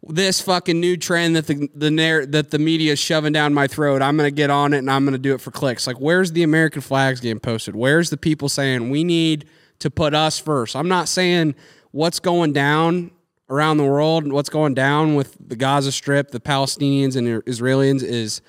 this 0.08 0.41
fucking 0.41 0.80
new 0.80 0.97
trend 0.97 1.36
that 1.36 1.47
the 1.47 1.70
the 1.74 1.91
narr- 1.91 2.26
that 2.28 2.51
the 2.51 2.60
media 2.60 2.93
is 2.93 2.99
shoving 2.99 3.34
down 3.34 3.53
my 3.53 3.68
throat. 3.68 4.01
I'm 4.01 4.18
gonna 4.18 4.32
get 4.32 4.49
on 4.49 4.74
it 4.74 4.80
and 4.80 4.89
I'm 4.89 5.06
gonna 5.06 5.18
do 5.18 5.34
it 5.34 5.41
for 5.41 5.51
clicks. 5.51 5.88
Like, 5.88 5.97
where's 5.97 6.32
the 6.32 6.43
American 6.43 6.82
flags 6.82 7.20
getting 7.20 7.39
posted? 7.39 7.76
Where's 7.76 8.10
the 8.10 8.18
people 8.18 8.49
saying 8.49 8.89
we 8.89 9.03
need 9.03 9.45
to 9.80 9.89
put 9.89 10.14
us 10.14 10.39
first? 10.39 10.76
I'm 10.76 10.88
not 10.88 11.08
saying 11.08 11.56
what's 11.91 12.20
going 12.20 12.53
down 12.53 13.12
around 13.49 13.78
the 13.78 13.84
world 13.84 14.24
and 14.24 14.34
what's 14.34 14.49
going 14.49 14.74
down 14.74 15.16
with 15.16 15.36
the 15.39 15.56
Gaza 15.56 15.91
Strip, 15.91 16.32
the 16.32 16.39
Palestinians 16.39 17.16
and 17.16 17.28
the 17.28 17.41
Israelis 17.43 18.03
is 18.03 18.41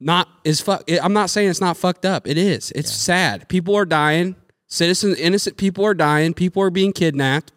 not 0.00 0.28
is 0.44 0.60
fuck. 0.60 0.84
I'm 1.02 1.12
not 1.12 1.30
saying 1.30 1.50
it's 1.50 1.60
not 1.60 1.76
fucked 1.76 2.04
up. 2.04 2.26
It 2.26 2.38
is. 2.38 2.70
It's 2.72 2.92
sad. 2.92 3.48
People 3.48 3.74
are 3.76 3.86
dying. 3.86 4.36
Citizens, 4.68 5.18
innocent 5.18 5.56
people 5.56 5.84
are 5.84 5.94
dying. 5.94 6.34
People 6.34 6.62
are 6.62 6.70
being 6.70 6.92
kidnapped, 6.92 7.52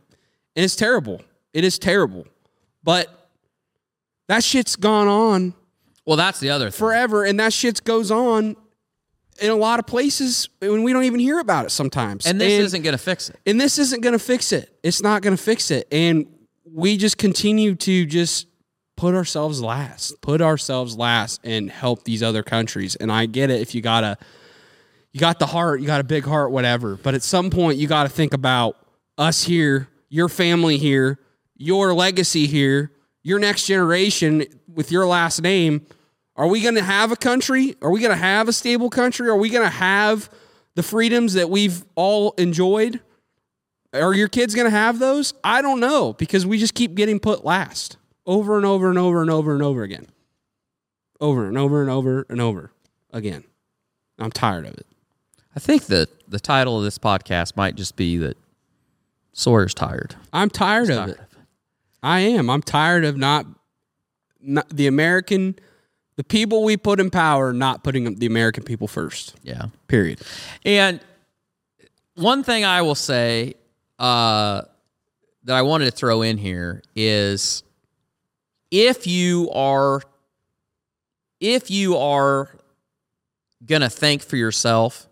and 0.55 0.63
it's 0.63 0.75
terrible. 0.75 1.21
It 1.53 1.63
is 1.63 1.79
terrible. 1.79 2.27
But 2.83 3.29
that 4.27 4.43
shit's 4.43 4.75
gone 4.75 5.07
on 5.07 5.53
Well, 6.05 6.17
that's 6.17 6.39
the 6.39 6.49
other 6.49 6.69
thing. 6.71 6.77
forever, 6.77 7.23
and 7.23 7.39
that 7.39 7.53
shit 7.53 7.83
goes 7.83 8.11
on 8.11 8.55
in 9.41 9.49
a 9.49 9.55
lot 9.55 9.79
of 9.79 9.87
places 9.87 10.49
when 10.59 10.83
we 10.83 10.91
don't 10.93 11.05
even 11.05 11.19
hear 11.19 11.39
about 11.39 11.65
it 11.65 11.69
sometimes. 11.69 12.25
and 12.25 12.39
this 12.41 12.59
isn't 12.59 12.83
going 12.83 12.93
to 12.93 12.97
fix 12.97 13.29
it. 13.29 13.37
and 13.45 13.59
this 13.59 13.77
isn't 13.79 14.01
going 14.01 14.13
to 14.13 14.19
fix 14.19 14.51
it. 14.51 14.69
It's 14.83 15.01
not 15.01 15.21
going 15.21 15.35
to 15.35 15.41
fix 15.41 15.71
it. 15.71 15.87
And 15.91 16.27
we 16.65 16.97
just 16.97 17.17
continue 17.17 17.75
to 17.75 18.05
just 18.05 18.47
put 18.97 19.15
ourselves 19.15 19.61
last, 19.61 20.19
put 20.21 20.41
ourselves 20.41 20.97
last 20.97 21.39
and 21.45 21.71
help 21.71 22.03
these 22.03 22.21
other 22.21 22.43
countries. 22.43 22.95
And 22.97 23.11
I 23.11 23.27
get 23.27 23.49
it 23.49 23.61
if 23.61 23.73
you 23.73 23.81
got 23.81 24.03
a 24.03 24.17
you 25.13 25.19
got 25.19 25.39
the 25.39 25.47
heart, 25.47 25.79
you 25.81 25.87
got 25.87 26.01
a 26.01 26.03
big 26.03 26.25
heart 26.25 26.51
whatever, 26.51 26.95
but 26.95 27.13
at 27.15 27.23
some 27.23 27.49
point 27.49 27.77
you 27.79 27.87
got 27.87 28.03
to 28.03 28.09
think 28.09 28.33
about 28.33 28.75
us 29.17 29.43
here, 29.43 29.87
your 30.09 30.29
family 30.29 30.77
here, 30.77 31.17
your 31.59 31.93
legacy 31.93 32.47
here, 32.47 32.91
your 33.21 33.37
next 33.37 33.67
generation 33.67 34.45
with 34.73 34.91
your 34.91 35.05
last 35.05 35.41
name. 35.43 35.85
Are 36.35 36.47
we 36.47 36.61
going 36.61 36.75
to 36.75 36.83
have 36.83 37.11
a 37.11 37.17
country? 37.17 37.75
Are 37.81 37.91
we 37.91 37.99
going 37.99 38.13
to 38.13 38.17
have 38.17 38.47
a 38.47 38.53
stable 38.53 38.89
country? 38.89 39.27
Are 39.27 39.35
we 39.35 39.49
going 39.49 39.65
to 39.65 39.69
have 39.69 40.29
the 40.75 40.81
freedoms 40.81 41.33
that 41.33 41.49
we've 41.49 41.83
all 41.95 42.31
enjoyed? 42.37 43.01
Are 43.93 44.13
your 44.13 44.29
kids 44.29 44.55
going 44.55 44.65
to 44.65 44.71
have 44.71 44.99
those? 44.99 45.33
I 45.43 45.61
don't 45.61 45.81
know 45.81 46.13
because 46.13 46.45
we 46.45 46.57
just 46.57 46.73
keep 46.73 46.95
getting 46.95 47.19
put 47.19 47.43
last 47.43 47.97
over 48.25 48.55
and 48.55 48.65
over 48.65 48.89
and 48.89 48.97
over 48.97 49.21
and 49.21 49.29
over 49.29 49.53
and 49.53 49.61
over 49.61 49.83
again. 49.83 50.07
Over 51.19 51.45
and 51.47 51.57
over 51.57 51.81
and 51.81 51.91
over 51.91 52.25
and 52.29 52.39
over 52.39 52.71
again. 53.11 53.43
I'm 54.17 54.31
tired 54.31 54.65
of 54.65 54.73
it. 54.75 54.87
I 55.55 55.59
think 55.59 55.87
that 55.87 56.07
the 56.29 56.39
title 56.39 56.77
of 56.77 56.83
this 56.85 56.97
podcast 56.97 57.57
might 57.57 57.75
just 57.75 57.97
be 57.97 58.15
that 58.17 58.37
Sawyer's 59.33 59.73
tired. 59.73 60.15
I'm 60.31 60.49
tired 60.49 60.89
of 60.89 61.09
it. 61.09 61.19
I 62.01 62.21
am. 62.21 62.49
I'm 62.49 62.61
tired 62.61 63.05
of 63.05 63.17
not, 63.17 63.45
not 64.41 64.69
the 64.69 64.87
American, 64.87 65.57
the 66.15 66.23
people 66.23 66.63
we 66.63 66.77
put 66.77 66.99
in 66.99 67.09
power, 67.09 67.53
not 67.53 67.83
putting 67.83 68.15
the 68.15 68.25
American 68.25 68.63
people 68.63 68.87
first. 68.87 69.35
Yeah. 69.43 69.65
Period. 69.87 70.21
And 70.63 70.99
one 72.15 72.43
thing 72.43 72.65
I 72.65 72.81
will 72.81 72.95
say 72.95 73.55
uh, 73.97 74.61
that 75.43 75.55
I 75.55 75.61
wanted 75.61 75.85
to 75.85 75.91
throw 75.91 76.21
in 76.21 76.37
here 76.37 76.83
is 76.95 77.63
if 78.71 79.07
you 79.07 79.49
are 79.51 80.01
if 81.39 81.71
you 81.71 81.95
are 81.95 82.49
going 83.65 83.81
to 83.81 83.89
think 83.89 84.21
for 84.21 84.35
yourself, 84.35 85.07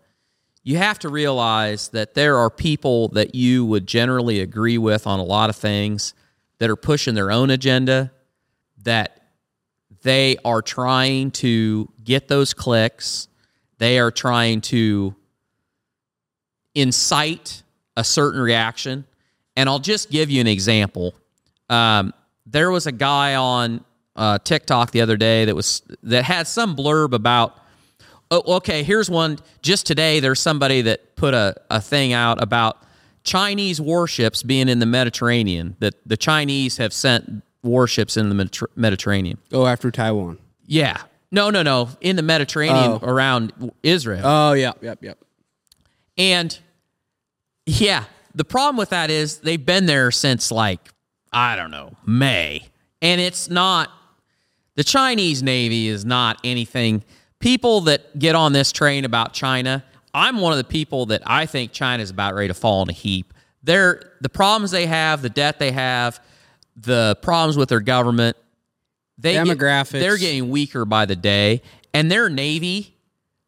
you 0.62 0.76
have 0.76 0.98
to 0.98 1.08
realize 1.08 1.88
that 1.88 2.12
there 2.12 2.36
are 2.36 2.50
people 2.50 3.08
that 3.08 3.34
you 3.34 3.64
would 3.64 3.86
generally 3.86 4.40
agree 4.40 4.76
with 4.76 5.06
on 5.06 5.18
a 5.18 5.22
lot 5.24 5.48
of 5.48 5.56
things 5.56 6.12
that 6.58 6.70
are 6.70 6.76
pushing 6.76 7.14
their 7.14 7.30
own 7.30 7.50
agenda 7.50 8.12
that 8.82 9.20
they 10.02 10.36
are 10.44 10.62
trying 10.62 11.30
to 11.30 11.88
get 12.02 12.28
those 12.28 12.54
clicks. 12.54 13.28
They 13.78 13.98
are 13.98 14.10
trying 14.10 14.60
to 14.62 15.14
incite 16.74 17.62
a 17.96 18.04
certain 18.04 18.40
reaction. 18.40 19.04
And 19.56 19.68
I'll 19.68 19.78
just 19.80 20.10
give 20.10 20.30
you 20.30 20.40
an 20.40 20.46
example. 20.46 21.14
Um, 21.68 22.14
there 22.46 22.70
was 22.70 22.86
a 22.86 22.92
guy 22.92 23.34
on 23.34 23.84
uh, 24.14 24.38
TikTok 24.38 24.90
the 24.92 25.00
other 25.00 25.16
day 25.16 25.44
that 25.44 25.54
was 25.54 25.82
that 26.04 26.24
had 26.24 26.46
some 26.46 26.76
blurb 26.76 27.12
about 27.12 27.58
Oh, 28.30 28.56
okay. 28.56 28.82
Here's 28.82 29.08
one. 29.08 29.38
Just 29.62 29.86
today, 29.86 30.20
there's 30.20 30.40
somebody 30.40 30.82
that 30.82 31.16
put 31.16 31.32
a, 31.32 31.54
a 31.70 31.80
thing 31.80 32.12
out 32.12 32.42
about 32.42 32.82
Chinese 33.28 33.80
warships 33.80 34.42
being 34.42 34.68
in 34.68 34.78
the 34.78 34.86
Mediterranean. 34.86 35.76
That 35.80 35.94
the 36.06 36.16
Chinese 36.16 36.78
have 36.78 36.92
sent 36.92 37.42
warships 37.62 38.16
in 38.16 38.28
the 38.30 38.68
Mediterranean. 38.76 39.38
Go 39.50 39.66
after 39.66 39.90
Taiwan. 39.90 40.38
Yeah. 40.66 41.02
No, 41.30 41.50
no, 41.50 41.62
no. 41.62 41.90
In 42.00 42.16
the 42.16 42.22
Mediterranean 42.22 42.92
Oh. 42.92 43.00
around 43.02 43.52
Israel. 43.82 44.22
Oh, 44.24 44.52
yep, 44.54 44.78
yep, 44.82 44.98
yep. 45.02 45.18
And 46.16 46.58
yeah, 47.66 48.04
the 48.34 48.44
problem 48.44 48.76
with 48.76 48.90
that 48.90 49.10
is 49.10 49.38
they've 49.38 49.64
been 49.64 49.84
there 49.86 50.10
since 50.10 50.50
like, 50.50 50.80
I 51.32 51.54
don't 51.56 51.70
know, 51.70 51.92
May. 52.06 52.66
And 53.02 53.20
it's 53.20 53.50
not, 53.50 53.90
the 54.76 54.84
Chinese 54.84 55.42
Navy 55.42 55.88
is 55.88 56.04
not 56.04 56.38
anything. 56.44 57.04
People 57.40 57.82
that 57.82 58.18
get 58.18 58.34
on 58.34 58.52
this 58.54 58.72
train 58.72 59.04
about 59.04 59.34
China, 59.34 59.84
I'm 60.14 60.38
one 60.38 60.52
of 60.52 60.58
the 60.58 60.64
people 60.64 61.06
that 61.06 61.22
I 61.26 61.46
think 61.46 61.72
China 61.72 62.02
is 62.02 62.10
about 62.10 62.34
ready 62.34 62.48
to 62.48 62.54
fall 62.54 62.82
in 62.82 62.88
a 62.90 62.92
heap. 62.92 63.32
They're, 63.62 64.12
the 64.20 64.28
problems 64.28 64.70
they 64.70 64.86
have, 64.86 65.22
the 65.22 65.28
debt 65.30 65.58
they 65.58 65.72
have, 65.72 66.20
the 66.76 67.18
problems 67.22 67.56
with 67.56 67.68
their 67.68 67.80
government, 67.80 68.36
they 69.18 69.34
get- 69.34 69.46
Demographics. 69.46 69.90
they're 70.00 70.16
getting 70.16 70.48
weaker 70.50 70.84
by 70.84 71.04
the 71.06 71.16
day. 71.16 71.62
And 71.92 72.10
their 72.10 72.28
Navy, 72.28 72.94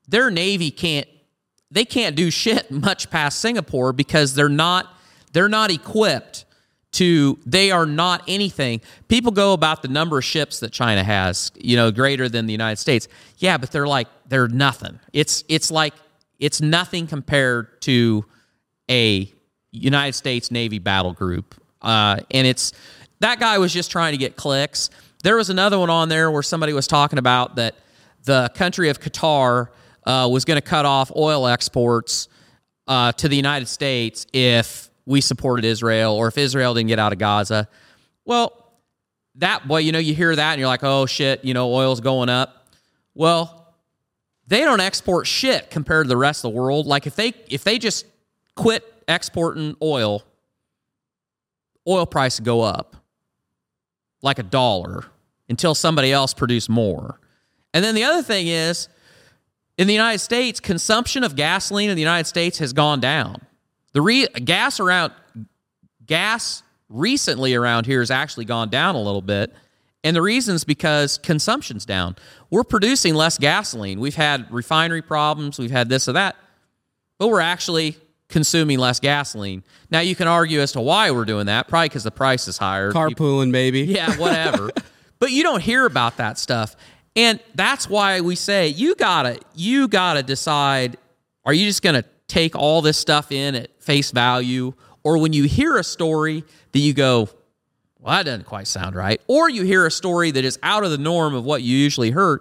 their 0.08 0.30
Navy 0.30 0.70
can't 0.70 1.06
they 1.72 1.84
can't 1.84 2.16
do 2.16 2.30
shit 2.32 2.68
much 2.70 3.10
past 3.10 3.38
Singapore 3.38 3.92
because 3.92 4.34
they're 4.34 4.48
not 4.48 4.86
they're 5.32 5.48
not 5.48 5.70
equipped 5.70 6.44
to 6.92 7.38
they 7.46 7.70
are 7.70 7.86
not 7.86 8.24
anything. 8.26 8.80
People 9.06 9.30
go 9.30 9.52
about 9.52 9.82
the 9.82 9.88
number 9.88 10.18
of 10.18 10.24
ships 10.24 10.58
that 10.60 10.72
China 10.72 11.04
has, 11.04 11.52
you 11.54 11.76
know, 11.76 11.92
greater 11.92 12.28
than 12.28 12.46
the 12.46 12.52
United 12.52 12.78
States. 12.78 13.06
Yeah, 13.38 13.56
but 13.58 13.70
they're 13.70 13.86
like 13.86 14.08
they're 14.28 14.48
nothing. 14.48 14.98
It's 15.12 15.44
it's 15.48 15.70
like 15.70 15.94
it's 16.40 16.60
nothing 16.60 17.06
compared 17.06 17.80
to 17.82 18.24
a 18.90 19.32
United 19.70 20.14
States 20.14 20.50
Navy 20.50 20.78
battle 20.78 21.12
group. 21.12 21.54
Uh, 21.80 22.18
and 22.30 22.46
it's 22.46 22.72
that 23.20 23.38
guy 23.38 23.58
was 23.58 23.72
just 23.72 23.90
trying 23.90 24.12
to 24.12 24.18
get 24.18 24.36
clicks. 24.36 24.90
There 25.22 25.36
was 25.36 25.50
another 25.50 25.78
one 25.78 25.90
on 25.90 26.08
there 26.08 26.30
where 26.30 26.42
somebody 26.42 26.72
was 26.72 26.86
talking 26.86 27.18
about 27.18 27.56
that 27.56 27.76
the 28.24 28.50
country 28.54 28.88
of 28.88 29.00
Qatar 29.00 29.68
uh, 30.06 30.28
was 30.30 30.44
going 30.44 30.56
to 30.56 30.66
cut 30.66 30.86
off 30.86 31.12
oil 31.14 31.46
exports 31.46 32.28
uh, 32.88 33.12
to 33.12 33.28
the 33.28 33.36
United 33.36 33.68
States 33.68 34.26
if 34.32 34.90
we 35.06 35.20
supported 35.20 35.64
Israel 35.64 36.14
or 36.14 36.28
if 36.28 36.38
Israel 36.38 36.74
didn't 36.74 36.88
get 36.88 36.98
out 36.98 37.12
of 37.12 37.18
Gaza. 37.18 37.68
Well, 38.24 38.72
that 39.36 39.68
boy, 39.68 39.78
you 39.78 39.92
know, 39.92 39.98
you 39.98 40.14
hear 40.14 40.34
that 40.34 40.52
and 40.52 40.58
you're 40.58 40.68
like, 40.68 40.84
oh 40.84 41.06
shit, 41.06 41.44
you 41.44 41.54
know, 41.54 41.72
oil's 41.72 42.00
going 42.00 42.28
up. 42.28 42.68
Well, 43.14 43.59
they 44.50 44.62
don't 44.62 44.80
export 44.80 45.28
shit 45.28 45.70
compared 45.70 46.06
to 46.06 46.08
the 46.08 46.16
rest 46.16 46.44
of 46.44 46.52
the 46.52 46.58
world. 46.58 46.84
Like 46.84 47.06
if 47.06 47.14
they 47.14 47.32
if 47.48 47.62
they 47.62 47.78
just 47.78 48.04
quit 48.56 48.84
exporting 49.06 49.76
oil, 49.80 50.24
oil 51.86 52.04
price 52.04 52.38
would 52.38 52.44
go 52.44 52.60
up 52.60 52.96
like 54.22 54.40
a 54.40 54.42
dollar 54.42 55.04
until 55.48 55.74
somebody 55.74 56.12
else 56.12 56.34
produced 56.34 56.68
more. 56.68 57.20
And 57.72 57.84
then 57.84 57.94
the 57.94 58.02
other 58.02 58.22
thing 58.22 58.48
is 58.48 58.88
in 59.78 59.86
the 59.86 59.94
United 59.94 60.18
States, 60.18 60.58
consumption 60.58 61.22
of 61.22 61.36
gasoline 61.36 61.88
in 61.88 61.94
the 61.94 62.02
United 62.02 62.26
States 62.26 62.58
has 62.58 62.72
gone 62.72 62.98
down. 62.98 63.40
The 63.92 64.02
re- 64.02 64.26
gas 64.26 64.80
around 64.80 65.12
gas 66.04 66.64
recently 66.88 67.54
around 67.54 67.86
here 67.86 68.00
has 68.00 68.10
actually 68.10 68.46
gone 68.46 68.68
down 68.68 68.96
a 68.96 69.00
little 69.00 69.22
bit. 69.22 69.54
And 70.02 70.16
the 70.16 70.22
reason 70.22 70.54
is 70.54 70.64
because 70.64 71.18
consumption's 71.18 71.84
down. 71.84 72.16
We're 72.48 72.64
producing 72.64 73.14
less 73.14 73.36
gasoline. 73.36 74.00
We've 74.00 74.14
had 74.14 74.50
refinery 74.50 75.02
problems, 75.02 75.58
we've 75.58 75.70
had 75.70 75.88
this 75.88 76.08
or 76.08 76.12
that, 76.12 76.36
but 77.18 77.28
we're 77.28 77.40
actually 77.40 77.96
consuming 78.28 78.78
less 78.78 79.00
gasoline. 79.00 79.62
Now 79.90 80.00
you 80.00 80.14
can 80.14 80.28
argue 80.28 80.60
as 80.60 80.72
to 80.72 80.80
why 80.80 81.10
we're 81.10 81.24
doing 81.24 81.46
that, 81.46 81.68
probably 81.68 81.88
because 81.88 82.04
the 82.04 82.10
price 82.10 82.48
is 82.48 82.56
higher. 82.56 82.92
Carpooling, 82.92 83.52
baby. 83.52 83.82
yeah, 83.82 84.16
whatever. 84.18 84.70
but 85.18 85.32
you 85.32 85.42
don't 85.42 85.62
hear 85.62 85.84
about 85.84 86.16
that 86.16 86.38
stuff. 86.38 86.76
And 87.16 87.40
that's 87.54 87.88
why 87.88 88.20
we 88.20 88.36
say 88.36 88.68
you 88.68 88.94
gotta 88.94 89.40
you 89.54 89.88
gotta 89.88 90.22
decide 90.22 90.96
are 91.44 91.52
you 91.52 91.66
just 91.66 91.82
gonna 91.82 92.04
take 92.28 92.54
all 92.54 92.80
this 92.82 92.96
stuff 92.96 93.32
in 93.32 93.54
at 93.54 93.82
face 93.82 94.12
value? 94.12 94.72
Or 95.02 95.18
when 95.18 95.32
you 95.32 95.44
hear 95.44 95.76
a 95.76 95.84
story 95.84 96.44
that 96.72 96.78
you 96.78 96.92
go, 96.94 97.28
Well, 98.00 98.16
that 98.16 98.24
doesn't 98.24 98.46
quite 98.46 98.66
sound 98.66 98.94
right, 98.96 99.20
or 99.26 99.50
you 99.50 99.62
hear 99.64 99.86
a 99.86 99.90
story 99.90 100.30
that 100.30 100.44
is 100.44 100.58
out 100.62 100.84
of 100.84 100.90
the 100.90 100.98
norm 100.98 101.34
of 101.34 101.44
what 101.44 101.62
you 101.62 101.76
usually 101.76 102.10
heard, 102.10 102.40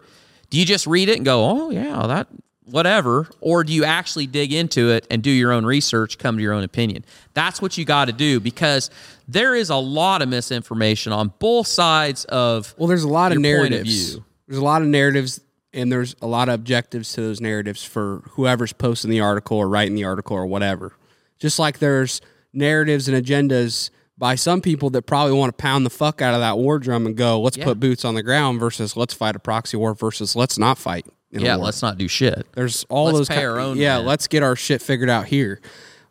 do 0.50 0.58
you 0.58 0.66
just 0.66 0.88
read 0.88 1.10
it 1.10 1.18
and 1.18 1.26
go, 1.26 1.46
Oh 1.46 1.70
yeah, 1.70 2.08
that 2.08 2.28
whatever, 2.64 3.28
or 3.42 3.64
do 3.64 3.74
you 3.74 3.84
actually 3.84 4.28
dig 4.28 4.54
into 4.54 4.90
it 4.92 5.06
and 5.10 5.22
do 5.24 5.32
your 5.32 5.52
own 5.52 5.66
research, 5.66 6.18
come 6.18 6.38
to 6.38 6.44
your 6.44 6.54
own 6.54 6.64
opinion? 6.64 7.04
That's 7.34 7.62
what 7.62 7.78
you 7.78 7.86
got 7.86 8.06
to 8.06 8.14
do 8.14 8.40
because 8.40 8.90
there 9.28 9.56
is 9.56 9.70
a 9.70 9.76
lot 9.76 10.22
of 10.22 10.30
misinformation 10.30 11.12
on 11.12 11.34
both 11.40 11.68
sides 11.68 12.26
of 12.26 12.74
Well, 12.78 12.88
there's 12.88 13.04
a 13.04 13.08
lot 13.10 13.32
of 13.32 13.40
narratives. 13.40 14.14
view. 14.14 14.24
There's 14.48 14.60
a 14.60 14.64
lot 14.64 14.82
of 14.82 14.88
narratives, 14.88 15.42
and 15.74 15.92
there's 15.92 16.16
a 16.22 16.28
lot 16.28 16.50
of 16.50 16.56
objectives 16.56 17.14
to 17.14 17.22
those 17.22 17.42
narratives 17.42 17.84
for 17.84 18.24
whoever's 18.32 18.74
posting 18.74 19.12
the 19.12 19.20
article 19.20 19.58
or 19.58 19.68
writing 19.68 19.96
the 19.96 20.06
article 20.06 20.36
or 20.36 20.46
whatever. 20.46 20.94
Just 21.38 21.60
like 21.60 21.80
there's 21.80 22.22
narratives 22.54 23.08
and 23.08 23.24
agendas 23.24 23.90
by 24.20 24.36
some 24.36 24.60
people 24.62 24.90
that 24.92 25.04
probably 25.04 25.34
want 25.34 25.58
to 25.58 25.62
pound 25.62 25.86
the 25.86 25.90
fuck 25.90 26.22
out 26.22 26.34
of 26.36 26.42
that 26.42 26.58
war 26.58 26.78
drum 26.78 27.06
and 27.08 27.16
go, 27.16 27.40
let's 27.42 27.58
Yeah. 27.58 27.64
put 27.64 27.80
boots 27.80 28.04
on 28.06 28.14
the 28.16 28.22
ground 28.22 28.60
versus 28.60 28.96
let's 28.98 29.14
fight 29.14 29.36
a 29.36 29.40
proxy 29.40 29.78
war 29.78 29.94
versus 29.96 30.36
let's 30.36 30.58
not 30.60 30.78
fight. 30.78 31.08
Yeah, 31.32 31.56
let's 31.56 31.82
not 31.82 31.98
do 31.98 32.08
shit. 32.08 32.46
There's 32.54 32.86
all 32.90 33.06
Let's 33.06 33.18
those. 33.20 33.30
pay 33.30 33.36
ki- 33.38 33.46
our 33.46 33.60
own 33.60 33.78
Yeah, 33.78 33.98
men. 33.98 34.06
let's 34.08 34.28
get 34.28 34.44
our 34.44 34.56
shit 34.56 34.82
figured 34.82 35.10
out 35.10 35.28
here. 35.28 35.62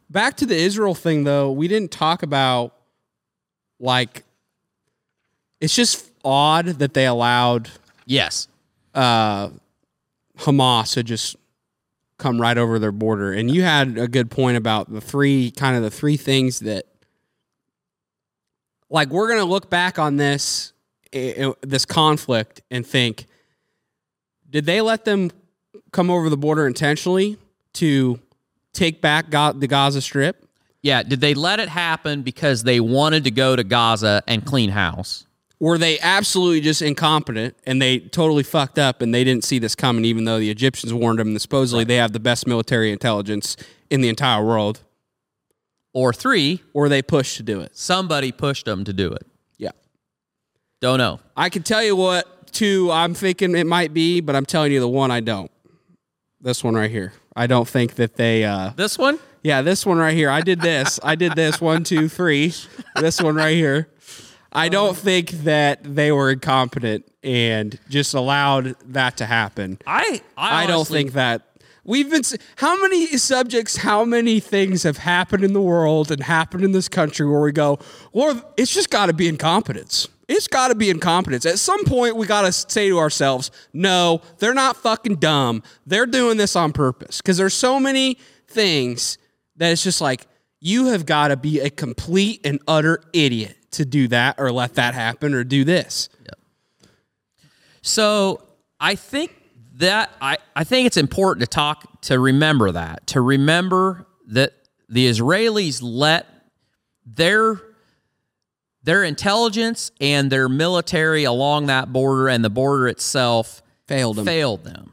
Back 0.09 0.37
to 0.39 0.47
the 0.47 0.57
Israel 0.57 0.95
thing, 0.95 1.25
though, 1.25 1.53
we 1.53 1.69
didn't 1.69 1.91
talk 1.91 2.23
about 2.23 2.73
like. 3.79 4.25
It's 5.61 5.75
just 5.75 6.11
odd 6.25 6.67
that 6.67 6.95
they 6.95 7.05
allowed 7.07 7.69
Yes. 8.07 8.49
uh, 8.95 9.51
Hamas 10.39 10.95
to 10.95 11.03
just 11.03 11.37
come 12.17 12.41
right 12.41 12.57
over 12.57 12.79
their 12.79 12.93
border, 12.93 13.33
and 13.33 13.51
you 13.51 13.63
had 13.63 13.99
a 13.99 14.09
good 14.09 14.31
point 14.31 14.57
about 14.57 14.93
the 14.93 15.01
three 15.01 15.51
kind 15.51 15.77
of 15.77 15.83
the 15.83 15.91
three 15.91 16.17
things 16.17 16.61
that, 16.61 16.87
like, 18.91 19.09
we're 19.09 19.29
gonna 19.29 19.45
look 19.45 19.71
back 19.71 19.99
on 19.99 20.17
this 20.17 20.73
this 21.13 21.85
conflict 21.87 22.61
and 22.71 22.87
think, 22.87 23.27
did 24.51 24.67
they 24.67 24.81
let 24.81 25.05
them 25.05 25.31
come 25.93 26.11
over 26.11 26.29
the 26.29 26.37
border 26.37 26.67
intentionally 26.67 27.39
to 27.75 28.19
take 28.73 29.01
back 29.01 29.31
the 29.31 29.67
Gaza 29.69 30.01
Strip? 30.01 30.47
Yeah. 30.83 31.03
Did 31.03 31.21
they 31.21 31.35
let 31.35 31.61
it 31.61 31.69
happen 31.69 32.23
because 32.23 32.63
they 32.63 32.79
wanted 32.79 33.25
to 33.25 33.31
go 33.31 33.57
to 33.57 33.65
Gaza 33.65 34.23
and 34.27 34.45
clean 34.45 34.71
house? 34.71 35.27
Were 35.61 35.77
they 35.77 35.99
absolutely 35.99 36.61
just 36.61 36.83
incompetent 36.83 37.57
and 37.67 37.83
they 37.83 37.99
totally 37.99 38.45
fucked 38.45 38.79
up 38.79 39.03
and 39.03 39.13
they 39.13 39.25
didn't 39.25 39.45
see 39.45 39.59
this 39.59 39.75
coming, 39.75 40.05
even 40.05 40.25
though 40.25 40.39
the 40.39 40.51
Egyptians 40.51 40.95
warned 40.95 41.19
them 41.19 41.29
and 41.29 41.41
supposedly 41.41 41.85
they 41.85 41.97
have 41.97 42.13
the 42.13 42.21
best 42.21 42.47
military 42.47 42.93
intelligence 42.93 43.57
in 43.91 44.01
the 44.01 44.09
entire 44.09 44.45
world? 44.45 44.81
Or 45.95 46.13
three, 46.13 46.63
Or 46.75 46.89
they 46.89 47.03
pushed 47.03 47.37
to 47.39 47.43
do 47.43 47.61
it? 47.61 47.77
somebody 47.77 48.31
pushed 48.33 48.65
them 48.67 48.85
to 48.85 48.93
do 48.93 49.13
it. 49.13 49.27
Yeah. 49.57 49.71
Don't 50.81 50.99
know. 50.99 51.21
I 51.37 51.49
can 51.49 51.63
tell 51.63 51.83
you 51.83 51.97
what 51.97 52.53
two 52.53 52.91
I'm 52.91 53.15
thinking 53.15 53.55
it 53.57 53.67
might 53.67 53.93
be, 53.93 54.21
but 54.21 54.37
I'm 54.37 54.47
telling 54.47 54.73
you 54.73 54.81
the 54.81 54.89
one 54.89 55.11
I 55.11 55.21
don't. 55.21 55.51
This 56.41 56.63
one 56.63 56.75
right 56.75 56.91
here. 56.91 57.13
I 57.35 57.47
don't 57.47 57.67
think 57.69 57.95
that 57.97 58.15
they 58.17 58.45
uh 58.45 58.71
This 58.77 58.97
one? 58.99 59.19
Yeah, 59.43 59.63
this 59.63 59.87
one 59.87 59.99
right 59.99 60.15
here. 60.17 60.31
I 60.31 60.41
did 60.41 60.61
this. 60.61 60.99
I 61.03 61.15
did 61.15 61.35
this. 61.35 61.61
One, 61.61 61.85
two, 61.85 62.09
three. 62.09 62.53
This 62.97 63.21
one 63.21 63.37
right 63.37 63.55
here. 63.57 63.89
I 64.53 64.69
don't 64.69 64.97
think 64.97 65.31
that 65.45 65.83
they 65.85 66.11
were 66.11 66.31
incompetent 66.33 67.05
and 67.23 67.79
just 67.89 68.15
allowed 68.15 68.75
that 68.93 69.19
to 69.19 69.27
happen. 69.27 69.79
I 69.87 70.21
I, 70.37 70.65
I 70.65 70.67
don't 70.67 70.77
honestly- 70.77 70.99
think 71.03 71.13
that 71.13 71.48
we've 71.89 72.11
been. 72.11 72.23
How 72.57 72.81
many 72.81 73.17
subjects? 73.17 73.79
How 73.79 74.05
many 74.05 74.39
things 74.39 74.85
have 74.85 74.99
happened 74.99 75.43
in 75.43 75.55
the 75.55 75.61
world 75.61 76.13
and 76.13 76.23
happened 76.23 76.63
in 76.63 76.73
this 76.73 76.89
country 76.89 77.27
where 77.27 77.41
we 77.41 77.51
go, 77.51 77.81
well, 78.13 78.53
it's 78.57 78.73
just 78.73 78.91
got 78.91 79.07
to 79.07 79.13
be 79.13 79.27
incompetence. 79.27 80.07
It's 80.29 80.47
got 80.47 80.69
to 80.69 80.75
be 80.75 80.91
incompetence. 80.91 81.47
At 81.47 81.59
some 81.59 81.85
point, 81.87 82.15
we 82.15 82.27
got 82.27 82.43
to 82.43 82.53
say 82.53 82.91
to 82.91 82.99
ourselves, 82.99 83.51
no, 83.73 84.21
they're 84.39 84.55
not 84.55 84.77
fucking 84.77 85.17
dumb. 85.17 85.63
They're 85.87 86.07
doing 86.07 86.37
this 86.37 86.55
on 86.55 86.73
purpose 86.73 87.23
because 87.23 87.39
there's 87.39 87.55
so 87.55 87.81
many 87.81 88.19
things 88.47 89.17
that 89.57 89.73
it's 89.73 89.83
just 89.83 90.03
like 90.03 90.27
you 90.61 90.87
have 90.89 91.07
got 91.07 91.29
to 91.29 91.37
be 91.37 91.61
a 91.61 91.71
complete 91.71 92.43
and 92.45 92.61
utter 92.69 93.03
idiot 93.15 93.57
to 93.71 93.87
do 93.87 94.09
that 94.09 94.37
or 94.39 94.53
let 94.53 94.75
that 94.75 94.93
happen 94.93 95.33
or 95.33 95.45
do 95.45 95.65
this. 95.65 96.11
Yep. 96.25 96.39
So 97.81 98.43
I 98.79 98.95
think 98.95 99.38
that 99.79 100.11
I, 100.21 100.39
I 100.57 100.65
think 100.65 100.87
it's 100.87 100.97
important 100.97 101.41
to 101.43 101.47
talk 101.47 102.01
to 102.03 102.19
remember 102.19 102.73
that 102.73 103.07
to 103.09 103.21
remember 103.21 104.07
that 104.29 104.53
the 104.89 105.09
Israelis 105.09 105.81
let 105.83 106.27
their 107.07 107.61
their 108.83 109.05
intelligence 109.05 109.91
and 110.01 110.31
their 110.31 110.49
military 110.49 111.25
along 111.25 111.67
that 111.67 111.93
border 111.93 112.29
and 112.29 112.45
the 112.45 112.51
border 112.51 112.89
itself 112.89 113.63
Failed 113.87 114.17
them. 114.17 114.27
failed 114.27 114.65
them. 114.65 114.93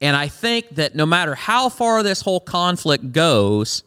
And 0.00 0.16
I 0.16 0.28
think 0.28 0.76
that 0.76 0.94
no 0.94 1.04
matter 1.04 1.34
how 1.34 1.68
far 1.68 2.02
this 2.02 2.22
whole 2.22 2.40
conflict 2.40 3.12
goes, 3.12 3.82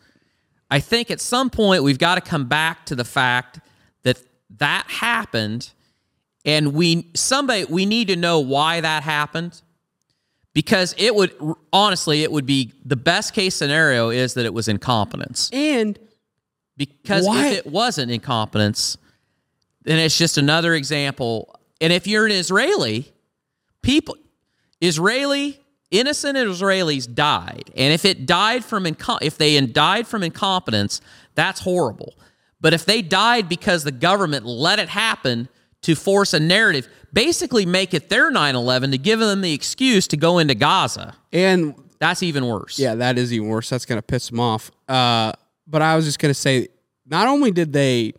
I 0.70 0.80
think 0.80 1.12
at 1.12 1.20
some 1.20 1.50
point 1.50 1.84
we've 1.84 1.98
got 1.98 2.16
to 2.16 2.22
come 2.22 2.46
back 2.46 2.86
to 2.88 2.96
the 2.96 3.04
fact 3.06 3.60
that 4.04 4.22
that 4.58 4.86
happened 4.88 5.72
and 6.44 6.74
we 6.74 7.08
somebody 7.14 7.66
we 7.66 7.86
need 7.86 8.10
to 8.10 8.16
know 8.16 8.40
why 8.40 8.82
that 8.82 9.04
happened 9.04 9.62
because 10.56 10.96
it 10.98 11.14
would 11.14 11.36
honestly 11.72 12.24
it 12.24 12.32
would 12.32 12.48
be 12.48 12.74
the 12.84 12.96
best 12.96 13.36
case 13.36 13.54
scenario 13.54 14.10
is 14.10 14.34
that 14.34 14.46
it 14.46 14.54
was 14.54 14.68
incompetence. 14.68 15.52
And 15.54 16.00
because 16.78 17.28
Why- 17.28 17.50
if 17.50 17.58
it 17.60 17.68
wasn't 17.68 18.10
incompetence 18.10 18.98
then 19.84 20.00
it's 20.00 20.18
just 20.18 20.40
another 20.40 20.74
example. 20.74 21.54
And 21.80 21.94
if 21.94 22.08
you're 22.08 22.26
an 22.26 22.32
israeli 22.32 23.14
people 23.84 24.16
israeli 24.82 25.60
innocent 25.92 26.38
israelis 26.38 27.14
died. 27.14 27.70
And 27.76 27.94
if 27.94 28.06
it 28.06 28.26
died 28.26 28.66
from 28.66 28.86
inco- 28.86 29.20
if 29.22 29.38
they 29.38 29.60
died 29.62 30.08
from 30.08 30.24
incompetence 30.24 31.02
that's 31.36 31.60
horrible. 31.60 32.16
But 32.62 32.74
if 32.74 32.86
they 32.86 33.02
died 33.02 33.50
because 33.50 33.84
the 33.84 33.92
government 33.92 34.46
let 34.46 34.80
it 34.80 34.88
happen 34.88 35.50
to 35.82 35.96
force 35.96 36.34
a 36.34 36.40
narrative 36.40 36.88
basically 37.16 37.66
make 37.66 37.96
it 37.96 38.10
their 38.10 38.32
9-11 38.32 38.92
to 38.92 39.00
give 39.00 39.20
them 39.20 39.42
the 39.42 39.54
excuse 39.54 40.08
to 40.10 40.18
go 40.18 40.38
into 40.38 40.54
gaza 40.54 41.16
and 41.34 41.74
that's 42.00 42.24
even 42.24 42.46
worse 42.46 42.78
Yeah, 42.78 42.96
that 42.96 43.18
is 43.18 43.34
even 43.34 43.48
worse. 43.48 43.70
That's 43.70 43.86
gonna 43.86 44.02
piss 44.02 44.30
them 44.30 44.40
off. 44.40 44.72
Uh, 44.88 45.32
but 45.68 45.82
I 45.82 45.96
was 45.96 46.06
just 46.06 46.20
gonna 46.20 46.34
say, 46.34 46.68
not 47.06 47.28
only 47.28 47.52
did 47.52 47.74
they 47.74 48.14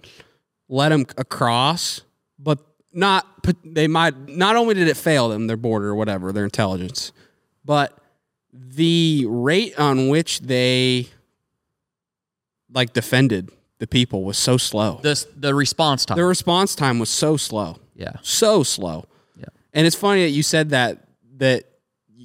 let 0.69 0.91
them 0.91 1.07
across, 1.17 2.01
but 2.39 2.59
not 2.93 3.27
they 3.65 3.87
might. 3.87 4.29
Not 4.29 4.57
only 4.57 4.75
did 4.75 4.89
it 4.89 4.97
fail 4.97 5.29
them, 5.29 5.47
their 5.47 5.57
border 5.57 5.89
or 5.89 5.95
whatever, 5.95 6.33
their 6.33 6.45
intelligence, 6.45 7.13
but 7.65 7.97
the 8.53 9.27
rate 9.29 9.79
on 9.79 10.09
which 10.09 10.41
they 10.41 11.09
like 12.73 12.93
defended 12.93 13.51
the 13.79 13.87
people 13.87 14.25
was 14.25 14.39
so 14.39 14.57
slow. 14.57 15.01
the, 15.03 15.27
the 15.37 15.55
response 15.55 16.07
time 16.07 16.17
Their 16.17 16.27
response 16.27 16.75
time 16.75 16.99
was 16.99 17.11
so 17.11 17.37
slow 17.37 17.77
yeah 17.97 18.13
so 18.23 18.63
slow. 18.63 19.07
Yeah. 19.39 19.47
And 19.73 19.87
it's 19.87 19.97
funny 19.97 20.23
that 20.25 20.31
you 20.31 20.43
said 20.43 20.71
that 20.71 21.05
that 21.39 21.65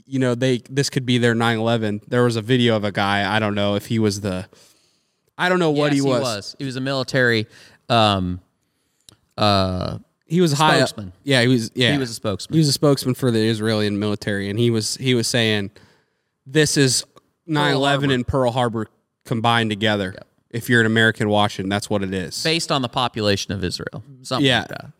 you 0.05 0.19
know 0.19 0.35
they 0.35 0.59
this 0.69 0.89
could 0.89 1.05
be 1.05 1.17
their 1.17 1.33
9/11. 1.35 2.01
There 2.07 2.23
was 2.23 2.35
a 2.35 2.41
video 2.41 2.75
of 2.75 2.83
a 2.83 2.91
guy, 2.91 3.33
I 3.35 3.39
don't 3.39 3.55
know 3.55 3.75
if 3.75 3.85
he 3.87 3.97
was 3.99 4.21
the 4.21 4.47
I 5.37 5.49
don't 5.49 5.59
know 5.59 5.71
what 5.71 5.91
Yes, 5.93 5.95
he 5.95 6.01
was. 6.01 6.19
He 6.19 6.23
was. 6.23 6.55
He 6.59 6.65
was 6.65 6.75
a 6.75 6.81
military. 6.81 7.47
Um, 7.89 8.41
uh, 9.37 9.97
He 10.27 10.39
was 10.41 10.53
high 10.53 10.79
up- 10.81 10.91
Yeah, 11.23 11.41
he 11.41 11.47
was 11.47 11.71
yeah. 11.75 11.93
He 11.93 11.97
was 11.97 12.09
a 12.09 12.13
spokesman. 12.13 12.53
He 12.53 12.59
was 12.59 12.67
a 12.69 12.73
spokesman 12.73 13.15
for 13.15 13.31
the 13.31 13.39
Israeli 13.47 13.89
military 13.89 14.49
and 14.49 14.57
he 14.59 14.69
was 14.69 14.95
he 14.97 15.13
was 15.15 15.27
saying 15.27 15.71
this 16.45 16.77
is 16.77 17.05
9/11 17.47 18.13
and 18.13 18.27
Pearl 18.27 18.51
Harbor 18.51 18.87
combined 19.25 19.69
together. 19.69 20.15
If 20.49 20.69
you're 20.69 20.81
an 20.81 20.85
American 20.85 21.29
watching, 21.29 21.69
that's 21.69 21.89
what 21.89 22.03
it 22.03 22.13
is. 22.13 22.43
based 22.43 22.71
on 22.71 22.81
the 22.81 22.89
population 22.89 23.53
of 23.53 23.63
Israel. 23.63 24.03
Something 24.21 24.45
Yeah. 24.47 24.59
like 24.59 24.67
that. 24.69 24.91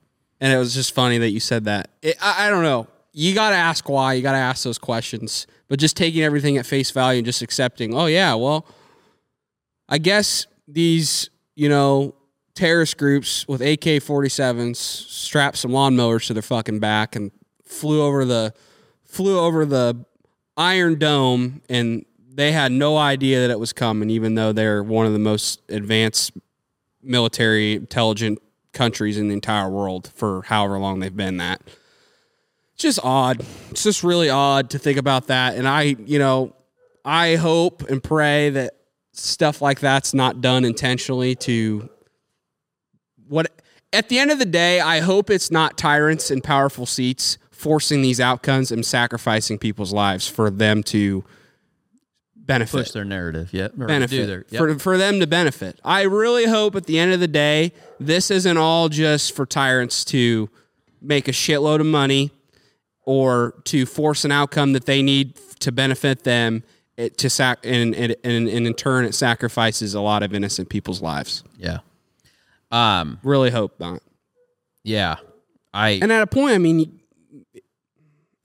And 0.42 0.52
it 0.52 0.58
was 0.58 0.74
just 0.74 0.94
funny 0.94 1.20
that 1.20 1.30
you 1.30 1.40
said 1.40 1.66
that. 1.66 1.92
It, 2.02 2.18
I, 2.22 2.48
I 2.48 2.50
don't 2.50 2.64
know. 2.64 2.88
You 3.14 3.36
got 3.36 3.52
to 3.52 3.56
ask 3.56 3.88
why. 3.88 4.14
You 4.14 4.24
got 4.24 4.32
to 4.32 4.40
ask 4.40 4.64
those 4.64 4.80
questions. 4.80 5.46
But 5.68 5.80
just 5.80 5.96
taking 5.96 6.24
everything 6.24 6.58
at 6.58 6.66
face 6.66 6.90
value 6.92 7.20
and 7.20 7.26
just 7.26 7.44
accepting, 7.44 7.94
oh, 7.94 8.08
yeah, 8.08 8.34
well, 8.34 8.66
I 9.88 10.00
guess 10.00 10.48
these, 10.68 11.30
you 11.56 11.70
know, 11.70 12.16
terrorist 12.56 12.98
groups 12.98 13.48
with 13.48 13.62
AK 13.62 14.02
47s 14.02 14.76
strapped 14.76 15.58
some 15.58 15.72
lawnmowers 15.72 16.28
to 16.28 16.34
their 16.34 16.42
fucking 16.42 16.80
back 16.80 17.16
and 17.16 17.32
flew 17.64 18.02
over 18.02 18.26
the 18.26 18.54
flew 19.06 19.40
over 19.40 19.66
the 19.66 20.06
Iron 20.58 20.98
Dome 20.98 21.62
and 21.70 22.06
they 22.34 22.52
had 22.52 22.72
no 22.72 22.98
idea 22.98 23.42
that 23.42 23.52
it 23.52 23.60
was 23.60 23.74
coming, 23.74 24.10
even 24.10 24.36
though 24.36 24.54
they're 24.54 24.84
one 24.84 25.06
of 25.06 25.14
the 25.14 25.20
most 25.20 25.62
advanced 25.70 26.32
military 27.04 27.74
intelligent 27.74 28.40
countries 28.74 29.18
in 29.18 29.28
the 29.28 29.34
entire 29.34 29.70
world 29.70 30.12
for 30.16 30.44
however 30.44 30.80
long 30.80 31.00
they've 31.00 31.16
been 31.16 31.38
that. 31.38 31.62
It's 32.74 32.84
just 32.84 33.00
odd. 33.04 33.44
It's 33.70 33.84
just 33.84 34.04
really 34.04 34.30
odd 34.30 34.72
to 34.72 34.80
think 34.80 34.98
about 34.98 35.28
that. 35.28 35.56
And 35.56 35.68
I, 35.68 35.82
you 35.84 36.20
know, 36.20 36.56
I 37.04 37.36
hope 37.36 37.90
and 37.90 38.04
pray 38.04 38.50
that 38.52 38.74
stuff 39.14 39.62
like 39.62 39.80
that's 39.80 40.14
not 40.14 40.42
done 40.42 40.66
intentionally 40.66 41.36
to 41.36 41.90
what 43.28 43.52
at 43.94 44.10
the 44.10 44.20
end 44.20 44.32
of 44.32 44.40
the 44.40 44.46
day, 44.46 44.80
I 44.80 45.00
hope 45.00 45.30
it's 45.30 45.52
not 45.52 45.78
tyrants 45.78 46.32
in 46.32 46.42
powerful 46.42 46.86
seats 46.86 47.38
forcing 47.52 48.02
these 48.02 48.20
outcomes 48.20 48.72
and 48.72 48.86
sacrificing 48.86 49.60
people's 49.60 49.94
lives 49.94 50.28
for 50.28 50.50
them 50.50 50.82
to 50.84 51.24
benefit 52.54 52.78
Push 52.78 52.92
their 52.92 53.06
narrative. 53.06 53.50
Yeah. 53.52 53.70
Benefit 53.76 54.16
Do 54.16 54.26
their, 54.26 54.46
yep. 54.50 54.60
for 54.60 54.80
for 54.80 54.98
them 54.98 55.20
to 55.20 55.28
benefit. 55.28 55.80
I 55.84 56.04
really 56.04 56.46
hope 56.46 56.76
at 56.76 56.86
the 56.86 57.00
end 57.00 57.14
of 57.14 57.20
the 57.20 57.28
day, 57.28 57.74
this 58.00 58.32
isn't 58.32 58.58
all 58.58 58.90
just 58.90 59.36
for 59.36 59.46
tyrants 59.46 60.06
to 60.06 60.50
make 61.02 61.28
a 61.28 61.32
shitload 61.32 61.80
of 61.80 61.86
money 61.88 62.32
or 63.04 63.56
to 63.66 63.86
force 63.86 64.24
an 64.26 64.32
outcome 64.32 64.74
that 64.74 64.86
they 64.86 65.02
need 65.02 65.36
to 65.60 65.72
benefit 65.72 66.24
them. 66.24 66.64
It, 66.98 67.18
to 67.20 67.30
sac 67.30 67.60
and, 67.64 67.96
and, 67.96 68.16
and, 68.24 68.48
and 68.48 68.68
in 68.68 68.74
turn, 68.74 69.06
it 69.06 69.16
sacrifices 69.16 69.94
a 69.96 70.02
lot 70.02 70.24
of 70.24 70.34
innocent 70.36 70.70
people's 70.70 71.02
lives. 71.02 71.44
yeah. 71.58 71.80
Um. 72.72 73.20
Really 73.24 73.50
hope 73.50 73.80
not. 73.80 74.02
Yeah. 74.84 75.16
I. 75.74 75.92
And 76.02 76.12
at 76.12 76.22
a 76.22 76.28
point, 76.28 76.54
I 76.54 76.58
mean, 76.58 77.00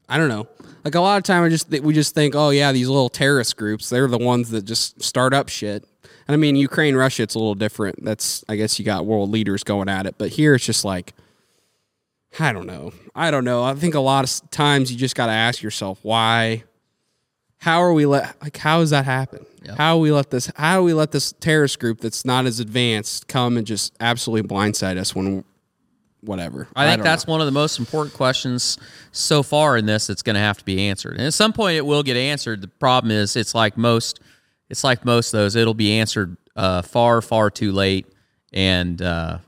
I 0.08 0.16
don't 0.16 0.28
know. 0.28 0.48
Like 0.86 0.94
a 0.94 1.00
lot 1.00 1.16
of 1.16 1.24
time, 1.24 1.42
I 1.42 1.48
just 1.48 1.68
we 1.68 1.92
just 1.92 2.14
think, 2.14 2.36
oh 2.36 2.50
yeah, 2.50 2.70
these 2.70 2.86
little 2.86 3.08
terrorist 3.08 3.56
groups, 3.56 3.90
they're 3.90 4.06
the 4.06 4.18
ones 4.18 4.50
that 4.50 4.64
just 4.64 5.02
start 5.02 5.34
up 5.34 5.48
shit. 5.48 5.84
And 6.28 6.34
I 6.34 6.36
mean, 6.36 6.54
Ukraine, 6.54 6.94
Russia, 6.94 7.24
it's 7.24 7.34
a 7.34 7.40
little 7.40 7.56
different. 7.56 8.04
That's 8.04 8.44
I 8.48 8.54
guess 8.54 8.78
you 8.78 8.84
got 8.84 9.04
world 9.04 9.32
leaders 9.32 9.64
going 9.64 9.88
at 9.88 10.06
it, 10.06 10.14
but 10.16 10.28
here 10.28 10.54
it's 10.54 10.64
just 10.64 10.84
like, 10.84 11.14
I 12.38 12.52
don't 12.52 12.68
know. 12.68 12.92
I 13.16 13.32
don't 13.32 13.42
know. 13.42 13.64
I 13.64 13.74
think 13.74 13.96
a 13.96 14.00
lot 14.00 14.24
of 14.24 14.50
times 14.52 14.92
you 14.92 14.96
just 14.96 15.16
got 15.16 15.26
to 15.26 15.32
ask 15.32 15.60
yourself 15.60 15.98
why. 16.02 16.62
How 17.58 17.82
are 17.82 17.92
we 17.92 18.06
let 18.06 18.40
like 18.40 18.56
how 18.56 18.78
does 18.78 18.90
that 18.90 19.06
happen? 19.06 19.44
How 19.76 19.98
we 19.98 20.12
let 20.12 20.30
this 20.30 20.52
how 20.54 20.76
do 20.76 20.84
we 20.84 20.94
let 20.94 21.10
this 21.10 21.32
terrorist 21.40 21.80
group 21.80 22.00
that's 22.00 22.24
not 22.24 22.46
as 22.46 22.60
advanced 22.60 23.26
come 23.26 23.56
and 23.56 23.66
just 23.66 23.92
absolutely 23.98 24.48
blindside 24.48 24.98
us 24.98 25.16
when 25.16 25.42
whatever. 26.26 26.68
I 26.76 26.86
think 26.86 26.98
don't 26.98 27.04
that's 27.04 27.26
know. 27.26 27.32
one 27.32 27.40
of 27.40 27.46
the 27.46 27.52
most 27.52 27.78
important 27.78 28.14
questions 28.14 28.78
so 29.12 29.42
far 29.42 29.76
in 29.76 29.86
this 29.86 30.08
that's 30.08 30.22
going 30.22 30.34
to 30.34 30.40
have 30.40 30.58
to 30.58 30.64
be 30.64 30.88
answered. 30.88 31.14
And 31.16 31.22
at 31.22 31.34
some 31.34 31.52
point, 31.52 31.76
it 31.76 31.86
will 31.86 32.02
get 32.02 32.16
answered. 32.16 32.60
The 32.60 32.68
problem 32.68 33.10
is, 33.10 33.36
it's 33.36 33.54
like 33.54 33.76
most, 33.76 34.20
it's 34.68 34.84
like 34.84 35.04
most 35.04 35.32
of 35.32 35.38
those. 35.38 35.56
It'll 35.56 35.74
be 35.74 35.98
answered 35.98 36.36
uh, 36.54 36.82
far, 36.82 37.22
far 37.22 37.50
too 37.50 37.72
late, 37.72 38.06
and 38.52 39.00
uh, 39.00 39.38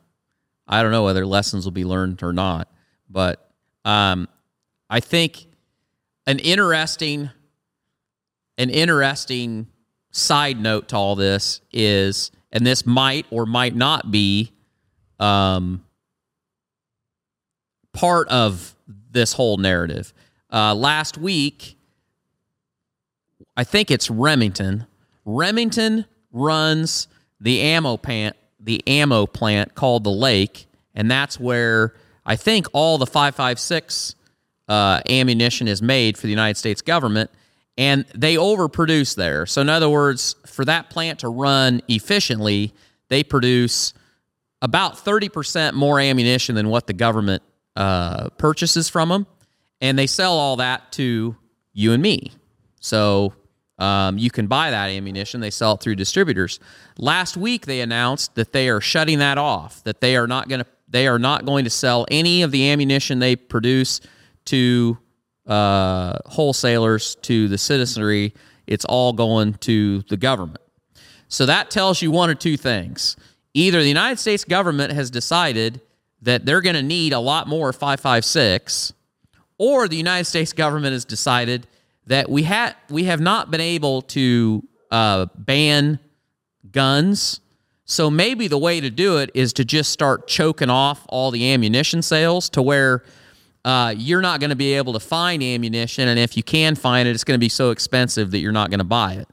I 0.66 0.82
don't 0.82 0.92
know 0.92 1.04
whether 1.04 1.26
lessons 1.26 1.64
will 1.64 1.72
be 1.72 1.84
learned 1.84 2.22
or 2.22 2.32
not. 2.32 2.70
But 3.10 3.50
um, 3.84 4.28
I 4.88 5.00
think 5.00 5.46
an 6.26 6.38
interesting, 6.38 7.30
an 8.56 8.70
interesting 8.70 9.66
side 10.10 10.60
note 10.60 10.88
to 10.88 10.96
all 10.96 11.16
this 11.16 11.60
is, 11.72 12.30
and 12.52 12.66
this 12.66 12.86
might 12.86 13.26
or 13.30 13.46
might 13.46 13.74
not 13.74 14.10
be. 14.10 14.52
Um, 15.18 15.84
part 17.92 18.28
of 18.28 18.74
this 19.10 19.32
whole 19.32 19.56
narrative. 19.56 20.12
Uh, 20.52 20.74
last 20.74 21.18
week, 21.18 21.76
I 23.56 23.64
think 23.64 23.90
it's 23.90 24.10
Remington. 24.10 24.86
Remington 25.24 26.06
runs 26.32 27.08
the 27.40 27.60
ammo 27.60 27.96
plant, 27.96 28.36
the 28.60 28.86
ammo 28.86 29.26
plant 29.26 29.74
called 29.74 30.04
the 30.04 30.10
Lake, 30.10 30.66
and 30.94 31.10
that's 31.10 31.38
where 31.38 31.94
I 32.24 32.36
think 32.36 32.66
all 32.72 32.98
the 32.98 33.06
556 33.06 34.14
uh, 34.68 35.00
ammunition 35.08 35.66
is 35.68 35.80
made 35.80 36.16
for 36.16 36.26
the 36.26 36.30
United 36.30 36.56
States 36.56 36.82
government, 36.82 37.30
and 37.76 38.04
they 38.14 38.36
overproduce 38.36 39.14
there. 39.14 39.46
So, 39.46 39.60
in 39.60 39.68
other 39.68 39.88
words, 39.88 40.34
for 40.46 40.64
that 40.64 40.90
plant 40.90 41.20
to 41.20 41.28
run 41.28 41.80
efficiently, 41.88 42.72
they 43.08 43.22
produce 43.22 43.94
about 44.60 44.96
30% 44.96 45.74
more 45.74 46.00
ammunition 46.00 46.54
than 46.54 46.68
what 46.68 46.86
the 46.86 46.92
government 46.92 47.42
uh, 47.78 48.28
purchases 48.30 48.88
from 48.88 49.08
them. 49.08 49.26
And 49.80 49.96
they 49.96 50.08
sell 50.08 50.32
all 50.32 50.56
that 50.56 50.90
to 50.92 51.36
you 51.72 51.92
and 51.92 52.02
me. 52.02 52.32
So 52.80 53.32
um, 53.78 54.18
you 54.18 54.30
can 54.30 54.48
buy 54.48 54.72
that 54.72 54.88
ammunition. 54.88 55.40
They 55.40 55.50
sell 55.50 55.74
it 55.74 55.80
through 55.80 55.94
distributors. 55.94 56.58
Last 56.98 57.36
week 57.36 57.66
they 57.66 57.80
announced 57.80 58.34
that 58.34 58.52
they 58.52 58.68
are 58.68 58.80
shutting 58.80 59.20
that 59.20 59.38
off. 59.38 59.84
That 59.84 60.00
they 60.00 60.16
are 60.16 60.26
not 60.26 60.48
going 60.48 60.60
to 60.60 60.66
they 60.90 61.06
are 61.06 61.18
not 61.18 61.44
going 61.44 61.64
to 61.64 61.70
sell 61.70 62.06
any 62.10 62.42
of 62.42 62.50
the 62.50 62.70
ammunition 62.70 63.18
they 63.18 63.36
produce 63.36 64.00
to 64.46 64.98
uh, 65.46 66.18
wholesalers 66.26 67.14
to 67.16 67.46
the 67.46 67.58
citizenry. 67.58 68.34
It's 68.66 68.86
all 68.86 69.12
going 69.12 69.54
to 69.54 70.00
the 70.08 70.16
government. 70.16 70.62
So 71.28 71.46
that 71.46 71.70
tells 71.70 72.02
you 72.02 72.10
one 72.10 72.30
or 72.30 72.34
two 72.34 72.56
things. 72.56 73.16
Either 73.54 73.82
the 73.82 73.88
United 73.88 74.18
States 74.18 74.44
government 74.44 74.92
has 74.92 75.10
decided 75.10 75.80
that 76.22 76.44
they're 76.44 76.60
going 76.60 76.76
to 76.76 76.82
need 76.82 77.12
a 77.12 77.18
lot 77.18 77.48
more 77.48 77.72
556, 77.72 78.92
or 79.58 79.88
the 79.88 79.96
United 79.96 80.24
States 80.24 80.52
government 80.52 80.92
has 80.92 81.04
decided 81.04 81.66
that 82.06 82.30
we 82.30 82.42
had 82.42 82.74
we 82.88 83.04
have 83.04 83.20
not 83.20 83.50
been 83.50 83.60
able 83.60 84.02
to 84.02 84.62
uh, 84.90 85.26
ban 85.36 85.98
guns. 86.70 87.40
So 87.84 88.10
maybe 88.10 88.48
the 88.48 88.58
way 88.58 88.80
to 88.80 88.90
do 88.90 89.18
it 89.18 89.30
is 89.34 89.52
to 89.54 89.64
just 89.64 89.90
start 89.92 90.26
choking 90.26 90.68
off 90.68 91.06
all 91.08 91.30
the 91.30 91.52
ammunition 91.52 92.02
sales 92.02 92.50
to 92.50 92.62
where 92.62 93.02
uh, 93.64 93.94
you're 93.96 94.20
not 94.20 94.40
going 94.40 94.50
to 94.50 94.56
be 94.56 94.74
able 94.74 94.92
to 94.92 95.00
find 95.00 95.42
ammunition, 95.42 96.08
and 96.08 96.18
if 96.18 96.36
you 96.36 96.42
can 96.42 96.74
find 96.74 97.08
it, 97.08 97.12
it's 97.12 97.24
going 97.24 97.38
to 97.38 97.44
be 97.44 97.48
so 97.48 97.70
expensive 97.70 98.30
that 98.30 98.38
you're 98.38 98.52
not 98.52 98.70
going 98.70 98.78
to 98.78 98.84
buy 98.84 99.14
it. 99.14 99.28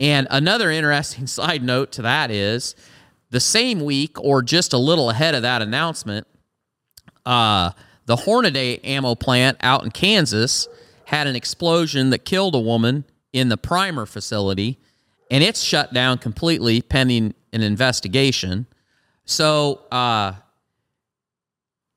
And 0.00 0.26
another 0.30 0.70
interesting 0.70 1.26
side 1.26 1.62
note 1.62 1.92
to 1.92 2.02
that 2.02 2.30
is 2.30 2.74
the 3.30 3.40
same 3.40 3.80
week 3.80 4.20
or 4.20 4.42
just 4.42 4.72
a 4.72 4.78
little 4.78 5.10
ahead 5.10 5.34
of 5.34 5.42
that 5.42 5.62
announcement, 5.62 6.26
uh, 7.24 7.70
the 8.06 8.16
Hornady 8.16 8.80
ammo 8.84 9.14
plant 9.14 9.56
out 9.60 9.84
in 9.84 9.90
Kansas 9.90 10.68
had 11.06 11.26
an 11.26 11.36
explosion 11.36 12.10
that 12.10 12.24
killed 12.24 12.54
a 12.54 12.60
woman 12.60 13.04
in 13.32 13.48
the 13.48 13.56
primer 13.56 14.06
facility, 14.06 14.78
and 15.30 15.44
it's 15.44 15.62
shut 15.62 15.92
down 15.92 16.18
completely 16.18 16.82
pending 16.82 17.34
an 17.52 17.62
investigation. 17.62 18.66
So, 19.24 19.82
uh, 19.92 20.32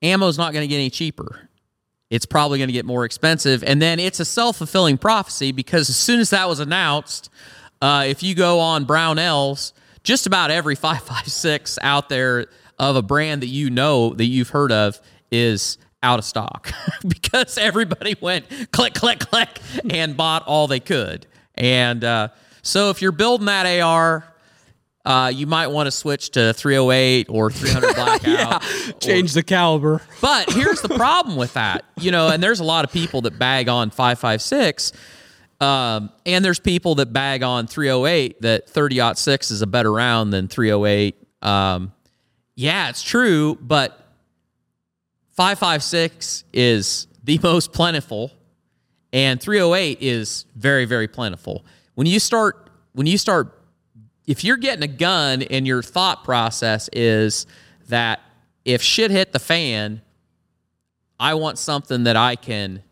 ammo's 0.02 0.38
not 0.38 0.52
going 0.52 0.62
to 0.62 0.68
get 0.68 0.76
any 0.76 0.90
cheaper. 0.90 1.48
It's 2.10 2.26
probably 2.26 2.58
going 2.58 2.68
to 2.68 2.72
get 2.72 2.84
more 2.84 3.04
expensive. 3.04 3.64
And 3.64 3.82
then 3.82 3.98
it's 3.98 4.20
a 4.20 4.24
self 4.24 4.58
fulfilling 4.58 4.98
prophecy 4.98 5.50
because 5.50 5.88
as 5.90 5.96
soon 5.96 6.20
as 6.20 6.30
that 6.30 6.48
was 6.48 6.60
announced, 6.60 7.30
uh, 7.82 8.04
if 8.06 8.22
you 8.22 8.34
go 8.34 8.60
on 8.60 8.86
Brownells, 8.86 9.72
just 10.04 10.26
about 10.26 10.50
every 10.50 10.74
556 10.76 11.78
out 11.82 12.08
there 12.08 12.46
of 12.78 12.96
a 12.96 13.02
brand 13.02 13.42
that 13.42 13.48
you 13.48 13.70
know 13.70 14.14
that 14.14 14.26
you've 14.26 14.50
heard 14.50 14.70
of 14.70 15.00
is 15.30 15.78
out 16.02 16.18
of 16.18 16.24
stock 16.24 16.70
because 17.08 17.58
everybody 17.58 18.14
went 18.20 18.46
click, 18.70 18.94
click, 18.94 19.18
click 19.18 19.48
and 19.90 20.16
bought 20.16 20.44
all 20.46 20.68
they 20.68 20.80
could. 20.80 21.26
And 21.54 22.04
uh, 22.04 22.28
so 22.62 22.90
if 22.90 23.00
you're 23.00 23.12
building 23.12 23.46
that 23.46 23.80
AR, 23.80 24.24
uh, 25.04 25.30
you 25.34 25.46
might 25.46 25.66
want 25.68 25.86
to 25.86 25.90
switch 25.90 26.30
to 26.30 26.52
308 26.54 27.26
or 27.28 27.50
300 27.50 27.94
blackout. 27.94 28.26
yeah, 28.26 28.58
change 29.00 29.34
the 29.34 29.42
caliber. 29.42 30.00
But 30.20 30.50
here's 30.50 30.80
the 30.80 30.88
problem 30.88 31.36
with 31.36 31.54
that, 31.54 31.84
you 31.98 32.10
know, 32.10 32.28
and 32.28 32.42
there's 32.42 32.60
a 32.60 32.64
lot 32.64 32.84
of 32.84 32.92
people 32.92 33.20
that 33.22 33.38
bag 33.38 33.68
on 33.68 33.90
556. 33.90 34.92
Um, 35.64 36.10
and 36.26 36.44
there's 36.44 36.60
people 36.60 36.96
that 36.96 37.12
bag 37.12 37.42
on 37.42 37.66
308 37.66 38.42
that 38.42 38.68
30 38.68 39.14
6 39.14 39.50
is 39.50 39.62
a 39.62 39.66
better 39.66 39.90
round 39.90 40.30
than 40.30 40.46
308. 40.46 41.16
Um, 41.40 41.92
yeah, 42.54 42.90
it's 42.90 43.02
true, 43.02 43.56
but 43.62 43.98
556 45.30 46.44
is 46.52 47.06
the 47.24 47.38
most 47.42 47.72
plentiful, 47.72 48.30
and 49.12 49.40
308 49.40 49.98
is 50.02 50.44
very, 50.54 50.84
very 50.84 51.08
plentiful. 51.08 51.64
When 51.94 52.06
you 52.06 52.20
start, 52.20 52.68
when 52.92 53.06
you 53.06 53.16
start, 53.16 53.58
if 54.26 54.44
you're 54.44 54.58
getting 54.58 54.84
a 54.84 54.92
gun 54.92 55.42
and 55.42 55.66
your 55.66 55.82
thought 55.82 56.24
process 56.24 56.90
is 56.92 57.46
that 57.88 58.20
if 58.66 58.82
shit 58.82 59.10
hit 59.10 59.32
the 59.32 59.38
fan, 59.38 60.02
I 61.18 61.34
want 61.34 61.58
something 61.58 62.04
that 62.04 62.16
I 62.16 62.36
can 62.36 62.82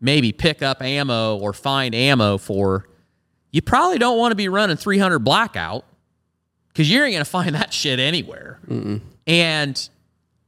maybe 0.00 0.32
pick 0.32 0.62
up 0.62 0.82
ammo 0.82 1.36
or 1.36 1.52
find 1.52 1.94
ammo 1.94 2.38
for, 2.38 2.88
you 3.50 3.62
probably 3.62 3.98
don't 3.98 4.18
want 4.18 4.32
to 4.32 4.36
be 4.36 4.48
running 4.48 4.76
300 4.76 5.18
blackout 5.20 5.84
because 6.68 6.90
you 6.90 7.02
ain't 7.02 7.14
going 7.14 7.24
to 7.24 7.30
find 7.30 7.54
that 7.54 7.72
shit 7.72 7.98
anywhere. 7.98 8.60
Mm-mm. 8.68 9.00
And 9.26 9.88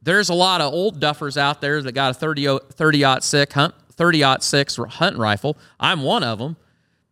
there's 0.02 0.28
a 0.28 0.34
lot 0.34 0.60
of 0.60 0.72
old 0.72 1.00
duffers 1.00 1.36
out 1.36 1.60
there 1.60 1.82
that 1.82 1.92
got 1.92 2.12
a 2.12 2.14
30 2.14 2.58
30 2.72 3.20
six 3.20 3.54
hunt 3.54 3.74
30 3.92 4.24
six 4.40 4.76
hunting 4.76 5.20
rifle. 5.20 5.56
I'm 5.78 6.02
one 6.02 6.24
of 6.24 6.38
them, 6.38 6.56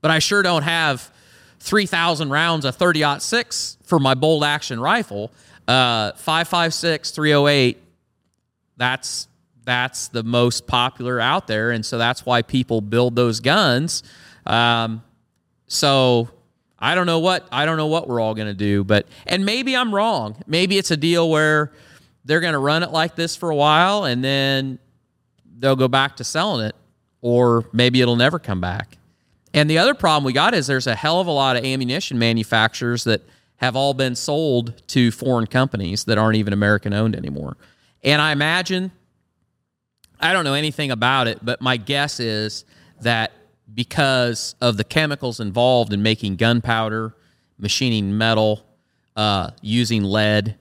but 0.01 0.11
I 0.11 0.21
sure 0.21 0.43
don't 0.43 0.63
have 0.63 1.13
3,000 1.61 2.31
rounds 2.31 2.65
of 2.65 2.77
30 2.77 3.19
six 3.21 3.77
for 3.85 3.99
my 3.99 4.15
bolt 4.15 4.45
action 4.45 4.81
rifle. 4.81 5.31
Uh, 5.67 6.13
556 6.13 7.11
308. 7.11 7.83
That's 8.79 9.29
that's 9.69 10.09
the 10.09 10.23
most 10.23 10.67
popular 10.67 11.21
out 11.21 11.47
there, 11.47 11.73
and 11.73 11.85
so 11.85 11.99
that's 11.99 12.25
why 12.25 12.41
people 12.41 12.81
build 12.81 13.15
those 13.15 13.41
guns. 13.41 14.03
Um, 14.47 15.03
so 15.67 16.31
I 16.79 16.95
don't 16.95 17.05
know 17.05 17.19
what 17.19 17.47
I 17.53 17.67
don't 17.67 17.77
know 17.77 17.87
what 17.87 18.09
we're 18.09 18.19
all 18.19 18.35
going 18.35 18.49
to 18.49 18.55
do, 18.55 18.83
but 18.83 19.07
and 19.27 19.45
maybe 19.45 19.77
I'm 19.77 19.95
wrong. 19.95 20.43
Maybe 20.47 20.79
it's 20.79 20.91
a 20.91 20.97
deal 20.97 21.29
where 21.29 21.71
they're 22.25 22.41
going 22.41 22.55
to 22.55 22.59
run 22.59 22.83
it 22.83 22.91
like 22.93 23.15
this 23.15 23.37
for 23.37 23.51
a 23.51 23.55
while 23.55 24.05
and 24.05 24.25
then 24.25 24.79
they'll 25.59 25.77
go 25.77 25.89
back 25.89 26.17
to 26.17 26.25
selling 26.25 26.65
it, 26.65 26.75
or 27.21 27.67
maybe 27.75 28.01
it'll 28.01 28.17
never 28.17 28.39
come 28.39 28.63
back. 28.63 28.97
And 29.53 29.69
the 29.69 29.77
other 29.77 29.93
problem 29.93 30.25
we 30.25 30.33
got 30.33 30.55
is 30.55 30.67
there's 30.67 30.87
a 30.87 30.95
hell 30.95 31.21
of 31.21 31.27
a 31.27 31.31
lot 31.31 31.57
of 31.57 31.65
ammunition 31.65 32.19
manufacturers 32.19 33.05
that 33.05 33.21
have 33.57 33.77
all 33.77 33.93
been 33.93 34.15
sold 34.15 34.83
to 34.89 35.11
foreign 35.11 35.47
companies 35.47 36.05
that 36.05 36.17
aren't 36.17 36.37
even 36.37 36.55
American 36.55 36.95
owned 36.95 37.15
anymore. 37.15 37.59
And 38.03 38.23
I 38.23 38.33
imagine 38.33 38.93
I 40.21 40.33
don't 40.33 40.45
know 40.45 40.55
anything 40.55 40.91
about 40.91 41.29
it, 41.29 41.39
but 41.43 41.61
my 41.61 41.77
guess 41.77 42.21
is 42.21 42.65
that 43.01 43.33
because 43.75 44.55
of 44.61 44.77
the 44.77 44.85
chemicals 44.85 45.41
involved 45.41 45.93
in 45.93 46.03
making 46.03 46.37
gunpowder, 46.37 47.15
machining 47.59 48.17
metal, 48.17 48.65
uh, 49.17 49.51
using 49.61 50.03
lead, 50.03 50.57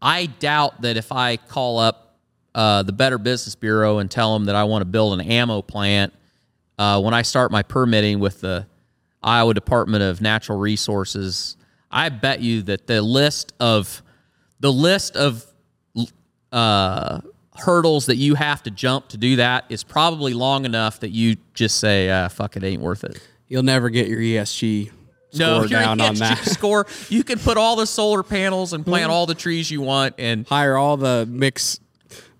I 0.00 0.26
doubt 0.26 0.82
that 0.82 0.96
if 0.96 1.12
I 1.12 1.36
call 1.36 1.78
up 1.78 2.18
uh, 2.54 2.82
the 2.82 2.92
Better 2.92 3.18
Business 3.18 3.54
Bureau 3.54 3.98
and 3.98 4.10
tell 4.10 4.34
them 4.34 4.46
that 4.46 4.54
I 4.54 4.64
want 4.64 4.82
to 4.82 4.86
build 4.86 5.18
an 5.18 5.26
ammo 5.26 5.62
plant, 5.62 6.12
uh, 6.78 7.00
when 7.00 7.14
I 7.14 7.22
start 7.22 7.50
my 7.50 7.62
permitting 7.62 8.18
with 8.18 8.40
the 8.40 8.66
Iowa 9.22 9.54
Department 9.54 10.02
of 10.02 10.20
Natural 10.20 10.58
Resources, 10.58 11.56
I 11.90 12.08
bet 12.08 12.40
you 12.40 12.62
that 12.62 12.86
the 12.86 13.00
list 13.02 13.52
of 13.60 14.02
the 14.60 14.72
list 14.72 15.16
of 15.16 15.46
uh, 16.50 17.20
hurdles 17.56 18.06
that 18.06 18.16
you 18.16 18.34
have 18.34 18.62
to 18.62 18.70
jump 18.70 19.08
to 19.08 19.16
do 19.16 19.36
that 19.36 19.64
is 19.68 19.84
probably 19.84 20.34
long 20.34 20.64
enough 20.64 21.00
that 21.00 21.10
you 21.10 21.36
just 21.54 21.78
say, 21.78 22.10
uh, 22.10 22.28
"Fuck 22.28 22.56
it, 22.56 22.64
ain't 22.64 22.82
worth 22.82 23.04
it." 23.04 23.20
You'll 23.48 23.62
never 23.62 23.90
get 23.90 24.08
your 24.08 24.20
ESG 24.20 24.90
no, 25.34 25.66
down 25.68 26.00
on 26.00 26.14
that 26.16 26.38
score. 26.44 26.86
You 27.08 27.24
can 27.24 27.38
put 27.38 27.56
all 27.56 27.76
the 27.76 27.86
solar 27.86 28.22
panels 28.22 28.72
and 28.72 28.84
plant 28.84 29.04
mm-hmm. 29.04 29.12
all 29.12 29.26
the 29.26 29.34
trees 29.34 29.70
you 29.70 29.80
want 29.80 30.14
and 30.18 30.46
hire 30.46 30.76
all 30.76 30.96
the 30.96 31.26
mix 31.28 31.80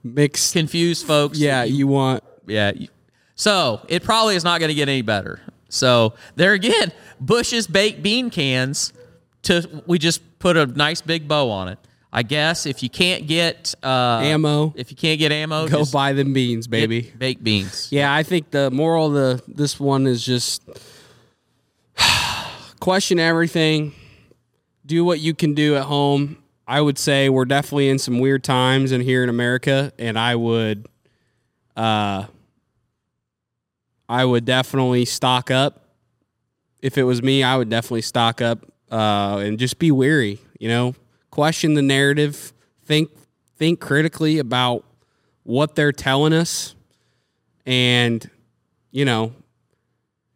mix 0.02 0.52
confused 0.52 1.06
folks. 1.06 1.38
Yeah, 1.38 1.64
you, 1.64 1.76
you 1.76 1.86
want. 1.86 2.24
Yeah. 2.46 2.72
So 3.34 3.84
it 3.88 4.02
probably 4.02 4.36
is 4.36 4.44
not 4.44 4.60
going 4.60 4.68
to 4.68 4.74
get 4.74 4.88
any 4.88 5.02
better. 5.02 5.40
So 5.68 6.14
there 6.36 6.52
again, 6.52 6.92
Bush's 7.20 7.66
baked 7.66 8.02
bean 8.02 8.30
cans. 8.30 8.92
To 9.42 9.82
we 9.86 9.98
just 9.98 10.38
put 10.38 10.56
a 10.56 10.66
nice 10.66 11.00
big 11.00 11.26
bow 11.26 11.50
on 11.50 11.68
it. 11.68 11.78
I 12.14 12.22
guess 12.22 12.66
if 12.66 12.82
you 12.82 12.90
can't 12.90 13.26
get 13.26 13.74
uh, 13.82 14.20
ammo, 14.22 14.74
if 14.76 14.90
you 14.90 14.96
can't 14.96 15.18
get 15.18 15.32
ammo, 15.32 15.66
go 15.66 15.84
buy 15.86 16.12
them 16.12 16.34
beans, 16.34 16.66
baby. 16.66 17.10
Baked 17.16 17.42
beans. 17.42 17.88
Yeah, 17.90 18.14
I 18.14 18.22
think 18.22 18.50
the 18.50 18.70
moral 18.70 19.06
of 19.06 19.12
the 19.14 19.42
this 19.48 19.80
one 19.80 20.06
is 20.06 20.22
just 20.22 20.62
question 22.80 23.18
everything. 23.18 23.94
Do 24.84 25.04
what 25.04 25.20
you 25.20 25.32
can 25.32 25.54
do 25.54 25.76
at 25.76 25.84
home. 25.84 26.36
I 26.66 26.80
would 26.80 26.98
say 26.98 27.30
we're 27.30 27.46
definitely 27.46 27.88
in 27.88 27.98
some 27.98 28.18
weird 28.18 28.44
times 28.44 28.92
in 28.92 29.00
here 29.00 29.22
in 29.22 29.28
America, 29.30 29.92
and 29.98 30.18
I 30.18 30.36
would, 30.36 30.86
uh, 31.76 32.26
I 34.08 34.24
would 34.24 34.44
definitely 34.44 35.06
stock 35.06 35.50
up. 35.50 35.86
If 36.80 36.98
it 36.98 37.04
was 37.04 37.22
me, 37.22 37.42
I 37.42 37.56
would 37.56 37.70
definitely 37.70 38.02
stock 38.02 38.42
up 38.42 38.66
uh, 38.90 39.38
and 39.42 39.58
just 39.58 39.78
be 39.78 39.90
wary. 39.90 40.40
You 40.58 40.68
know, 40.68 40.94
question 41.32 41.74
the 41.74 41.82
narrative, 41.82 42.52
think 42.84 43.10
think 43.56 43.80
critically 43.80 44.38
about 44.38 44.84
what 45.42 45.74
they're 45.74 45.90
telling 45.90 46.32
us, 46.32 46.76
and 47.66 48.30
you 48.92 49.04
know, 49.04 49.32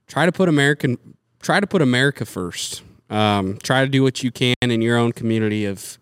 try 0.08 0.26
to 0.26 0.32
put 0.32 0.48
American 0.48 0.98
try 1.40 1.60
to 1.60 1.66
put 1.68 1.80
America 1.80 2.24
first. 2.24 2.82
Um, 3.08 3.58
try 3.62 3.84
to 3.84 3.88
do 3.88 4.02
what 4.02 4.24
you 4.24 4.32
can 4.32 4.56
in 4.60 4.82
your 4.82 4.96
own 4.96 5.12
community 5.12 5.64
of 5.64 5.96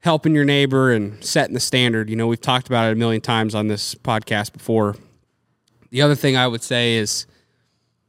helping 0.00 0.34
your 0.34 0.44
neighbor 0.44 0.90
and 0.90 1.24
setting 1.24 1.54
the 1.54 1.60
standard. 1.60 2.10
You 2.10 2.16
know, 2.16 2.26
we've 2.26 2.40
talked 2.40 2.66
about 2.66 2.88
it 2.88 2.92
a 2.94 2.96
million 2.96 3.20
times 3.20 3.54
on 3.54 3.68
this 3.68 3.94
podcast 3.94 4.52
before. 4.52 4.96
The 5.90 6.02
other 6.02 6.16
thing 6.16 6.36
I 6.36 6.48
would 6.48 6.62
say 6.62 6.96
is 6.96 7.26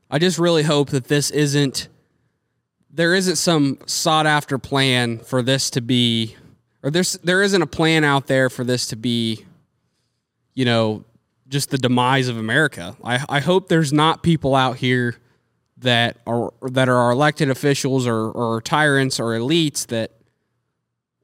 I 0.10 0.18
just 0.18 0.40
really 0.40 0.64
hope 0.64 0.90
that 0.90 1.04
this 1.06 1.30
isn't 1.30 1.88
there 2.94 3.16
isn't 3.16 3.38
some 3.38 3.78
sought 3.88 4.28
after 4.28 4.58
plan 4.58 5.18
for 5.18 5.42
this 5.42 5.70
to 5.72 5.82
be 5.82 6.36
or 6.84 6.92
there's 6.92 7.14
there 7.24 7.42
isn't 7.42 7.62
a 7.62 7.68
plan 7.68 8.04
out 8.04 8.28
there 8.28 8.50
for 8.50 8.64
this 8.64 8.88
to 8.88 8.96
be 8.96 9.46
you 10.54 10.64
know 10.64 11.04
just 11.54 11.70
the 11.70 11.78
demise 11.78 12.28
of 12.30 12.38
America. 12.38 12.98
I, 13.04 13.24
I 13.30 13.40
hope 13.40 13.68
there's 13.70 13.94
not 13.94 14.24
people 14.24 14.56
out 14.56 14.78
here 14.78 15.16
that 15.78 16.18
are 16.26 16.52
that 16.64 16.90
are 16.90 17.12
elected 17.12 17.50
officials 17.50 18.08
or, 18.08 18.32
or 18.32 18.62
tyrants 18.62 19.20
or 19.20 19.38
elites 19.38 19.86
that 19.88 20.12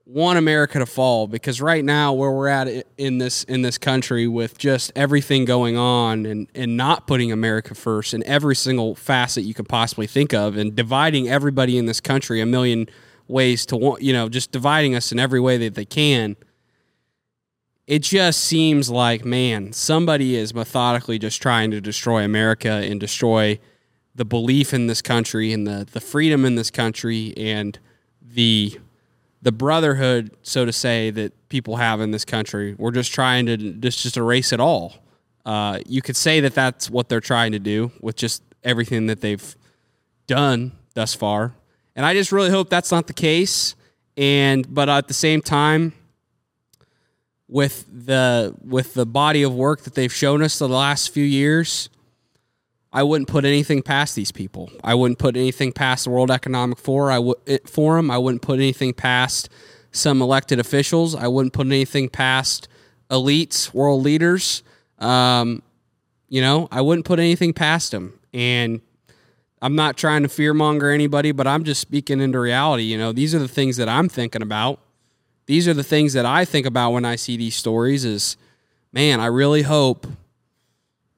want 0.10 0.40
America 0.40 0.80
to 0.80 0.88
fall 0.88 1.28
because 1.28 1.62
right 1.62 1.86
now 1.86 2.12
where 2.12 2.32
we're 2.32 2.48
at 2.48 2.68
in 2.98 3.20
this 3.20 3.44
in 3.44 3.62
this 3.62 3.78
country 3.78 4.28
with 4.28 4.58
just 4.58 4.92
everything 4.96 5.46
going 5.46 5.78
on 5.78 6.26
and 6.26 6.48
and 6.56 6.76
not 6.76 7.06
putting 7.06 7.32
America 7.32 7.76
first 7.76 8.16
in 8.16 8.26
every 8.26 8.56
single 8.56 8.96
facet 8.96 9.44
you 9.44 9.54
could 9.54 9.70
possibly 9.70 10.08
think 10.08 10.34
of 10.34 10.58
and 10.58 10.76
dividing 10.76 11.30
everybody 11.30 11.78
in 11.78 11.86
this 11.86 12.02
country 12.02 12.42
a 12.42 12.46
million 12.46 12.90
ways 13.28 13.68
to 13.68 13.78
want 13.78 14.02
you 14.02 14.12
know 14.12 14.28
just 14.28 14.52
dividing 14.52 14.96
us 14.96 15.12
in 15.12 15.20
every 15.20 15.40
way 15.40 15.58
that 15.58 15.76
they 15.76 15.86
can 15.86 16.36
it 17.86 18.00
just 18.00 18.42
seems 18.42 18.90
like 18.90 19.24
man 19.24 19.72
somebody 19.72 20.36
is 20.36 20.56
methodically 20.56 21.20
just 21.20 21.40
trying 21.40 21.70
to 21.70 21.80
destroy 21.80 22.24
America 22.24 22.72
and 22.72 23.00
destroy 23.00 23.60
the 24.16 24.26
belief 24.26 24.74
in 24.74 24.88
this 24.88 25.04
country 25.04 25.54
and 25.54 25.68
the 25.68 25.88
the 25.92 26.02
freedom 26.02 26.46
in 26.46 26.56
this 26.56 26.72
country 26.72 27.32
and 27.38 27.78
the 28.20 28.80
the 29.42 29.52
brotherhood, 29.52 30.32
so 30.44 30.66
to 30.66 30.74
say, 30.74 31.10
that 31.12 31.50
people 31.50 31.78
have 31.78 32.02
in 32.02 32.12
this 32.12 32.26
country. 32.26 32.76
We're 32.78 32.92
just 32.92 33.12
trying 33.14 33.46
to 33.48 33.58
just 33.58 34.00
just 34.00 34.18
erase 34.18 34.52
it 34.52 34.60
all. 34.60 34.96
Uh, 35.46 35.80
you 35.88 36.02
could 36.02 36.16
say 36.16 36.42
that 36.42 36.54
that's 36.54 36.90
what 36.90 37.10
they're 37.10 37.22
trying 37.22 37.54
to 37.54 37.60
do 37.60 37.92
with 38.02 38.16
just 38.16 38.44
everything 38.64 39.08
that 39.08 39.22
they've 39.22 39.56
done 40.28 40.74
thus 40.94 41.16
far, 41.16 41.54
and 41.96 42.06
I 42.06 42.14
just 42.14 42.32
really 42.32 42.50
hope 42.50 42.70
that's 42.70 42.92
not 42.92 43.08
the 43.08 43.14
case. 43.14 43.76
And 44.18 44.72
but 44.74 44.90
at 44.90 45.08
the 45.08 45.14
same 45.14 45.42
time, 45.42 45.94
with 47.48 47.86
the 47.92 48.56
with 48.64 48.94
the 48.94 49.06
body 49.06 49.44
of 49.44 49.54
work 49.54 49.82
that 49.82 49.96
they've 49.96 50.14
shown 50.14 50.44
us 50.44 50.60
the 50.60 50.70
last 50.70 51.14
few 51.14 51.24
years, 51.24 51.90
I 52.92 53.04
wouldn't 53.04 53.28
put 53.28 53.46
anything 53.46 53.84
past 53.84 54.16
these 54.16 54.32
people. 54.32 54.72
I 54.84 54.96
wouldn't 54.96 55.20
put 55.20 55.38
anything 55.38 55.72
past 55.72 56.06
the 56.06 56.10
World 56.10 56.32
Economic 56.32 56.80
Forum. 56.80 58.12
I 58.12 58.18
wouldn't 58.18 58.42
put 58.42 58.60
anything 58.60 58.94
past 58.94 59.50
some 59.92 60.22
elected 60.22 60.60
officials. 60.60 61.16
I 61.16 61.28
wouldn't 61.28 61.54
put 61.54 61.68
anything 61.68 62.10
past 62.10 62.68
elites, 63.12 63.74
world 63.74 64.04
leaders. 64.04 64.64
Um, 64.98 65.62
you 66.30 66.42
know, 66.42 66.68
I 66.72 66.82
wouldn't 66.82 67.06
put 67.06 67.20
anything 67.20 67.54
past 67.54 67.92
them. 67.92 68.20
And 68.34 68.82
I'm 69.62 69.76
not 69.76 69.98
trying 69.98 70.24
to 70.24 70.30
fearmonger 70.30 70.94
anybody, 70.94 71.32
but 71.32 71.48
I'm 71.48 71.64
just 71.64 71.82
speaking 71.82 72.22
into 72.22 72.40
reality. 72.40 72.84
You 72.84 72.98
know, 72.98 73.12
these 73.12 73.36
are 73.36 73.40
the 73.40 73.48
things 73.48 73.78
that 73.78 73.90
I'm 73.90 74.10
thinking 74.10 74.42
about. 74.42 74.80
These 75.48 75.68
are 75.68 75.74
the 75.74 75.84
things 75.84 76.14
that 76.14 76.26
I 76.26 76.46
think 76.46 76.66
about 76.66 76.92
when 76.92 77.06
I 77.06 77.16
see 77.16 77.36
these 77.36 77.56
stories. 77.56 78.06
Is 78.06 78.38
man, 78.94 79.20
I 79.20 79.26
really 79.26 79.64
hope 79.64 80.08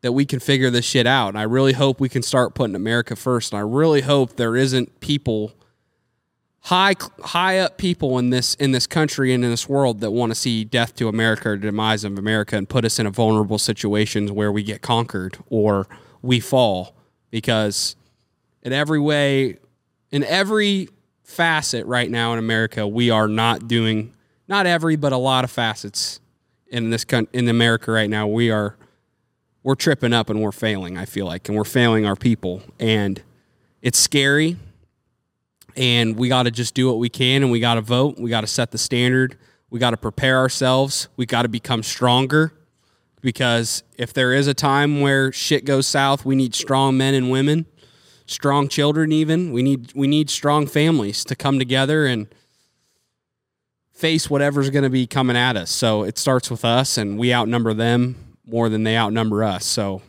that 0.02 0.14
we 0.14 0.26
can 0.26 0.40
figure 0.40 0.70
this 0.70 0.86
shit 0.86 1.08
out. 1.08 1.30
And 1.30 1.38
I 1.38 1.44
really 1.44 1.74
hope 1.74 2.00
we 2.00 2.10
can 2.10 2.24
start 2.24 2.56
putting 2.56 2.76
America 2.76 3.16
first. 3.16 3.54
And 3.54 3.60
I 3.60 3.62
really 3.62 4.02
hope 4.02 4.36
there 4.36 4.56
isn't 4.56 5.00
people 5.00 5.54
high 6.66 6.94
high 7.24 7.58
up 7.60 7.78
people 7.78 8.20
in 8.20 8.30
this 8.30 8.54
in 8.56 8.72
this 8.72 8.86
country 8.86 9.34
and 9.34 9.44
in 9.44 9.50
this 9.50 9.68
world 9.68 10.00
that 10.02 10.12
want 10.12 10.32
to 10.32 10.36
see 10.36 10.64
death 10.64 10.96
to 10.96 11.08
America 11.08 11.50
or 11.50 11.58
demise 11.58 12.04
of 12.04 12.20
America 12.20 12.56
and 12.56 12.70
put 12.70 12.86
us 12.86 13.00
in 13.00 13.08
a 13.08 13.10
vulnerable 13.10 13.58
situations 13.58 14.32
where 14.32 14.52
we 14.52 14.62
get 14.62 14.82
conquered 14.82 15.38
or 15.50 15.88
we 16.22 16.40
fall 16.40 16.96
because 17.32 17.96
in 18.62 18.74
every 18.74 19.00
way 19.00 19.58
in 20.12 20.24
every 20.26 20.88
facet 21.24 21.84
right 21.88 22.12
now 22.12 22.32
in 22.34 22.38
America 22.38 22.86
we 22.86 23.10
are 23.10 23.28
not 23.28 23.68
doing 23.68 24.14
not 24.48 24.68
every 24.68 24.96
but 24.96 25.12
a 25.12 25.18
lot 25.18 25.44
of 25.44 25.50
facets 25.50 26.20
in 26.68 26.92
this 26.92 27.06
in 27.34 27.48
America 27.48 27.92
right 27.92 28.10
now 28.10 28.28
we 28.28 28.52
are 28.52 28.78
we're 29.64 29.76
tripping 29.76 30.14
up 30.14 30.30
and 30.30 30.42
we're 30.42 30.52
failing, 30.52 30.98
I 30.98 31.06
feel 31.06 31.26
like, 31.26 31.48
and 31.48 31.58
we're 31.58 31.64
failing 31.64 32.06
our 32.06 32.16
people. 32.16 32.62
And 32.80 33.22
it's 33.82 34.00
scary. 34.00 34.58
And 35.78 36.18
we 36.18 36.28
got 36.28 36.44
to 36.44 36.52
just 36.52 36.74
do 36.74 36.88
what 36.88 36.98
we 36.98 37.10
can 37.10 37.44
and 37.44 37.52
we 37.52 37.60
got 37.60 37.76
to 37.76 37.82
vote. 37.82 38.20
We 38.20 38.30
got 38.30 38.42
to 38.42 38.48
set 38.48 38.72
the 38.72 38.78
standard. 38.78 39.38
We 39.70 39.80
got 39.80 39.92
to 39.92 39.98
prepare 39.98 40.38
ourselves. 40.38 41.08
We 41.16 41.26
got 41.26 41.44
to 41.44 41.48
become 41.48 41.84
stronger 41.84 42.54
because 43.22 43.84
if 43.98 44.14
there 44.14 44.34
is 44.34 44.48
a 44.48 44.54
time 44.54 45.00
where 45.00 45.32
shit 45.32 45.64
goes 45.64 45.88
south, 45.88 46.26
we 46.26 46.36
need 46.36 46.54
strong 46.56 46.98
men 46.98 47.14
and 47.14 47.32
women, 47.32 47.68
strong 48.26 48.68
children 48.68 49.12
even. 49.12 49.54
We 49.54 49.62
need 49.62 49.94
we 49.96 50.08
need 50.08 50.30
strong 50.30 50.68
families 50.68 51.24
to 51.26 51.36
come 51.36 51.58
together 51.58 52.06
and 52.06 52.28
face 53.94 54.30
whatever's 54.30 54.70
going 54.72 54.84
to 54.84 54.90
be 54.90 55.08
coming 55.08 55.38
at 55.38 55.56
us. 55.56 55.70
So 55.72 56.04
it 56.04 56.18
starts 56.18 56.52
with 56.52 56.66
us 56.66 56.98
and 56.98 57.18
we 57.18 57.34
outnumber 57.34 57.74
them 57.74 58.31
more 58.46 58.70
than 58.70 58.84
they 58.84 58.98
outnumber 58.98 59.44
us. 59.44 59.66
So 59.66 60.02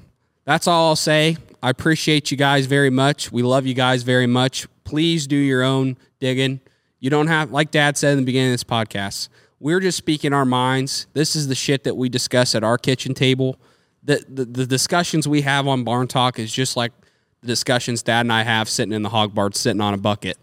that's 0.44 0.66
all 0.66 0.88
I'll 0.88 0.96
say. 0.96 1.36
I 1.62 1.70
appreciate 1.70 2.30
you 2.30 2.36
guys 2.36 2.66
very 2.66 2.90
much. 2.90 3.30
We 3.30 3.42
love 3.42 3.66
you 3.66 3.74
guys 3.74 4.02
very 4.02 4.26
much. 4.26 4.66
Please 4.84 5.26
do 5.26 5.36
your 5.36 5.62
own 5.62 5.96
digging. 6.18 6.60
You 6.98 7.10
don't 7.10 7.28
have, 7.28 7.52
like 7.52 7.70
Dad 7.70 7.96
said 7.96 8.12
in 8.12 8.18
the 8.18 8.24
beginning 8.24 8.48
of 8.48 8.54
this 8.54 8.64
podcast, 8.64 9.28
we're 9.60 9.80
just 9.80 9.96
speaking 9.96 10.32
our 10.32 10.44
minds. 10.44 11.06
This 11.12 11.36
is 11.36 11.46
the 11.46 11.54
shit 11.54 11.84
that 11.84 11.96
we 11.96 12.08
discuss 12.08 12.54
at 12.54 12.64
our 12.64 12.78
kitchen 12.78 13.14
table. 13.14 13.56
The, 14.02 14.24
the, 14.28 14.44
the 14.44 14.66
discussions 14.66 15.28
we 15.28 15.42
have 15.42 15.68
on 15.68 15.84
Barn 15.84 16.08
Talk 16.08 16.40
is 16.40 16.52
just 16.52 16.76
like 16.76 16.92
the 17.40 17.46
discussions 17.46 18.02
Dad 18.02 18.22
and 18.22 18.32
I 18.32 18.42
have 18.42 18.68
sitting 18.68 18.92
in 18.92 19.02
the 19.02 19.08
hog 19.08 19.34
barn, 19.34 19.52
sitting 19.52 19.80
on 19.80 19.94
a 19.94 19.98
bucket 19.98 20.36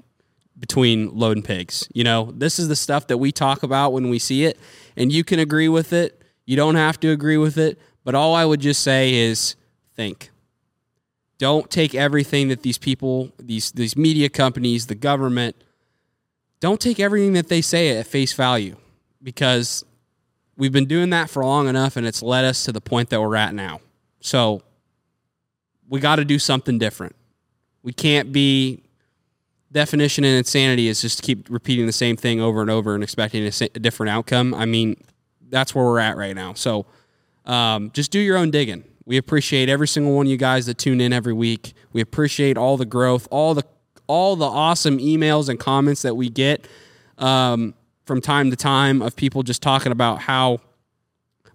between 0.57 1.13
loading 1.17 1.43
pigs. 1.43 1.87
You 1.93 2.03
know, 2.03 2.31
this 2.35 2.59
is 2.59 2.67
the 2.67 2.75
stuff 2.75 3.07
that 3.07 3.17
we 3.17 3.31
talk 3.31 3.63
about 3.63 3.91
when 3.91 4.09
we 4.09 4.19
see 4.19 4.45
it, 4.45 4.57
and 4.95 5.11
you 5.11 5.23
can 5.23 5.39
agree 5.39 5.69
with 5.69 5.91
it. 5.93 6.18
You 6.49 6.55
don't 6.55 6.73
have 6.73 6.99
to 7.01 7.11
agree 7.11 7.37
with 7.37 7.59
it, 7.59 7.77
but 8.03 8.15
all 8.15 8.33
I 8.33 8.43
would 8.43 8.59
just 8.59 8.81
say 8.81 9.13
is 9.13 9.55
think. 9.95 10.31
Don't 11.37 11.69
take 11.69 11.93
everything 11.93 12.47
that 12.47 12.63
these 12.63 12.79
people, 12.79 13.31
these 13.37 13.71
these 13.73 13.95
media 13.95 14.29
companies, 14.29 14.87
the 14.87 14.95
government, 14.95 15.55
don't 16.59 16.81
take 16.81 16.99
everything 16.99 17.33
that 17.33 17.49
they 17.49 17.61
say 17.61 17.95
at 17.95 18.07
face 18.07 18.33
value 18.33 18.77
because 19.21 19.85
we've 20.57 20.71
been 20.71 20.87
doing 20.87 21.11
that 21.11 21.29
for 21.29 21.45
long 21.45 21.67
enough 21.67 21.95
and 21.95 22.07
it's 22.07 22.23
led 22.23 22.45
us 22.45 22.63
to 22.63 22.71
the 22.71 22.81
point 22.81 23.11
that 23.11 23.21
we're 23.21 23.35
at 23.35 23.53
now. 23.53 23.79
So 24.19 24.63
we 25.87 25.99
got 25.99 26.15
to 26.15 26.25
do 26.25 26.39
something 26.39 26.79
different. 26.79 27.15
We 27.83 27.93
can't 27.93 28.31
be 28.31 28.81
definition 29.71 30.23
and 30.23 30.35
insanity 30.35 30.87
is 30.87 30.99
just 30.99 31.21
keep 31.21 31.47
repeating 31.47 31.85
the 31.85 31.93
same 31.93 32.17
thing 32.17 32.41
over 32.41 32.59
and 32.59 32.71
over 32.71 32.95
and 32.95 33.03
expecting 33.03 33.45
a 33.45 33.51
different 33.79 34.09
outcome. 34.09 34.55
I 34.55 34.65
mean, 34.65 34.97
that's 35.49 35.73
where 35.73 35.85
we're 35.85 35.99
at 35.99 36.17
right 36.17 36.35
now. 36.35 36.53
So 36.53 36.85
um, 37.45 37.91
just 37.91 38.11
do 38.11 38.19
your 38.19 38.37
own 38.37 38.51
digging. 38.51 38.83
We 39.05 39.17
appreciate 39.17 39.69
every 39.69 39.87
single 39.87 40.15
one 40.15 40.27
of 40.27 40.31
you 40.31 40.37
guys 40.37 40.67
that 40.67 40.77
tune 40.77 41.01
in 41.01 41.11
every 41.11 41.33
week. 41.33 41.73
We 41.93 42.01
appreciate 42.01 42.57
all 42.57 42.77
the 42.77 42.85
growth, 42.85 43.27
all 43.31 43.53
the 43.53 43.63
all 44.05 44.35
the 44.35 44.45
awesome 44.45 44.97
emails 44.97 45.49
and 45.49 45.59
comments 45.59 46.01
that 46.01 46.15
we 46.15 46.29
get 46.29 46.67
um, 47.19 47.75
from 48.05 48.21
time 48.21 48.49
to 48.49 48.55
time 48.55 49.03
of 49.03 49.15
people 49.15 49.43
just 49.43 49.61
talking 49.61 49.91
about 49.91 50.21
how 50.21 50.59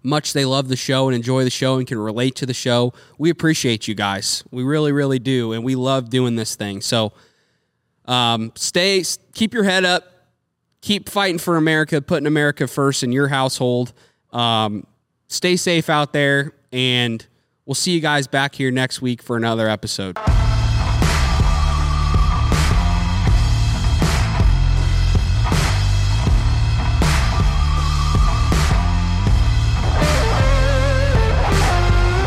much 0.03 0.33
they 0.33 0.45
love 0.45 0.67
the 0.69 0.75
show 0.75 1.07
and 1.07 1.15
enjoy 1.15 1.43
the 1.43 1.49
show 1.49 1.77
and 1.77 1.87
can 1.87 1.97
relate 1.97 2.35
to 2.35 2.45
the 2.45 2.53
show. 2.53 2.93
We 3.17 3.29
appreciate 3.29 3.87
you 3.87 3.95
guys. 3.95 4.43
We 4.51 4.63
really, 4.63 4.91
really 4.91 5.19
do, 5.19 5.51
and 5.51 5.63
we 5.65 5.75
love 5.75 6.09
doing 6.09 6.35
this 6.35 6.55
thing. 6.55 6.81
So, 6.81 7.11
um, 8.05 8.51
stay, 8.55 9.03
keep 9.33 9.53
your 9.53 9.63
head 9.63 9.83
up, 9.83 10.03
keep 10.85 11.09
fighting 11.09 11.39
for 11.39 11.57
America, 11.57 11.99
putting 11.99 12.27
America 12.27 12.67
first 12.67 13.01
in 13.01 13.11
your 13.11 13.27
household. 13.27 13.91
Um, 14.31 14.85
stay 15.27 15.55
safe 15.55 15.89
out 15.89 16.13
there, 16.13 16.53
and 16.71 17.25
we'll 17.65 17.73
see 17.73 17.91
you 17.91 17.99
guys 17.99 18.27
back 18.27 18.53
here 18.53 18.69
next 18.69 19.01
week 19.01 19.21
for 19.23 19.35
another 19.35 19.67
episode. 19.67 20.15